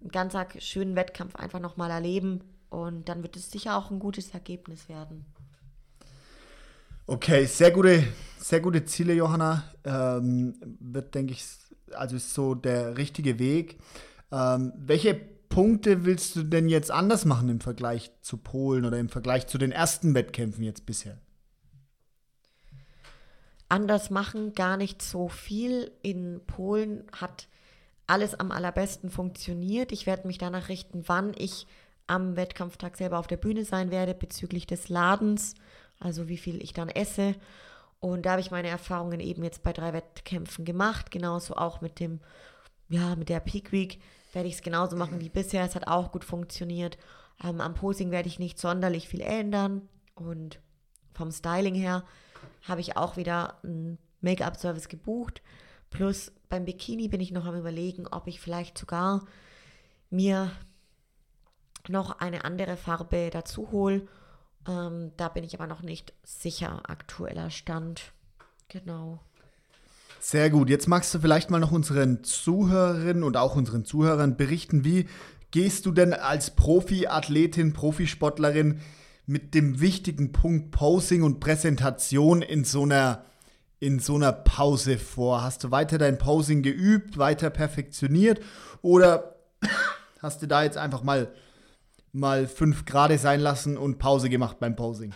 einen 0.00 0.10
ganz 0.10 0.34
schönen 0.62 0.96
Wettkampf 0.96 1.36
einfach 1.36 1.60
nochmal 1.60 1.90
erleben 1.90 2.42
und 2.70 3.08
dann 3.08 3.22
wird 3.22 3.36
es 3.36 3.50
sicher 3.50 3.76
auch 3.76 3.90
ein 3.90 3.98
gutes 3.98 4.30
Ergebnis 4.30 4.88
werden. 4.88 5.24
Okay, 7.06 7.46
sehr 7.46 7.70
gute, 7.70 8.04
sehr 8.38 8.60
gute 8.60 8.84
Ziele, 8.84 9.14
Johanna. 9.14 9.64
Ähm, 9.84 10.54
wird, 10.78 11.14
denke 11.14 11.32
ich, 11.32 11.46
also 11.92 12.16
ist 12.16 12.34
so 12.34 12.54
der 12.54 12.98
richtige 12.98 13.38
Weg. 13.38 13.78
Ähm, 14.30 14.74
welche 14.76 15.14
Punkte 15.14 16.04
willst 16.04 16.36
du 16.36 16.42
denn 16.42 16.68
jetzt 16.68 16.90
anders 16.90 17.24
machen 17.24 17.48
im 17.48 17.60
Vergleich 17.60 18.10
zu 18.20 18.36
Polen 18.36 18.84
oder 18.84 18.98
im 18.98 19.08
Vergleich 19.08 19.46
zu 19.46 19.56
den 19.56 19.72
ersten 19.72 20.14
Wettkämpfen 20.14 20.62
jetzt 20.62 20.84
bisher? 20.84 21.18
Anders 23.70 24.10
machen 24.10 24.52
gar 24.52 24.76
nicht 24.76 25.02
so 25.02 25.28
viel. 25.28 25.90
In 26.02 26.42
Polen 26.46 27.04
hat 27.12 27.48
alles 28.08 28.34
am 28.34 28.50
allerbesten 28.50 29.10
funktioniert. 29.10 29.92
Ich 29.92 30.06
werde 30.06 30.26
mich 30.26 30.38
danach 30.38 30.68
richten, 30.68 31.04
wann 31.06 31.32
ich 31.36 31.66
am 32.06 32.36
Wettkampftag 32.36 32.96
selber 32.96 33.18
auf 33.18 33.26
der 33.26 33.36
Bühne 33.36 33.64
sein 33.64 33.90
werde 33.90 34.14
bezüglich 34.14 34.66
des 34.66 34.88
Ladens, 34.88 35.54
also 36.00 36.28
wie 36.28 36.38
viel 36.38 36.62
ich 36.62 36.72
dann 36.72 36.88
esse. 36.88 37.34
Und 38.00 38.26
da 38.26 38.32
habe 38.32 38.40
ich 38.40 38.50
meine 38.50 38.68
Erfahrungen 38.68 39.20
eben 39.20 39.42
jetzt 39.44 39.62
bei 39.62 39.72
drei 39.72 39.92
Wettkämpfen 39.92 40.64
gemacht, 40.64 41.10
genauso 41.10 41.54
auch 41.56 41.80
mit 41.80 42.00
dem, 42.00 42.20
ja, 42.88 43.14
mit 43.14 43.28
der 43.28 43.40
Peak 43.40 43.72
Week 43.72 44.00
werde 44.32 44.48
ich 44.48 44.54
es 44.54 44.62
genauso 44.62 44.96
machen 44.96 45.20
wie 45.20 45.28
bisher. 45.28 45.64
Es 45.64 45.74
hat 45.74 45.86
auch 45.86 46.12
gut 46.12 46.24
funktioniert. 46.24 46.98
Ähm, 47.42 47.60
am 47.60 47.74
Posing 47.74 48.10
werde 48.10 48.28
ich 48.28 48.38
nicht 48.38 48.58
sonderlich 48.58 49.08
viel 49.08 49.20
ändern. 49.20 49.88
Und 50.14 50.60
vom 51.12 51.30
Styling 51.30 51.74
her 51.74 52.04
habe 52.62 52.80
ich 52.80 52.96
auch 52.96 53.16
wieder 53.16 53.58
einen 53.62 53.98
Make-up-Service 54.20 54.88
gebucht. 54.88 55.42
Plus 55.90 56.32
beim 56.48 56.64
Bikini 56.64 57.08
bin 57.08 57.20
ich 57.20 57.32
noch 57.32 57.46
am 57.46 57.58
Überlegen, 57.58 58.06
ob 58.06 58.26
ich 58.26 58.40
vielleicht 58.40 58.78
sogar 58.78 59.26
mir 60.10 60.50
noch 61.88 62.20
eine 62.20 62.44
andere 62.44 62.76
Farbe 62.76 63.30
dazu 63.30 63.70
hole. 63.70 64.06
Ähm, 64.66 65.12
da 65.16 65.28
bin 65.28 65.44
ich 65.44 65.54
aber 65.54 65.66
noch 65.66 65.82
nicht 65.82 66.12
sicher, 66.24 66.88
aktueller 66.88 67.50
Stand. 67.50 68.12
Genau. 68.68 69.20
Sehr 70.20 70.50
gut. 70.50 70.68
Jetzt 70.68 70.88
magst 70.88 71.14
du 71.14 71.20
vielleicht 71.20 71.50
mal 71.50 71.60
noch 71.60 71.72
unseren 71.72 72.24
Zuhörerinnen 72.24 73.22
und 73.22 73.36
auch 73.36 73.56
unseren 73.56 73.84
Zuhörern 73.84 74.36
berichten, 74.36 74.84
wie 74.84 75.08
gehst 75.50 75.86
du 75.86 75.92
denn 75.92 76.12
als 76.12 76.54
Profi-Athletin, 76.54 77.72
Profisportlerin 77.72 78.80
mit 79.26 79.54
dem 79.54 79.80
wichtigen 79.80 80.32
Punkt 80.32 80.70
Posing 80.70 81.22
und 81.22 81.40
Präsentation 81.40 82.42
in 82.42 82.64
so 82.64 82.82
einer 82.82 83.24
in 83.80 84.00
so 84.00 84.16
einer 84.16 84.32
Pause 84.32 84.98
vor? 84.98 85.42
Hast 85.42 85.64
du 85.64 85.70
weiter 85.70 85.98
dein 85.98 86.18
Posing 86.18 86.62
geübt, 86.62 87.18
weiter 87.18 87.50
perfektioniert 87.50 88.40
oder 88.82 89.36
hast 90.22 90.42
du 90.42 90.46
da 90.46 90.62
jetzt 90.62 90.76
einfach 90.76 91.02
mal 91.02 91.32
mal 92.12 92.46
fünf 92.46 92.84
Grade 92.84 93.18
sein 93.18 93.40
lassen 93.40 93.76
und 93.76 93.98
Pause 93.98 94.28
gemacht 94.28 94.58
beim 94.58 94.76
Posing? 94.76 95.14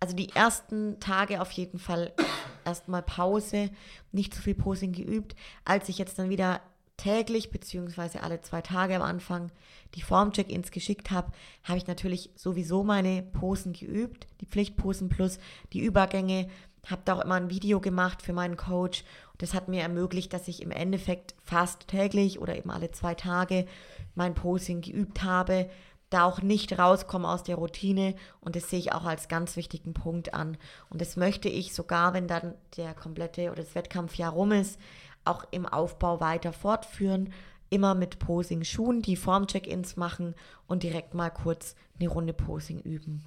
Also 0.00 0.14
die 0.14 0.30
ersten 0.34 1.00
Tage 1.00 1.40
auf 1.40 1.50
jeden 1.52 1.78
Fall 1.78 2.12
erstmal 2.64 3.02
Pause, 3.02 3.70
nicht 4.12 4.34
so 4.34 4.42
viel 4.42 4.54
Posing 4.54 4.92
geübt. 4.92 5.34
Als 5.64 5.88
ich 5.88 5.98
jetzt 5.98 6.18
dann 6.18 6.30
wieder 6.30 6.60
täglich 6.96 7.50
beziehungsweise 7.50 8.22
alle 8.22 8.40
zwei 8.40 8.60
Tage 8.60 8.96
am 8.96 9.02
Anfang 9.02 9.50
die 9.94 10.02
Formcheck-ins 10.02 10.70
geschickt 10.70 11.10
habe, 11.10 11.32
habe 11.64 11.78
ich 11.78 11.86
natürlich 11.86 12.30
sowieso 12.34 12.84
meine 12.84 13.22
Posen 13.22 13.72
geübt, 13.72 14.26
die 14.40 14.46
Pflichtposen 14.46 15.08
plus 15.08 15.38
die 15.72 15.80
Übergänge. 15.80 16.48
Habe 16.90 17.02
da 17.04 17.14
auch 17.14 17.24
immer 17.24 17.34
ein 17.34 17.50
Video 17.50 17.80
gemacht 17.80 18.22
für 18.22 18.32
meinen 18.32 18.56
Coach. 18.56 19.04
Das 19.38 19.54
hat 19.54 19.68
mir 19.68 19.82
ermöglicht, 19.82 20.32
dass 20.32 20.48
ich 20.48 20.62
im 20.62 20.70
Endeffekt 20.70 21.34
fast 21.42 21.88
täglich 21.88 22.40
oder 22.40 22.56
eben 22.56 22.70
alle 22.70 22.90
zwei 22.90 23.14
Tage 23.14 23.66
mein 24.14 24.34
Posing 24.34 24.80
geübt 24.80 25.22
habe 25.22 25.68
da 26.10 26.24
auch 26.24 26.40
nicht 26.40 26.78
rauskomme 26.78 27.28
aus 27.28 27.42
der 27.42 27.56
Routine 27.56 28.14
und 28.40 28.56
das 28.56 28.70
sehe 28.70 28.78
ich 28.78 28.92
auch 28.92 29.04
als 29.04 29.28
ganz 29.28 29.56
wichtigen 29.56 29.92
Punkt 29.92 30.32
an. 30.34 30.56
Und 30.88 31.00
das 31.00 31.16
möchte 31.16 31.48
ich 31.48 31.74
sogar, 31.74 32.14
wenn 32.14 32.26
dann 32.26 32.54
der 32.76 32.94
komplette 32.94 33.50
oder 33.50 33.62
das 33.62 33.74
Wettkampfjahr 33.74 34.32
rum 34.32 34.52
ist, 34.52 34.80
auch 35.24 35.44
im 35.50 35.66
Aufbau 35.66 36.20
weiter 36.20 36.52
fortführen. 36.52 37.32
Immer 37.70 37.94
mit 37.94 38.18
Posing-Schuhen, 38.18 39.02
die 39.02 39.16
Form-Check-Ins 39.16 39.96
machen 39.96 40.34
und 40.66 40.82
direkt 40.82 41.12
mal 41.12 41.30
kurz 41.30 41.76
eine 42.00 42.08
Runde 42.08 42.32
Posing 42.32 42.80
üben. 42.80 43.24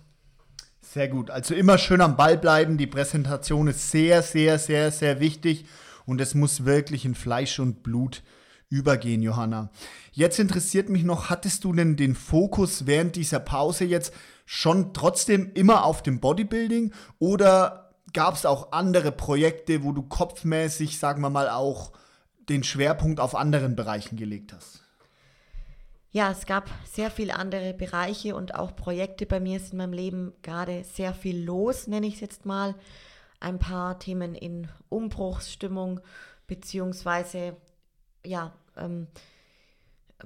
Sehr 0.81 1.07
gut. 1.07 1.29
Also 1.29 1.53
immer 1.53 1.77
schön 1.77 2.01
am 2.01 2.17
Ball 2.17 2.37
bleiben. 2.37 2.77
Die 2.77 2.87
Präsentation 2.87 3.67
ist 3.67 3.91
sehr, 3.91 4.23
sehr, 4.23 4.59
sehr, 4.59 4.91
sehr 4.91 5.19
wichtig 5.19 5.65
und 6.05 6.19
es 6.19 6.35
muss 6.35 6.65
wirklich 6.65 7.05
in 7.05 7.15
Fleisch 7.15 7.59
und 7.59 7.83
Blut 7.83 8.23
übergehen, 8.69 9.21
Johanna. 9.21 9.69
Jetzt 10.11 10.39
interessiert 10.39 10.89
mich 10.89 11.03
noch, 11.03 11.29
hattest 11.29 11.63
du 11.63 11.73
denn 11.73 11.97
den 11.97 12.15
Fokus 12.15 12.87
während 12.87 13.15
dieser 13.15 13.39
Pause 13.39 13.85
jetzt 13.85 14.13
schon 14.45 14.93
trotzdem 14.93 15.51
immer 15.53 15.85
auf 15.85 16.03
dem 16.03 16.19
Bodybuilding 16.19 16.93
oder 17.19 17.93
gab 18.13 18.35
es 18.35 18.45
auch 18.45 18.71
andere 18.71 19.11
Projekte, 19.11 19.83
wo 19.83 19.91
du 19.91 20.01
kopfmäßig, 20.01 20.99
sagen 20.99 21.21
wir 21.21 21.29
mal, 21.29 21.49
auch 21.49 21.91
den 22.49 22.63
Schwerpunkt 22.63 23.19
auf 23.19 23.35
anderen 23.35 23.75
Bereichen 23.75 24.17
gelegt 24.17 24.53
hast? 24.53 24.80
Ja, 26.13 26.29
es 26.29 26.45
gab 26.45 26.69
sehr 26.83 27.09
viele 27.09 27.37
andere 27.37 27.73
Bereiche 27.73 28.35
und 28.35 28.55
auch 28.55 28.75
Projekte. 28.75 29.25
Bei 29.25 29.39
mir 29.39 29.55
ist 29.55 29.71
in 29.71 29.77
meinem 29.77 29.93
Leben 29.93 30.33
gerade 30.41 30.83
sehr 30.83 31.13
viel 31.13 31.41
los, 31.41 31.87
nenne 31.87 32.05
ich 32.05 32.15
es 32.15 32.19
jetzt 32.19 32.45
mal. 32.45 32.75
Ein 33.39 33.59
paar 33.59 33.97
Themen 33.97 34.35
in 34.35 34.67
Umbruchsstimmung, 34.89 36.01
beziehungsweise 36.47 37.55
ja, 38.25 38.53
ähm, 38.75 39.07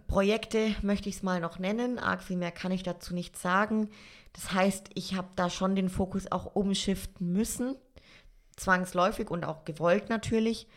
Projekte 0.08 0.76
möchte 0.82 1.08
ich 1.08 1.18
es 1.18 1.24
mal 1.24 1.40
noch 1.40 1.60
nennen. 1.60 2.00
Arg 2.00 2.24
viel 2.24 2.38
mehr 2.38 2.52
kann 2.52 2.72
ich 2.72 2.82
dazu 2.82 3.14
nicht 3.14 3.38
sagen. 3.38 3.90
Das 4.34 4.54
heißt, 4.54 4.90
ich 4.96 5.14
habe 5.14 5.30
da 5.36 5.52
schon 5.52 5.76
den 5.76 5.90
Fokus 5.90 6.32
auch 6.32 6.56
umschiften 6.56 7.32
müssen. 7.32 7.76
Zwangsläufig 8.58 9.30
und 9.30 9.46
auch 9.46 9.66
gewollt 9.66 10.10
natürlich. 10.10 10.68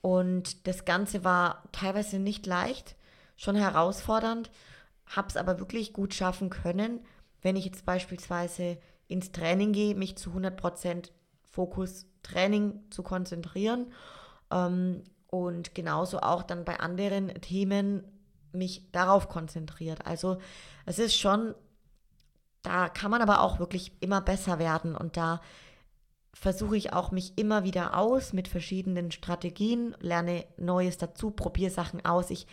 Und 0.00 0.66
das 0.66 0.86
Ganze 0.86 1.22
war 1.22 1.62
teilweise 1.72 2.18
nicht 2.18 2.46
leicht, 2.46 2.96
schon 3.36 3.56
herausfordernd, 3.56 4.50
habe 5.06 5.28
es 5.28 5.36
aber 5.36 5.58
wirklich 5.58 5.92
gut 5.92 6.14
schaffen 6.14 6.50
können, 6.50 7.00
wenn 7.42 7.56
ich 7.56 7.64
jetzt 7.64 7.84
beispielsweise 7.84 8.78
ins 9.06 9.32
Training 9.32 9.72
gehe, 9.72 9.94
mich 9.94 10.16
zu 10.16 10.30
100% 10.30 11.10
Fokus 11.42 12.06
Training 12.22 12.80
zu 12.90 13.02
konzentrieren 13.02 13.92
ähm, 14.50 15.02
und 15.28 15.74
genauso 15.74 16.20
auch 16.20 16.42
dann 16.42 16.64
bei 16.64 16.80
anderen 16.80 17.28
Themen 17.40 18.04
mich 18.52 18.90
darauf 18.92 19.28
konzentriert. 19.28 20.06
Also 20.06 20.38
es 20.86 20.98
ist 20.98 21.16
schon, 21.16 21.54
da 22.62 22.88
kann 22.88 23.10
man 23.10 23.20
aber 23.22 23.40
auch 23.40 23.58
wirklich 23.58 23.92
immer 24.00 24.20
besser 24.20 24.58
werden 24.58 24.96
und 24.96 25.16
da 25.16 25.40
versuche 26.32 26.76
ich 26.76 26.92
auch 26.92 27.10
mich 27.10 27.38
immer 27.38 27.62
wieder 27.62 27.96
aus 27.96 28.32
mit 28.32 28.48
verschiedenen 28.48 29.12
Strategien, 29.12 29.94
lerne 30.00 30.44
Neues 30.56 30.98
dazu, 30.98 31.30
probiere 31.30 31.70
Sachen 31.70 32.04
aus. 32.04 32.30
Ich 32.30 32.46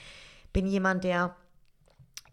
bin 0.54 0.68
jemand, 0.68 1.04
der 1.04 1.36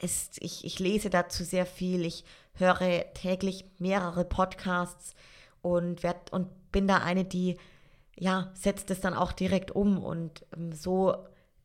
ist, 0.01 0.43
ich, 0.43 0.65
ich 0.65 0.79
lese 0.79 1.11
dazu 1.11 1.45
sehr 1.45 1.67
viel, 1.67 2.05
ich 2.05 2.25
höre 2.55 3.13
täglich 3.15 3.65
mehrere 3.79 4.25
Podcasts 4.25 5.15
und, 5.63 6.03
werd, 6.03 6.33
und 6.33 6.49
bin 6.73 6.87
da 6.87 6.99
eine, 6.99 7.25
die 7.25 7.57
ja, 8.17 8.51
setzt 8.55 8.91
es 8.91 9.01
dann 9.01 9.15
auch 9.15 9.33
direkt 9.33 9.71
um. 9.71 10.03
Und 10.03 10.45
ähm, 10.57 10.73
so 10.73 11.15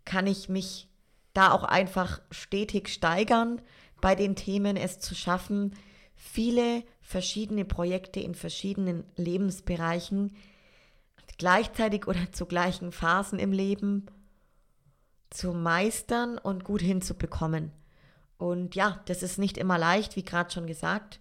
kann 0.05 0.27
ich 0.27 0.49
mich 0.49 0.87
da 1.33 1.51
auch 1.51 1.63
einfach 1.63 2.21
stetig 2.31 2.89
steigern 2.89 3.61
bei 4.01 4.15
den 4.15 4.35
Themen, 4.35 4.77
es 4.77 4.99
zu 4.99 5.15
schaffen, 5.15 5.75
viele 6.15 6.83
verschiedene 7.01 7.65
Projekte 7.65 8.19
in 8.19 8.35
verschiedenen 8.35 9.03
Lebensbereichen 9.15 10.35
gleichzeitig 11.37 12.07
oder 12.07 12.31
zu 12.31 12.45
gleichen 12.45 12.91
Phasen 12.91 13.39
im 13.39 13.51
Leben 13.51 14.05
zu 15.33 15.53
meistern 15.53 16.37
und 16.37 16.63
gut 16.63 16.81
hinzubekommen. 16.81 17.71
Und 18.37 18.75
ja, 18.75 19.01
das 19.05 19.23
ist 19.23 19.37
nicht 19.37 19.57
immer 19.57 19.77
leicht, 19.77 20.15
wie 20.15 20.23
gerade 20.23 20.51
schon 20.51 20.67
gesagt. 20.67 21.19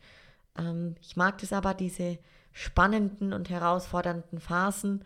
Ähm, 0.59 0.97
ich 1.01 1.17
mag 1.17 1.39
das 1.39 1.53
aber, 1.53 1.75
diese 1.75 2.19
spannenden 2.53 3.33
und 3.33 3.49
herausfordernden 3.49 4.41
Phasen, 4.41 5.05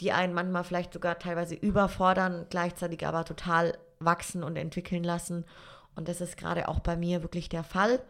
die 0.00 0.12
einen 0.12 0.32
manchmal 0.32 0.64
vielleicht 0.64 0.92
sogar 0.92 1.18
teilweise 1.18 1.54
überfordern, 1.54 2.46
gleichzeitig 2.50 3.06
aber 3.06 3.24
total 3.24 3.78
wachsen 3.98 4.42
und 4.42 4.56
entwickeln 4.56 5.04
lassen. 5.04 5.44
Und 5.94 6.08
das 6.08 6.20
ist 6.20 6.36
gerade 6.36 6.68
auch 6.68 6.80
bei 6.80 6.96
mir 6.96 7.22
wirklich 7.22 7.48
der 7.48 7.64
Fall. 7.64 8.00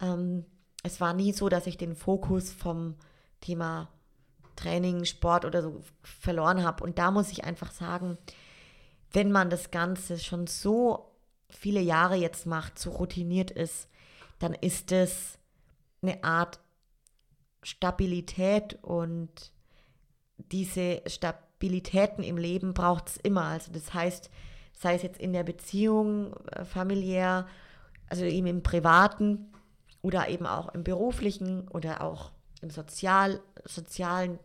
Ähm, 0.00 0.44
es 0.82 1.00
war 1.00 1.14
nie 1.14 1.32
so, 1.32 1.48
dass 1.48 1.66
ich 1.66 1.76
den 1.76 1.96
Fokus 1.96 2.52
vom 2.52 2.94
Thema 3.40 3.88
Training, 4.56 5.04
Sport 5.04 5.44
oder 5.44 5.62
so 5.62 5.82
verloren 6.02 6.64
habe. 6.64 6.84
Und 6.84 6.98
da 6.98 7.10
muss 7.10 7.30
ich 7.32 7.44
einfach 7.44 7.72
sagen, 7.72 8.18
wenn 9.12 9.32
man 9.32 9.50
das 9.50 9.70
Ganze 9.70 10.18
schon 10.18 10.46
so 10.46 11.10
viele 11.48 11.80
Jahre 11.80 12.16
jetzt 12.16 12.46
macht, 12.46 12.78
so 12.78 12.90
routiniert 12.90 13.50
ist, 13.50 13.88
dann 14.38 14.54
ist 14.54 14.92
es 14.92 15.38
eine 16.02 16.22
Art 16.24 16.60
Stabilität 17.62 18.78
und 18.82 19.52
diese 20.38 21.02
Stabilitäten 21.06 22.24
im 22.24 22.38
Leben 22.38 22.72
braucht 22.72 23.08
es 23.08 23.16
immer. 23.18 23.44
Also 23.44 23.72
das 23.72 23.92
heißt, 23.92 24.30
sei 24.72 24.94
es 24.94 25.02
jetzt 25.02 25.20
in 25.20 25.32
der 25.32 25.44
Beziehung, 25.44 26.34
äh, 26.52 26.64
familiär, 26.64 27.46
also 28.08 28.24
eben 28.24 28.46
im 28.46 28.62
privaten 28.62 29.52
oder 30.02 30.28
eben 30.28 30.46
auch 30.46 30.72
im 30.74 30.84
beruflichen 30.84 31.68
oder 31.68 32.00
auch 32.00 32.32
im 32.62 32.70
Sozial, 32.70 33.40
sozialen, 33.64 34.38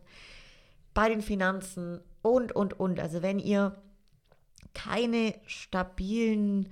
bei 0.92 1.08
den 1.08 1.22
Finanzen 1.22 2.00
und, 2.22 2.52
und, 2.52 2.78
und. 2.78 3.00
Also 3.00 3.22
wenn 3.22 3.38
ihr 3.38 3.76
keine 4.76 5.34
stabilen 5.46 6.70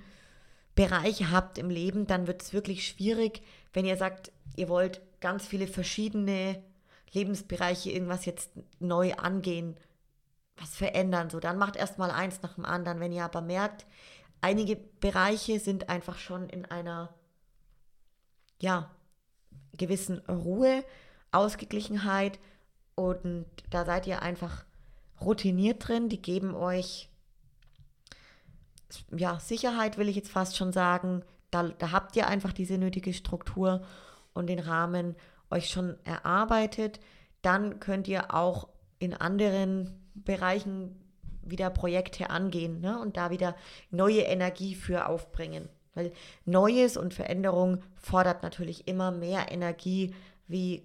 Bereiche 0.75 1.31
habt 1.31 1.57
im 1.57 1.71
Leben, 1.71 2.05
dann 2.05 2.27
wird 2.27 2.43
es 2.43 2.53
wirklich 2.53 2.87
schwierig, 2.87 3.41
wenn 3.73 3.85
ihr 3.85 3.97
sagt, 3.97 4.31
ihr 4.55 4.69
wollt 4.69 5.01
ganz 5.21 5.47
viele 5.47 5.67
verschiedene 5.67 6.61
Lebensbereiche 7.11 7.91
irgendwas 7.91 8.25
jetzt 8.25 8.51
neu 8.79 9.13
angehen, 9.15 9.75
was 10.57 10.75
verändern. 10.75 11.31
So, 11.31 11.39
dann 11.39 11.57
macht 11.57 11.77
erstmal 11.77 12.11
eins 12.11 12.41
nach 12.43 12.53
dem 12.53 12.65
anderen. 12.65 12.99
Wenn 12.99 13.11
ihr 13.11 13.25
aber 13.25 13.41
merkt, 13.41 13.87
einige 14.41 14.75
Bereiche 14.75 15.59
sind 15.59 15.89
einfach 15.89 16.19
schon 16.19 16.47
in 16.49 16.65
einer 16.65 17.13
ja, 18.61 18.91
gewissen 19.77 20.19
Ruhe, 20.29 20.83
Ausgeglichenheit 21.31 22.39
und 22.93 23.47
da 23.71 23.83
seid 23.83 24.05
ihr 24.07 24.21
einfach 24.21 24.63
routiniert 25.21 25.87
drin. 25.87 26.07
Die 26.07 26.21
geben 26.21 26.53
euch 26.53 27.09
ja, 29.15 29.39
Sicherheit, 29.39 29.97
will 29.97 30.09
ich 30.09 30.15
jetzt 30.15 30.31
fast 30.31 30.57
schon 30.57 30.71
sagen. 30.71 31.23
Da, 31.51 31.63
da 31.63 31.91
habt 31.91 32.15
ihr 32.15 32.27
einfach 32.27 32.53
diese 32.53 32.77
nötige 32.77 33.13
Struktur 33.13 33.81
und 34.33 34.47
den 34.47 34.59
Rahmen 34.59 35.15
euch 35.49 35.69
schon 35.69 35.95
erarbeitet. 36.03 36.99
Dann 37.41 37.79
könnt 37.79 38.07
ihr 38.07 38.33
auch 38.33 38.69
in 38.99 39.13
anderen 39.13 39.93
Bereichen 40.13 40.99
wieder 41.43 41.69
Projekte 41.69 42.29
angehen 42.29 42.81
ne? 42.81 42.99
und 42.99 43.17
da 43.17 43.29
wieder 43.29 43.55
neue 43.91 44.21
Energie 44.21 44.75
für 44.75 45.07
aufbringen. 45.07 45.69
Weil 45.93 46.11
Neues 46.45 46.97
und 46.97 47.13
Veränderung 47.13 47.81
fordert 47.95 48.43
natürlich 48.43 48.87
immer 48.87 49.11
mehr 49.11 49.51
Energie 49.51 50.13
wie 50.47 50.83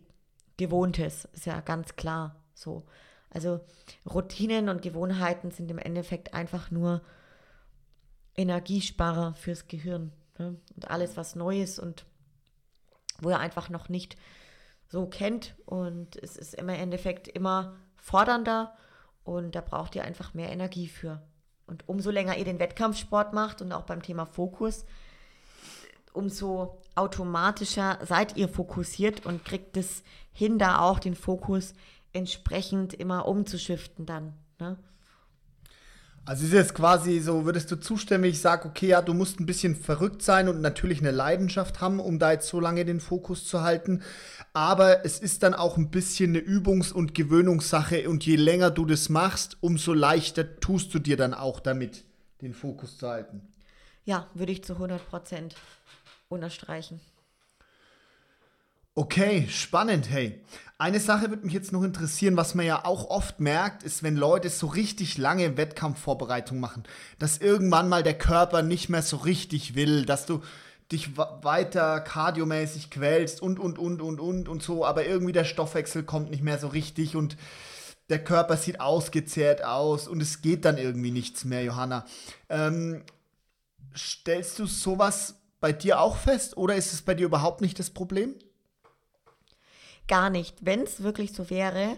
Gewohntes, 0.56 1.26
ist 1.32 1.46
ja 1.46 1.60
ganz 1.60 1.96
klar 1.96 2.36
so. 2.54 2.84
Also 3.30 3.60
Routinen 4.08 4.68
und 4.68 4.82
Gewohnheiten 4.82 5.50
sind 5.50 5.70
im 5.70 5.78
Endeffekt 5.78 6.34
einfach 6.34 6.70
nur 6.70 7.00
Energiesparer 8.36 9.34
fürs 9.34 9.68
Gehirn. 9.68 10.12
Ne? 10.38 10.56
Und 10.74 10.90
alles, 10.90 11.16
was 11.16 11.36
neu 11.36 11.60
ist 11.60 11.78
und 11.78 12.06
wo 13.20 13.30
ihr 13.30 13.38
einfach 13.38 13.68
noch 13.68 13.88
nicht 13.88 14.16
so 14.88 15.06
kennt. 15.06 15.54
Und 15.66 16.16
es 16.16 16.36
ist 16.36 16.54
im 16.54 16.68
Endeffekt 16.68 17.28
immer 17.28 17.76
fordernder 17.96 18.76
und 19.24 19.54
da 19.54 19.60
braucht 19.60 19.94
ihr 19.94 20.04
einfach 20.04 20.34
mehr 20.34 20.50
Energie 20.50 20.88
für. 20.88 21.22
Und 21.66 21.88
umso 21.88 22.10
länger 22.10 22.36
ihr 22.36 22.44
den 22.44 22.58
Wettkampfsport 22.58 23.32
macht 23.32 23.62
und 23.62 23.72
auch 23.72 23.84
beim 23.84 24.02
Thema 24.02 24.26
Fokus, 24.26 24.84
umso 26.12 26.80
automatischer 26.96 27.98
seid 28.02 28.36
ihr 28.36 28.48
fokussiert 28.48 29.24
und 29.24 29.44
kriegt 29.44 29.76
es 29.76 30.02
hin, 30.32 30.58
da 30.58 30.80
auch 30.80 30.98
den 30.98 31.14
Fokus 31.14 31.74
entsprechend 32.12 32.92
immer 32.94 33.28
umzuschiften 33.28 34.06
dann. 34.06 34.34
Ne? 34.58 34.76
Also 36.26 36.44
ist 36.44 36.52
jetzt 36.52 36.74
quasi 36.74 37.18
so, 37.18 37.44
würdest 37.44 37.70
du 37.70 37.76
zustimmen, 37.76 38.24
ich 38.24 38.40
sage, 38.40 38.68
okay, 38.68 38.88
ja, 38.88 39.02
du 39.02 39.14
musst 39.14 39.40
ein 39.40 39.46
bisschen 39.46 39.74
verrückt 39.74 40.22
sein 40.22 40.48
und 40.48 40.60
natürlich 40.60 41.00
eine 41.00 41.10
Leidenschaft 41.10 41.80
haben, 41.80 41.98
um 41.98 42.18
da 42.18 42.32
jetzt 42.32 42.48
so 42.48 42.60
lange 42.60 42.84
den 42.84 43.00
Fokus 43.00 43.46
zu 43.46 43.62
halten. 43.62 44.02
Aber 44.52 45.04
es 45.04 45.18
ist 45.18 45.42
dann 45.42 45.54
auch 45.54 45.76
ein 45.76 45.90
bisschen 45.90 46.30
eine 46.30 46.40
Übungs- 46.40 46.92
und 46.92 47.14
Gewöhnungssache 47.14 48.08
und 48.08 48.24
je 48.26 48.36
länger 48.36 48.70
du 48.70 48.84
das 48.84 49.08
machst, 49.08 49.56
umso 49.60 49.92
leichter 49.92 50.60
tust 50.60 50.92
du 50.94 50.98
dir 50.98 51.16
dann 51.16 51.34
auch 51.34 51.58
damit, 51.58 52.04
den 52.42 52.52
Fokus 52.52 52.98
zu 52.98 53.08
halten. 53.08 53.48
Ja, 54.04 54.28
würde 54.34 54.52
ich 54.52 54.62
zu 54.62 54.74
100 54.74 55.08
Prozent 55.08 55.56
unterstreichen. 56.28 57.00
Okay, 58.96 59.46
spannend, 59.48 60.10
hey. 60.10 60.40
Eine 60.76 60.98
Sache 60.98 61.30
würde 61.30 61.44
mich 61.44 61.54
jetzt 61.54 61.72
noch 61.72 61.82
interessieren, 61.84 62.36
was 62.36 62.54
man 62.54 62.66
ja 62.66 62.84
auch 62.84 63.08
oft 63.08 63.38
merkt, 63.38 63.82
ist, 63.82 64.02
wenn 64.02 64.16
Leute 64.16 64.50
so 64.50 64.66
richtig 64.66 65.16
lange 65.16 65.56
Wettkampfvorbereitung 65.56 66.58
machen, 66.58 66.82
dass 67.18 67.38
irgendwann 67.38 67.88
mal 67.88 68.02
der 68.02 68.18
Körper 68.18 68.62
nicht 68.62 68.88
mehr 68.88 69.02
so 69.02 69.18
richtig 69.18 69.74
will, 69.74 70.06
dass 70.06 70.26
du 70.26 70.42
dich 70.90 71.16
weiter 71.16 72.00
kardiomäßig 72.00 72.90
quälst 72.90 73.40
und, 73.42 73.60
und, 73.60 73.78
und, 73.78 74.02
und, 74.02 74.18
und 74.18 74.48
und 74.48 74.62
so, 74.62 74.84
aber 74.84 75.06
irgendwie 75.06 75.32
der 75.32 75.44
Stoffwechsel 75.44 76.02
kommt 76.02 76.30
nicht 76.30 76.42
mehr 76.42 76.58
so 76.58 76.66
richtig 76.68 77.14
und 77.14 77.36
der 78.08 78.24
Körper 78.24 78.56
sieht 78.56 78.80
ausgezehrt 78.80 79.62
aus 79.64 80.08
und 80.08 80.20
es 80.20 80.42
geht 80.42 80.64
dann 80.64 80.78
irgendwie 80.78 81.12
nichts 81.12 81.44
mehr, 81.44 81.62
Johanna. 81.62 82.06
Ähm, 82.48 83.04
stellst 83.96 84.58
du 84.58 84.66
sowas 84.66 85.36
bei 85.60 85.72
dir 85.72 86.00
auch 86.00 86.16
fest 86.16 86.56
oder 86.56 86.74
ist 86.74 86.92
es 86.92 87.02
bei 87.02 87.14
dir 87.14 87.26
überhaupt 87.26 87.60
nicht 87.60 87.78
das 87.78 87.90
Problem? 87.90 88.34
Gar 90.10 90.28
nicht. 90.28 90.56
Wenn 90.60 90.82
es 90.82 91.02
wirklich 91.02 91.32
so 91.32 91.48
wäre, 91.48 91.96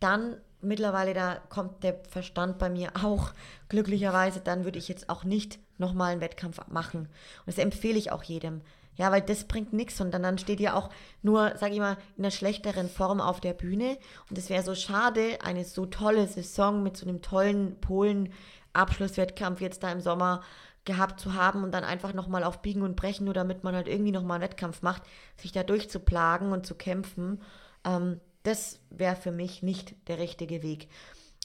dann 0.00 0.36
mittlerweile, 0.60 1.12
da 1.12 1.34
kommt 1.50 1.82
der 1.82 2.00
Verstand 2.08 2.58
bei 2.58 2.70
mir 2.70 2.92
auch 3.02 3.32
glücklicherweise, 3.68 4.40
dann 4.40 4.64
würde 4.64 4.78
ich 4.78 4.88
jetzt 4.88 5.10
auch 5.10 5.24
nicht 5.24 5.58
nochmal 5.76 6.12
einen 6.12 6.20
Wettkampf 6.20 6.60
machen. 6.68 7.00
Und 7.00 7.46
das 7.46 7.58
empfehle 7.58 7.98
ich 7.98 8.12
auch 8.12 8.22
jedem. 8.22 8.62
Ja, 8.94 9.12
weil 9.12 9.22
das 9.22 9.44
bringt 9.44 9.72
nichts 9.72 10.00
und 10.00 10.12
dann, 10.12 10.22
dann 10.22 10.38
steht 10.38 10.58
ihr 10.58 10.74
auch 10.74 10.90
nur, 11.22 11.56
sage 11.56 11.74
ich 11.74 11.80
mal, 11.80 11.98
in 12.16 12.24
einer 12.24 12.32
schlechteren 12.32 12.88
Form 12.88 13.20
auf 13.20 13.40
der 13.40 13.52
Bühne. 13.52 13.98
Und 14.28 14.38
es 14.38 14.50
wäre 14.50 14.64
so 14.64 14.74
schade, 14.74 15.38
eine 15.44 15.64
so 15.64 15.86
tolle 15.86 16.26
Saison 16.26 16.82
mit 16.82 16.96
so 16.96 17.06
einem 17.06 17.22
tollen 17.22 17.80
Polen-Abschlusswettkampf 17.80 19.60
jetzt 19.60 19.84
da 19.84 19.92
im 19.92 20.00
Sommer 20.00 20.42
gehabt 20.88 21.20
zu 21.20 21.34
haben 21.34 21.62
und 21.62 21.70
dann 21.70 21.84
einfach 21.84 22.12
nochmal 22.12 22.42
auf 22.42 22.62
Biegen 22.62 22.82
und 22.82 22.96
Brechen, 22.96 23.26
nur 23.26 23.34
damit 23.34 23.62
man 23.62 23.76
halt 23.76 23.86
irgendwie 23.86 24.10
nochmal 24.10 24.36
einen 24.36 24.44
Wettkampf 24.44 24.82
macht, 24.82 25.02
sich 25.36 25.52
da 25.52 25.62
durchzuplagen 25.62 26.50
und 26.50 26.66
zu 26.66 26.74
kämpfen, 26.74 27.40
ähm, 27.84 28.20
das 28.42 28.80
wäre 28.90 29.14
für 29.14 29.30
mich 29.30 29.62
nicht 29.62 29.94
der 30.08 30.18
richtige 30.18 30.62
Weg. 30.62 30.88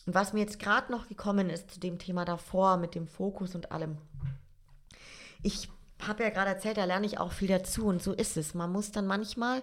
Und 0.06 0.16
was 0.16 0.34
mir 0.34 0.40
jetzt 0.40 0.60
gerade 0.60 0.92
noch 0.92 1.08
gekommen 1.08 1.50
ist 1.50 1.72
zu 1.72 1.80
dem 1.80 2.00
Thema 2.00 2.26
davor 2.26 2.78
mit 2.78 2.96
dem 2.96 3.08
Fokus 3.08 3.54
und 3.54 3.72
allem. 3.72 3.98
Ich 5.44 5.70
habe 6.08 6.24
ja 6.24 6.30
gerade 6.30 6.52
erzählt, 6.52 6.78
da 6.78 6.86
lerne 6.86 7.06
ich 7.06 7.20
auch 7.20 7.34
viel 7.34 7.50
dazu 7.50 7.86
und 7.86 8.02
so 8.02 8.14
ist 8.14 8.38
es. 8.38 8.54
Man 8.54 8.72
muss 8.72 8.92
dann 8.92 9.06
manchmal 9.06 9.62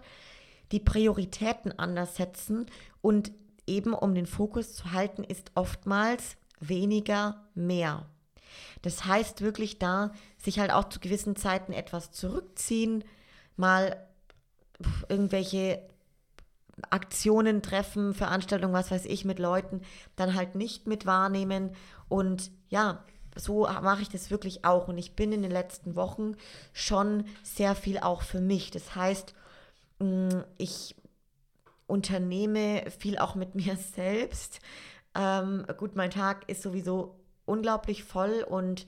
die 0.72 0.80
Prioritäten 0.80 1.78
anders 1.78 2.16
setzen 2.16 2.66
und 3.00 3.32
eben 3.66 3.94
um 3.94 4.14
den 4.14 4.26
Fokus 4.26 4.74
zu 4.74 4.92
halten, 4.92 5.24
ist 5.24 5.52
oftmals 5.54 6.36
weniger 6.60 7.46
mehr. 7.54 8.06
Das 8.82 9.04
heißt 9.04 9.40
wirklich 9.40 9.78
da, 9.78 10.12
sich 10.38 10.58
halt 10.58 10.72
auch 10.72 10.88
zu 10.88 11.00
gewissen 11.00 11.36
Zeiten 11.36 11.72
etwas 11.72 12.10
zurückziehen, 12.12 13.04
mal 13.56 13.96
irgendwelche 15.08 15.82
Aktionen 16.88 17.62
treffen, 17.62 18.14
Veranstaltungen, 18.14 18.72
was 18.72 18.90
weiß 18.90 19.04
ich, 19.04 19.24
mit 19.24 19.38
Leuten, 19.38 19.82
dann 20.16 20.34
halt 20.34 20.54
nicht 20.54 20.86
mit 20.86 21.04
wahrnehmen. 21.04 21.74
Und 22.08 22.50
ja, 22.68 23.04
so 23.36 23.62
mache 23.82 24.02
ich 24.02 24.08
das 24.08 24.30
wirklich 24.30 24.64
auch. 24.64 24.88
Und 24.88 24.98
ich 24.98 25.14
bin 25.14 25.32
in 25.32 25.42
den 25.42 25.50
letzten 25.50 25.96
Wochen 25.96 26.36
schon 26.72 27.24
sehr 27.42 27.74
viel 27.74 27.98
auch 27.98 28.22
für 28.22 28.40
mich. 28.40 28.70
Das 28.70 28.94
heißt, 28.94 29.34
mm, 29.98 30.40
ich 30.56 30.96
unternehme 31.86 32.90
viel 32.98 33.18
auch 33.18 33.34
mit 33.34 33.54
mir 33.54 33.76
selbst. 33.76 34.60
Ähm, 35.14 35.66
gut, 35.76 35.96
mein 35.96 36.10
Tag 36.10 36.48
ist 36.48 36.62
sowieso 36.62 37.19
unglaublich 37.50 38.04
voll 38.04 38.44
und 38.48 38.86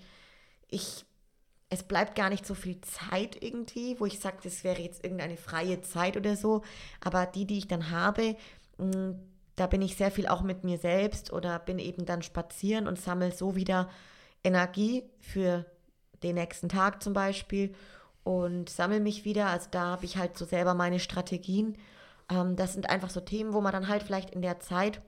ich, 0.68 1.04
es 1.68 1.82
bleibt 1.82 2.14
gar 2.14 2.30
nicht 2.30 2.46
so 2.46 2.54
viel 2.54 2.80
Zeit 2.80 3.42
irgendwie, 3.42 3.98
wo 3.98 4.06
ich 4.06 4.20
sage, 4.20 4.38
das 4.42 4.64
wäre 4.64 4.80
jetzt 4.80 5.04
irgendeine 5.04 5.36
freie 5.36 5.82
Zeit 5.82 6.16
oder 6.16 6.36
so. 6.36 6.62
Aber 7.00 7.26
die, 7.26 7.46
die 7.46 7.58
ich 7.58 7.68
dann 7.68 7.90
habe, 7.90 8.36
mm, 8.78 9.12
da 9.56 9.66
bin 9.66 9.82
ich 9.82 9.96
sehr 9.96 10.10
viel 10.10 10.26
auch 10.26 10.42
mit 10.42 10.64
mir 10.64 10.78
selbst 10.78 11.32
oder 11.32 11.58
bin 11.58 11.78
eben 11.78 12.06
dann 12.06 12.22
spazieren 12.22 12.88
und 12.88 12.98
sammle 12.98 13.32
so 13.32 13.54
wieder 13.54 13.90
Energie 14.44 15.04
für 15.20 15.66
den 16.22 16.36
nächsten 16.36 16.68
Tag 16.68 17.02
zum 17.02 17.12
Beispiel 17.12 17.74
und 18.24 18.70
sammle 18.70 19.00
mich 19.00 19.24
wieder. 19.24 19.48
Also 19.48 19.68
da 19.70 19.86
habe 19.86 20.04
ich 20.04 20.16
halt 20.16 20.38
so 20.38 20.44
selber 20.44 20.74
meine 20.74 21.00
Strategien. 21.00 21.76
Ähm, 22.30 22.56
das 22.56 22.72
sind 22.72 22.88
einfach 22.88 23.10
so 23.10 23.20
Themen, 23.20 23.52
wo 23.52 23.60
man 23.60 23.72
dann 23.72 23.88
halt 23.88 24.02
vielleicht 24.02 24.30
in 24.30 24.42
der 24.42 24.60
Zeit 24.60 25.02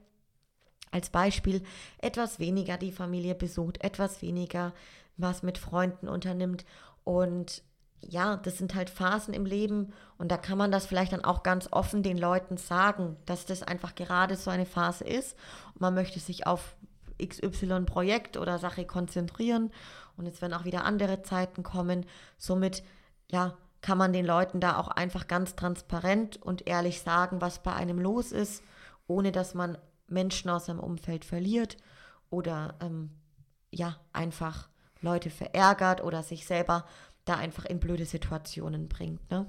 als 0.95 1.09
Beispiel 1.09 1.61
etwas 1.99 2.39
weniger 2.39 2.77
die 2.77 2.93
Familie 2.93 3.35
besucht, 3.35 3.83
etwas 3.83 4.21
weniger 4.21 4.73
was 5.17 5.43
mit 5.43 5.57
Freunden 5.57 6.07
unternimmt. 6.07 6.65
Und 7.03 7.63
ja, 8.01 8.37
das 8.37 8.57
sind 8.57 8.75
halt 8.75 8.89
Phasen 8.89 9.33
im 9.33 9.45
Leben 9.45 9.93
und 10.17 10.31
da 10.31 10.37
kann 10.37 10.57
man 10.57 10.71
das 10.71 10.85
vielleicht 10.85 11.11
dann 11.11 11.25
auch 11.25 11.43
ganz 11.43 11.67
offen 11.71 12.01
den 12.01 12.17
Leuten 12.17 12.57
sagen, 12.57 13.17
dass 13.25 13.45
das 13.45 13.61
einfach 13.61 13.95
gerade 13.95 14.35
so 14.35 14.49
eine 14.49 14.65
Phase 14.65 15.03
ist 15.03 15.35
und 15.73 15.81
man 15.81 15.93
möchte 15.93 16.19
sich 16.19 16.47
auf 16.47 16.75
XY-Projekt 17.21 18.37
oder 18.37 18.57
Sache 18.57 18.85
konzentrieren 18.85 19.71
und 20.17 20.27
es 20.27 20.41
werden 20.41 20.53
auch 20.53 20.65
wieder 20.65 20.85
andere 20.85 21.23
Zeiten 21.23 21.63
kommen. 21.63 22.05
Somit, 22.37 22.83
ja, 23.31 23.57
kann 23.81 23.97
man 23.97 24.13
den 24.13 24.25
Leuten 24.25 24.59
da 24.59 24.77
auch 24.77 24.87
einfach 24.87 25.27
ganz 25.27 25.55
transparent 25.55 26.41
und 26.41 26.67
ehrlich 26.67 27.01
sagen, 27.01 27.41
was 27.41 27.59
bei 27.59 27.73
einem 27.73 27.99
los 27.99 28.31
ist, 28.31 28.63
ohne 29.07 29.31
dass 29.31 29.53
man 29.53 29.77
Menschen 30.07 30.49
aus 30.49 30.65
seinem 30.65 30.79
Umfeld 30.79 31.25
verliert 31.25 31.77
oder 32.29 32.75
ähm, 32.81 33.11
ja, 33.71 33.97
einfach 34.13 34.69
Leute 35.01 35.29
verärgert 35.29 36.03
oder 36.03 36.23
sich 36.23 36.45
selber 36.45 36.85
da 37.25 37.35
einfach 37.35 37.65
in 37.65 37.79
blöde 37.79 38.05
Situationen 38.05 38.87
bringt. 38.87 39.29
Ne? 39.31 39.45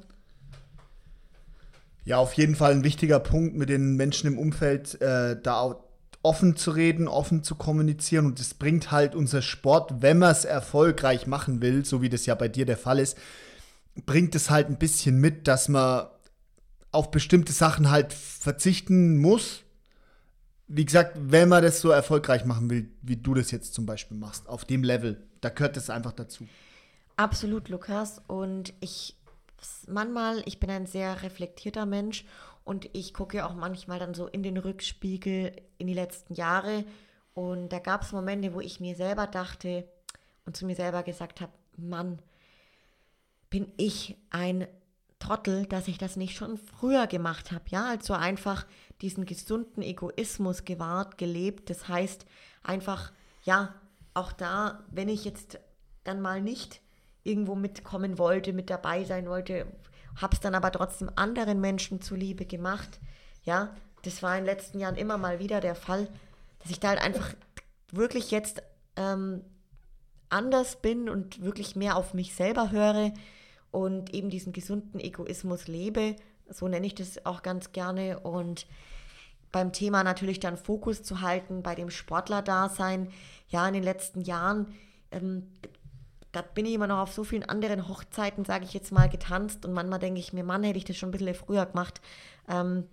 Ja, 2.05 2.19
auf 2.19 2.35
jeden 2.35 2.55
Fall 2.55 2.73
ein 2.73 2.85
wichtiger 2.85 3.21
Punkt 3.21 3.57
mit 3.57 3.69
den 3.69 3.97
Menschen 3.97 4.29
im 4.29 4.39
Umfeld, 4.39 5.01
äh, 5.01 5.41
da 5.41 5.77
offen 6.23 6.57
zu 6.57 6.73
reden, 6.73 7.09
offen 7.09 7.45
zu 7.45 7.55
kommunizieren. 7.55 8.27
Und 8.27 8.41
das 8.41 8.55
bringt 8.55 8.91
halt 8.91 9.15
unser 9.15 9.43
Sport, 9.43 10.03
wenn 10.03 10.19
man 10.19 10.33
es 10.33 10.45
erfolgreich 10.45 11.27
machen 11.27 11.63
will, 11.63 11.85
so 11.85 12.03
wie 12.03 12.09
das 12.09 12.27
ja 12.27 12.35
bei 12.35 12.49
dir 12.49 12.67
der 12.67 12.77
Fall 12.77 12.99
ist, 12.99 13.17
bringt 14.07 14.35
es 14.35 14.51
halt 14.51 14.69
ein 14.69 14.79
bisschen 14.79 15.21
mit, 15.21 15.47
dass 15.49 15.69
man 15.69 16.07
auf 16.93 17.11
bestimmte 17.11 17.53
Sachen 17.53 17.91
halt 17.91 18.13
verzichten 18.13 19.19
muss. 19.19 19.63
Wie 20.69 20.85
gesagt, 20.85 21.17
wenn 21.17 21.49
man 21.49 21.63
das 21.63 21.81
so 21.81 21.91
erfolgreich 21.91 22.45
machen 22.45 22.69
will, 22.71 22.91
wie 23.03 23.17
du 23.17 23.35
das 23.35 23.51
jetzt 23.51 23.75
zum 23.75 23.87
Beispiel 23.87 24.17
machst, 24.17 24.49
auf 24.49 24.65
dem 24.65 24.83
Level, 24.83 25.25
da 25.41 25.49
gehört 25.49 25.77
das 25.77 25.91
einfach 25.91 26.13
dazu. 26.13 26.47
Absolut, 27.17 27.69
Lukas. 27.69 28.21
Und 28.27 28.75
ich 28.81 29.17
manchmal, 29.87 30.43
ich 30.45 30.61
bin 30.61 30.71
ein 30.71 30.87
sehr 30.87 31.23
reflektierter 31.23 31.87
Mensch 31.87 32.25
und 32.65 32.89
ich 32.93 33.15
gucke 33.15 33.47
auch 33.47 33.55
manchmal 33.55 33.99
dann 33.99 34.15
so 34.15 34.27
in 34.27 34.43
den 34.43 34.57
Rückspiegel 34.57 35.53
in 35.79 35.87
die 35.87 35.95
letzten 35.95 36.35
Jahre. 36.35 36.85
Und 37.35 37.69
da 37.69 37.79
gab 37.79 38.03
es 38.03 38.13
Momente, 38.13 38.55
wo 38.55 38.61
ich 38.61 38.81
mir 38.81 38.97
selber 38.97 39.27
dachte 39.27 39.89
und 40.45 40.57
zu 40.57 40.67
mir 40.67 40.75
selber 40.75 41.03
gesagt 41.03 41.41
habe, 41.41 41.53
Mann, 41.77 42.19
bin 43.51 43.73
ich 43.77 44.17
ein 44.31 44.67
Trottel, 45.19 45.67
dass 45.67 45.89
ich 45.89 45.99
das 45.99 46.17
nicht 46.17 46.37
schon 46.37 46.59
früher 46.59 47.07
gemacht 47.07 47.53
habe. 47.53 47.65
Ja, 47.69 47.87
also 47.89 48.15
einfach 48.15 48.67
diesen 49.01 49.27
gesunden 49.27 49.83
Egoismus 49.83 50.65
gewahrt, 50.65 51.19
gelebt. 51.19 51.71
Das 51.71 51.89
heißt 51.89 52.27
einfach, 52.63 53.13
ja, 53.43 53.75
auch 54.15 54.33
da, 54.33 54.85
wenn 54.91 55.09
ich 55.09 55.25
jetzt 55.25 55.59
dann 56.05 56.21
mal 56.21 56.41
nicht 56.41 56.81
irgendwo 57.25 57.55
mitkommen 57.55 58.19
wollte, 58.19 58.53
mit 58.53 58.71
dabei 58.71 59.05
sein 59.05 59.29
wollte, 59.29 59.67
habe 60.17 60.35
es 60.35 60.41
dann 60.41 60.55
aber 60.55 60.71
trotzdem 60.73 61.11
anderen 61.17 61.61
Menschen 61.61 62.01
zuliebe 62.01 62.47
gemacht. 62.47 63.01
Ja, 63.43 63.75
das 64.03 64.23
war 64.23 64.37
in 64.37 64.45
den 64.45 64.55
letzten 64.55 64.79
Jahren 64.79 64.97
immer 64.97 65.19
mal 65.19 65.39
wieder 65.39 65.61
der 65.61 65.75
Fall, 65.75 66.09
dass 66.61 66.71
ich 66.71 66.81
da 66.81 66.89
halt 66.89 67.01
einfach 67.01 67.35
wirklich 67.91 68.31
jetzt 68.31 68.63
ähm, 68.97 69.45
anders 70.29 70.81
bin 70.81 71.09
und 71.09 71.43
wirklich 71.43 71.77
mehr 71.77 71.97
auf 71.97 72.15
mich 72.15 72.35
selber 72.35 72.71
höre 72.71 73.13
und 73.71 74.15
eben 74.15 74.31
diesen 74.31 74.53
gesunden 74.53 75.01
Egoismus 75.01 75.69
lebe. 75.69 76.17
So 76.49 76.69
nenne 76.69 76.87
ich 76.87 76.95
das 76.95 77.25
auch 77.27 77.43
ganz 77.43 77.73
gerne. 77.73 78.21
Und 78.21 78.67
beim 79.53 79.73
Thema 79.73 80.05
natürlich 80.05 80.41
dann 80.41 80.57
Fokus 80.57 81.03
zu 81.03 81.21
halten, 81.21 81.63
bei 81.63 81.75
dem 81.75 81.91
Sportler-Dasein, 81.91 83.09
ja, 83.49 83.67
in 83.67 83.75
den 83.75 83.83
letzten 83.83 84.21
Jahren, 84.21 84.75
ähm, 85.11 85.49
da 86.33 86.43
bin 86.43 86.67
ich 86.67 86.75
immer 86.75 86.87
noch 86.87 86.99
auf 86.99 87.13
so 87.13 87.25
vielen 87.25 87.45
anderen 87.45 87.89
Hochzeiten, 87.89 88.45
sage 88.45 88.65
ich 88.65 88.75
jetzt 88.75 88.93
mal, 88.93 89.09
getanzt 89.09 89.65
und 89.65 89.73
manchmal 89.73 89.99
denke 89.99 90.21
ich 90.21 90.33
mir, 90.33 90.45
Mann, 90.45 90.63
hätte 90.65 90.79
ich 90.79 90.85
das 90.85 90.97
schon 90.97 91.09
ein 91.09 91.13
bisschen 91.13 91.35
früher 91.35 91.65
gemacht, 91.65 92.03
ähm, 92.49 92.85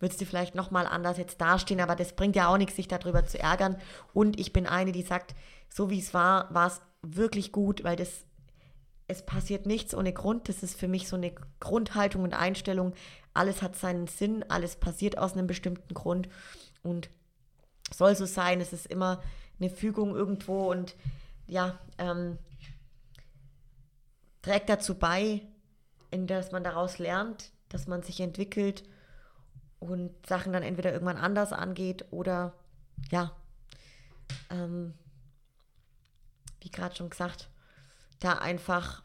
würdest 0.00 0.20
du 0.20 0.24
vielleicht 0.24 0.54
nochmal 0.54 0.86
anders 0.86 1.18
jetzt 1.18 1.40
dastehen, 1.40 1.80
aber 1.80 1.94
das 1.94 2.14
bringt 2.14 2.36
ja 2.36 2.48
auch 2.48 2.58
nichts, 2.58 2.76
sich 2.76 2.88
darüber 2.88 3.24
zu 3.24 3.38
ärgern. 3.38 3.76
Und 4.12 4.38
ich 4.38 4.52
bin 4.52 4.66
eine, 4.66 4.92
die 4.92 5.02
sagt, 5.02 5.34
so 5.68 5.90
wie 5.90 5.98
es 5.98 6.14
war, 6.14 6.52
war 6.52 6.68
es 6.68 6.80
wirklich 7.02 7.52
gut, 7.52 7.84
weil 7.84 7.96
das, 7.96 8.24
es 9.08 9.24
passiert 9.24 9.66
nichts 9.66 9.94
ohne 9.94 10.12
Grund. 10.12 10.48
Das 10.48 10.62
ist 10.62 10.78
für 10.78 10.86
mich 10.86 11.08
so 11.08 11.16
eine 11.16 11.32
Grundhaltung 11.60 12.22
und 12.22 12.34
Einstellung. 12.34 12.94
Alles 13.34 13.62
hat 13.62 13.74
seinen 13.74 14.06
Sinn, 14.06 14.44
alles 14.48 14.76
passiert 14.76 15.18
aus 15.18 15.32
einem 15.32 15.46
bestimmten 15.46 15.94
Grund 15.94 16.28
und 16.82 17.08
soll 17.92 18.14
so 18.14 18.26
sein. 18.26 18.60
Es 18.60 18.72
ist 18.72 18.86
immer 18.86 19.22
eine 19.58 19.70
Fügung 19.70 20.14
irgendwo 20.14 20.70
und 20.70 20.94
ja, 21.46 21.78
ähm, 21.96 22.38
trägt 24.42 24.68
dazu 24.68 24.94
bei, 24.94 25.42
dass 26.10 26.52
man 26.52 26.62
daraus 26.62 26.98
lernt, 26.98 27.50
dass 27.70 27.86
man 27.86 28.02
sich 28.02 28.20
entwickelt 28.20 28.84
und 29.78 30.10
Sachen 30.26 30.52
dann 30.52 30.62
entweder 30.62 30.92
irgendwann 30.92 31.16
anders 31.16 31.52
angeht 31.52 32.04
oder 32.10 32.54
ja, 33.10 33.32
ähm, 34.50 34.94
wie 36.60 36.70
gerade 36.70 36.94
schon 36.94 37.10
gesagt, 37.10 37.48
da 38.20 38.34
einfach 38.34 39.02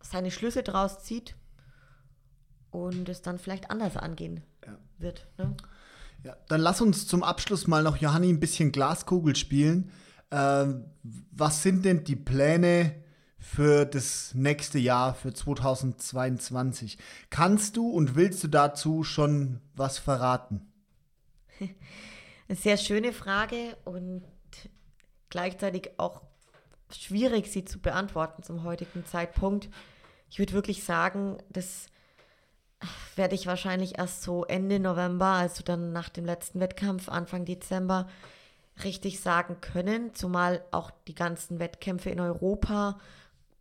seine 0.00 0.30
Schlüsse 0.30 0.62
draus 0.62 1.02
zieht 1.02 1.36
und 2.70 3.08
es 3.08 3.22
dann 3.22 3.38
vielleicht 3.38 3.70
anders 3.70 3.96
angehen 3.96 4.42
ja. 4.66 4.78
wird. 4.98 5.28
Ne? 5.38 5.56
Ja, 6.24 6.36
dann 6.48 6.60
lass 6.60 6.80
uns 6.80 7.06
zum 7.06 7.22
Abschluss 7.22 7.66
mal 7.66 7.82
noch, 7.82 7.96
Johanni, 7.96 8.28
ein 8.28 8.40
bisschen 8.40 8.72
Glaskugel 8.72 9.36
spielen. 9.36 9.90
Ähm, 10.30 10.86
was 11.02 11.62
sind 11.62 11.84
denn 11.84 12.04
die 12.04 12.16
Pläne 12.16 13.02
für 13.42 13.84
das 13.84 14.34
nächste 14.34 14.78
Jahr, 14.78 15.14
für 15.14 15.34
2022. 15.34 16.96
Kannst 17.28 17.76
du 17.76 17.90
und 17.90 18.14
willst 18.14 18.44
du 18.44 18.48
dazu 18.48 19.02
schon 19.02 19.60
was 19.74 19.98
verraten? 19.98 20.72
Eine 22.48 22.56
sehr 22.56 22.76
schöne 22.76 23.12
Frage 23.12 23.76
und 23.84 24.22
gleichzeitig 25.28 25.90
auch 25.98 26.22
schwierig, 26.94 27.50
sie 27.50 27.64
zu 27.64 27.78
beantworten 27.78 28.42
zum 28.42 28.64
heutigen 28.64 29.04
Zeitpunkt. 29.06 29.68
Ich 30.30 30.38
würde 30.38 30.52
wirklich 30.52 30.84
sagen, 30.84 31.38
das 31.50 31.86
werde 33.16 33.34
ich 33.34 33.46
wahrscheinlich 33.46 33.98
erst 33.98 34.22
so 34.22 34.44
Ende 34.44 34.80
November, 34.80 35.26
also 35.26 35.62
dann 35.62 35.92
nach 35.92 36.08
dem 36.08 36.24
letzten 36.24 36.60
Wettkampf, 36.60 37.08
Anfang 37.08 37.44
Dezember, 37.44 38.08
richtig 38.84 39.20
sagen 39.20 39.60
können, 39.60 40.14
zumal 40.14 40.64
auch 40.70 40.90
die 41.06 41.14
ganzen 41.14 41.58
Wettkämpfe 41.58 42.10
in 42.10 42.20
Europa 42.20 42.98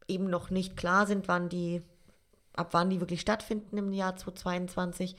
eben 0.08 0.30
noch 0.30 0.50
nicht 0.50 0.78
klar 0.78 1.06
sind, 1.06 1.28
wann 1.28 1.50
die, 1.50 1.82
ab 2.54 2.70
wann 2.72 2.90
die 2.90 3.00
wirklich 3.00 3.22
stattfinden 3.22 3.78
im 3.78 3.94
Jahr 3.94 4.16
2022. 4.16 5.16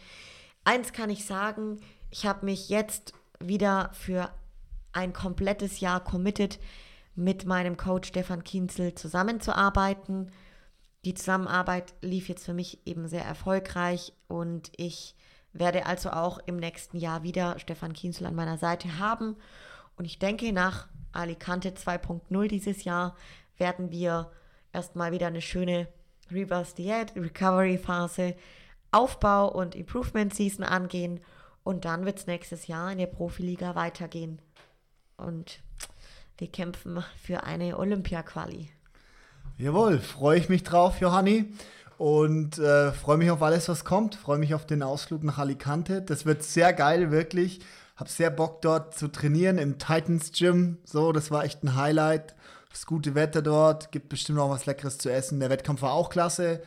Eins 0.64 0.92
kann 0.92 1.10
ich 1.10 1.24
sagen, 1.24 1.80
ich 2.10 2.26
habe 2.26 2.46
mich 2.46 2.68
jetzt 2.68 3.12
wieder 3.38 3.90
für 3.92 4.30
ein 4.92 5.12
komplettes 5.12 5.80
Jahr 5.80 6.02
committed, 6.02 6.58
mit 7.14 7.44
meinem 7.44 7.76
Coach 7.76 8.08
Stefan 8.08 8.44
Kienzel 8.44 8.94
zusammenzuarbeiten. 8.94 10.30
Die 11.04 11.14
Zusammenarbeit 11.14 11.94
lief 12.00 12.28
jetzt 12.28 12.44
für 12.44 12.54
mich 12.54 12.86
eben 12.86 13.08
sehr 13.08 13.24
erfolgreich 13.24 14.12
und 14.28 14.70
ich 14.76 15.14
werde 15.52 15.86
also 15.86 16.10
auch 16.10 16.38
im 16.46 16.56
nächsten 16.56 16.96
Jahr 16.96 17.22
wieder 17.22 17.58
Stefan 17.58 17.92
Kienzel 17.92 18.26
an 18.26 18.34
meiner 18.34 18.56
Seite 18.56 18.98
haben. 18.98 19.36
Und 19.96 20.06
ich 20.06 20.18
denke, 20.18 20.52
nach 20.52 20.88
Alicante 21.12 21.70
2.0 21.70 22.48
dieses 22.48 22.84
Jahr 22.84 23.16
werden 23.58 23.90
wir 23.90 24.30
erstmal 24.72 25.12
wieder 25.12 25.26
eine 25.26 25.42
schöne 25.42 25.88
Reverse 26.30 26.74
Diät, 26.74 27.14
Recovery 27.14 27.76
Phase, 27.76 28.34
Aufbau 28.90 29.50
und 29.50 29.74
Improvement 29.74 30.34
Season 30.34 30.64
angehen 30.64 31.20
und 31.64 31.84
dann 31.84 32.04
wird 32.04 32.18
es 32.18 32.26
nächstes 32.26 32.66
Jahr 32.66 32.90
in 32.90 32.98
der 32.98 33.06
Profiliga 33.06 33.74
weitergehen. 33.74 34.40
Und 35.16 35.60
wir 36.38 36.48
kämpfen 36.48 37.02
für 37.22 37.44
eine 37.44 37.78
Olympia-Quali. 37.78 38.68
Jawohl, 39.58 39.98
freue 39.98 40.38
ich 40.38 40.48
mich 40.48 40.62
drauf, 40.62 41.00
Johanni. 41.00 41.52
Und 41.98 42.58
äh, 42.58 42.92
freue 42.92 43.18
mich 43.18 43.30
auf 43.30 43.42
alles, 43.42 43.68
was 43.68 43.84
kommt. 43.84 44.14
Freue 44.16 44.38
mich 44.38 44.54
auf 44.54 44.66
den 44.66 44.82
Ausflug 44.82 45.22
nach 45.22 45.38
Alicante. 45.38 46.02
Das 46.02 46.26
wird 46.26 46.42
sehr 46.42 46.72
geil, 46.72 47.10
wirklich. 47.10 47.60
Hab 47.96 48.08
sehr 48.08 48.30
Bock 48.30 48.62
dort 48.62 48.96
zu 48.96 49.08
trainieren 49.08 49.58
im 49.58 49.78
Titans 49.78 50.32
Gym. 50.32 50.78
So, 50.84 51.12
das 51.12 51.30
war 51.30 51.44
echt 51.44 51.62
ein 51.62 51.76
Highlight 51.76 52.34
das 52.72 52.86
gute 52.86 53.14
Wetter 53.14 53.42
dort, 53.42 53.92
gibt 53.92 54.08
bestimmt 54.08 54.38
auch 54.38 54.50
was 54.50 54.66
Leckeres 54.66 54.98
zu 54.98 55.12
essen. 55.12 55.40
Der 55.40 55.50
Wettkampf 55.50 55.82
war 55.82 55.92
auch 55.92 56.10
klasse. 56.10 56.62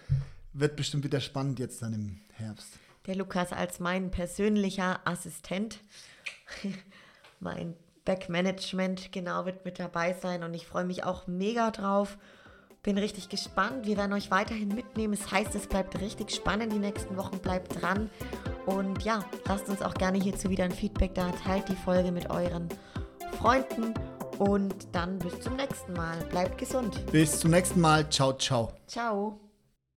Wird 0.53 0.76
bestimmt 0.76 1.03
wieder 1.03 1.20
spannend 1.20 1.59
jetzt 1.59 1.82
dann 1.82 1.93
im 1.93 2.22
Herbst. 2.34 2.68
Der 3.07 3.16
Lukas 3.16 3.51
als 3.51 3.80
mein 3.80 4.11
persönlicher 4.11 4.99
Assistent, 5.05 5.80
mein 7.39 7.76
Backmanagement, 8.06 9.12
genau, 9.12 9.45
wird 9.45 9.66
mit 9.66 9.80
dabei 9.80 10.14
sein 10.14 10.43
und 10.43 10.53
ich 10.53 10.68
freue 10.68 10.86
mich 10.86 11.03
auch 11.03 11.28
mega 11.28 11.72
drauf. 11.72 12.18
Bin 12.84 12.99
richtig 12.99 13.30
gespannt. 13.30 13.88
Wir 13.88 13.97
werden 13.97 14.14
euch 14.14 14.30
weiterhin 14.30 14.70
mitnehmen. 14.70 15.14
Es 15.14 15.32
heißt, 15.32 15.56
es 15.56 15.66
bleibt 15.66 15.99
richtig 15.99 16.30
spannend 16.30 16.72
die 16.72 16.78
nächsten 16.78 17.18
Wochen. 17.18 17.39
Bleibt 17.39 17.82
dran. 17.82 18.12
Und 18.68 19.03
ja, 19.03 19.26
lasst 19.47 19.70
uns 19.70 19.82
auch 19.82 19.95
gerne 19.95 20.20
hierzu 20.20 20.51
wieder 20.51 20.66
ein 20.66 20.72
Feedback 20.72 21.16
da. 21.16 21.32
Teilt 21.32 21.68
die 21.68 21.76
Folge 21.76 22.12
mit 22.12 22.30
euren 22.30 22.70
Freunden 23.39 23.95
und 24.38 24.76
dann 24.91 25.18
bis 25.18 25.39
zum 25.39 25.56
nächsten 25.56 25.93
Mal. 25.93 26.18
Bleibt 26.30 26.60
gesund. 26.60 27.03
Bis 27.12 27.39
zum 27.39 27.49
nächsten 27.49 27.82
Mal. 27.82 28.08
Ciao, 28.12 28.34
ciao. 28.34 28.72
Ciao. 28.86 29.39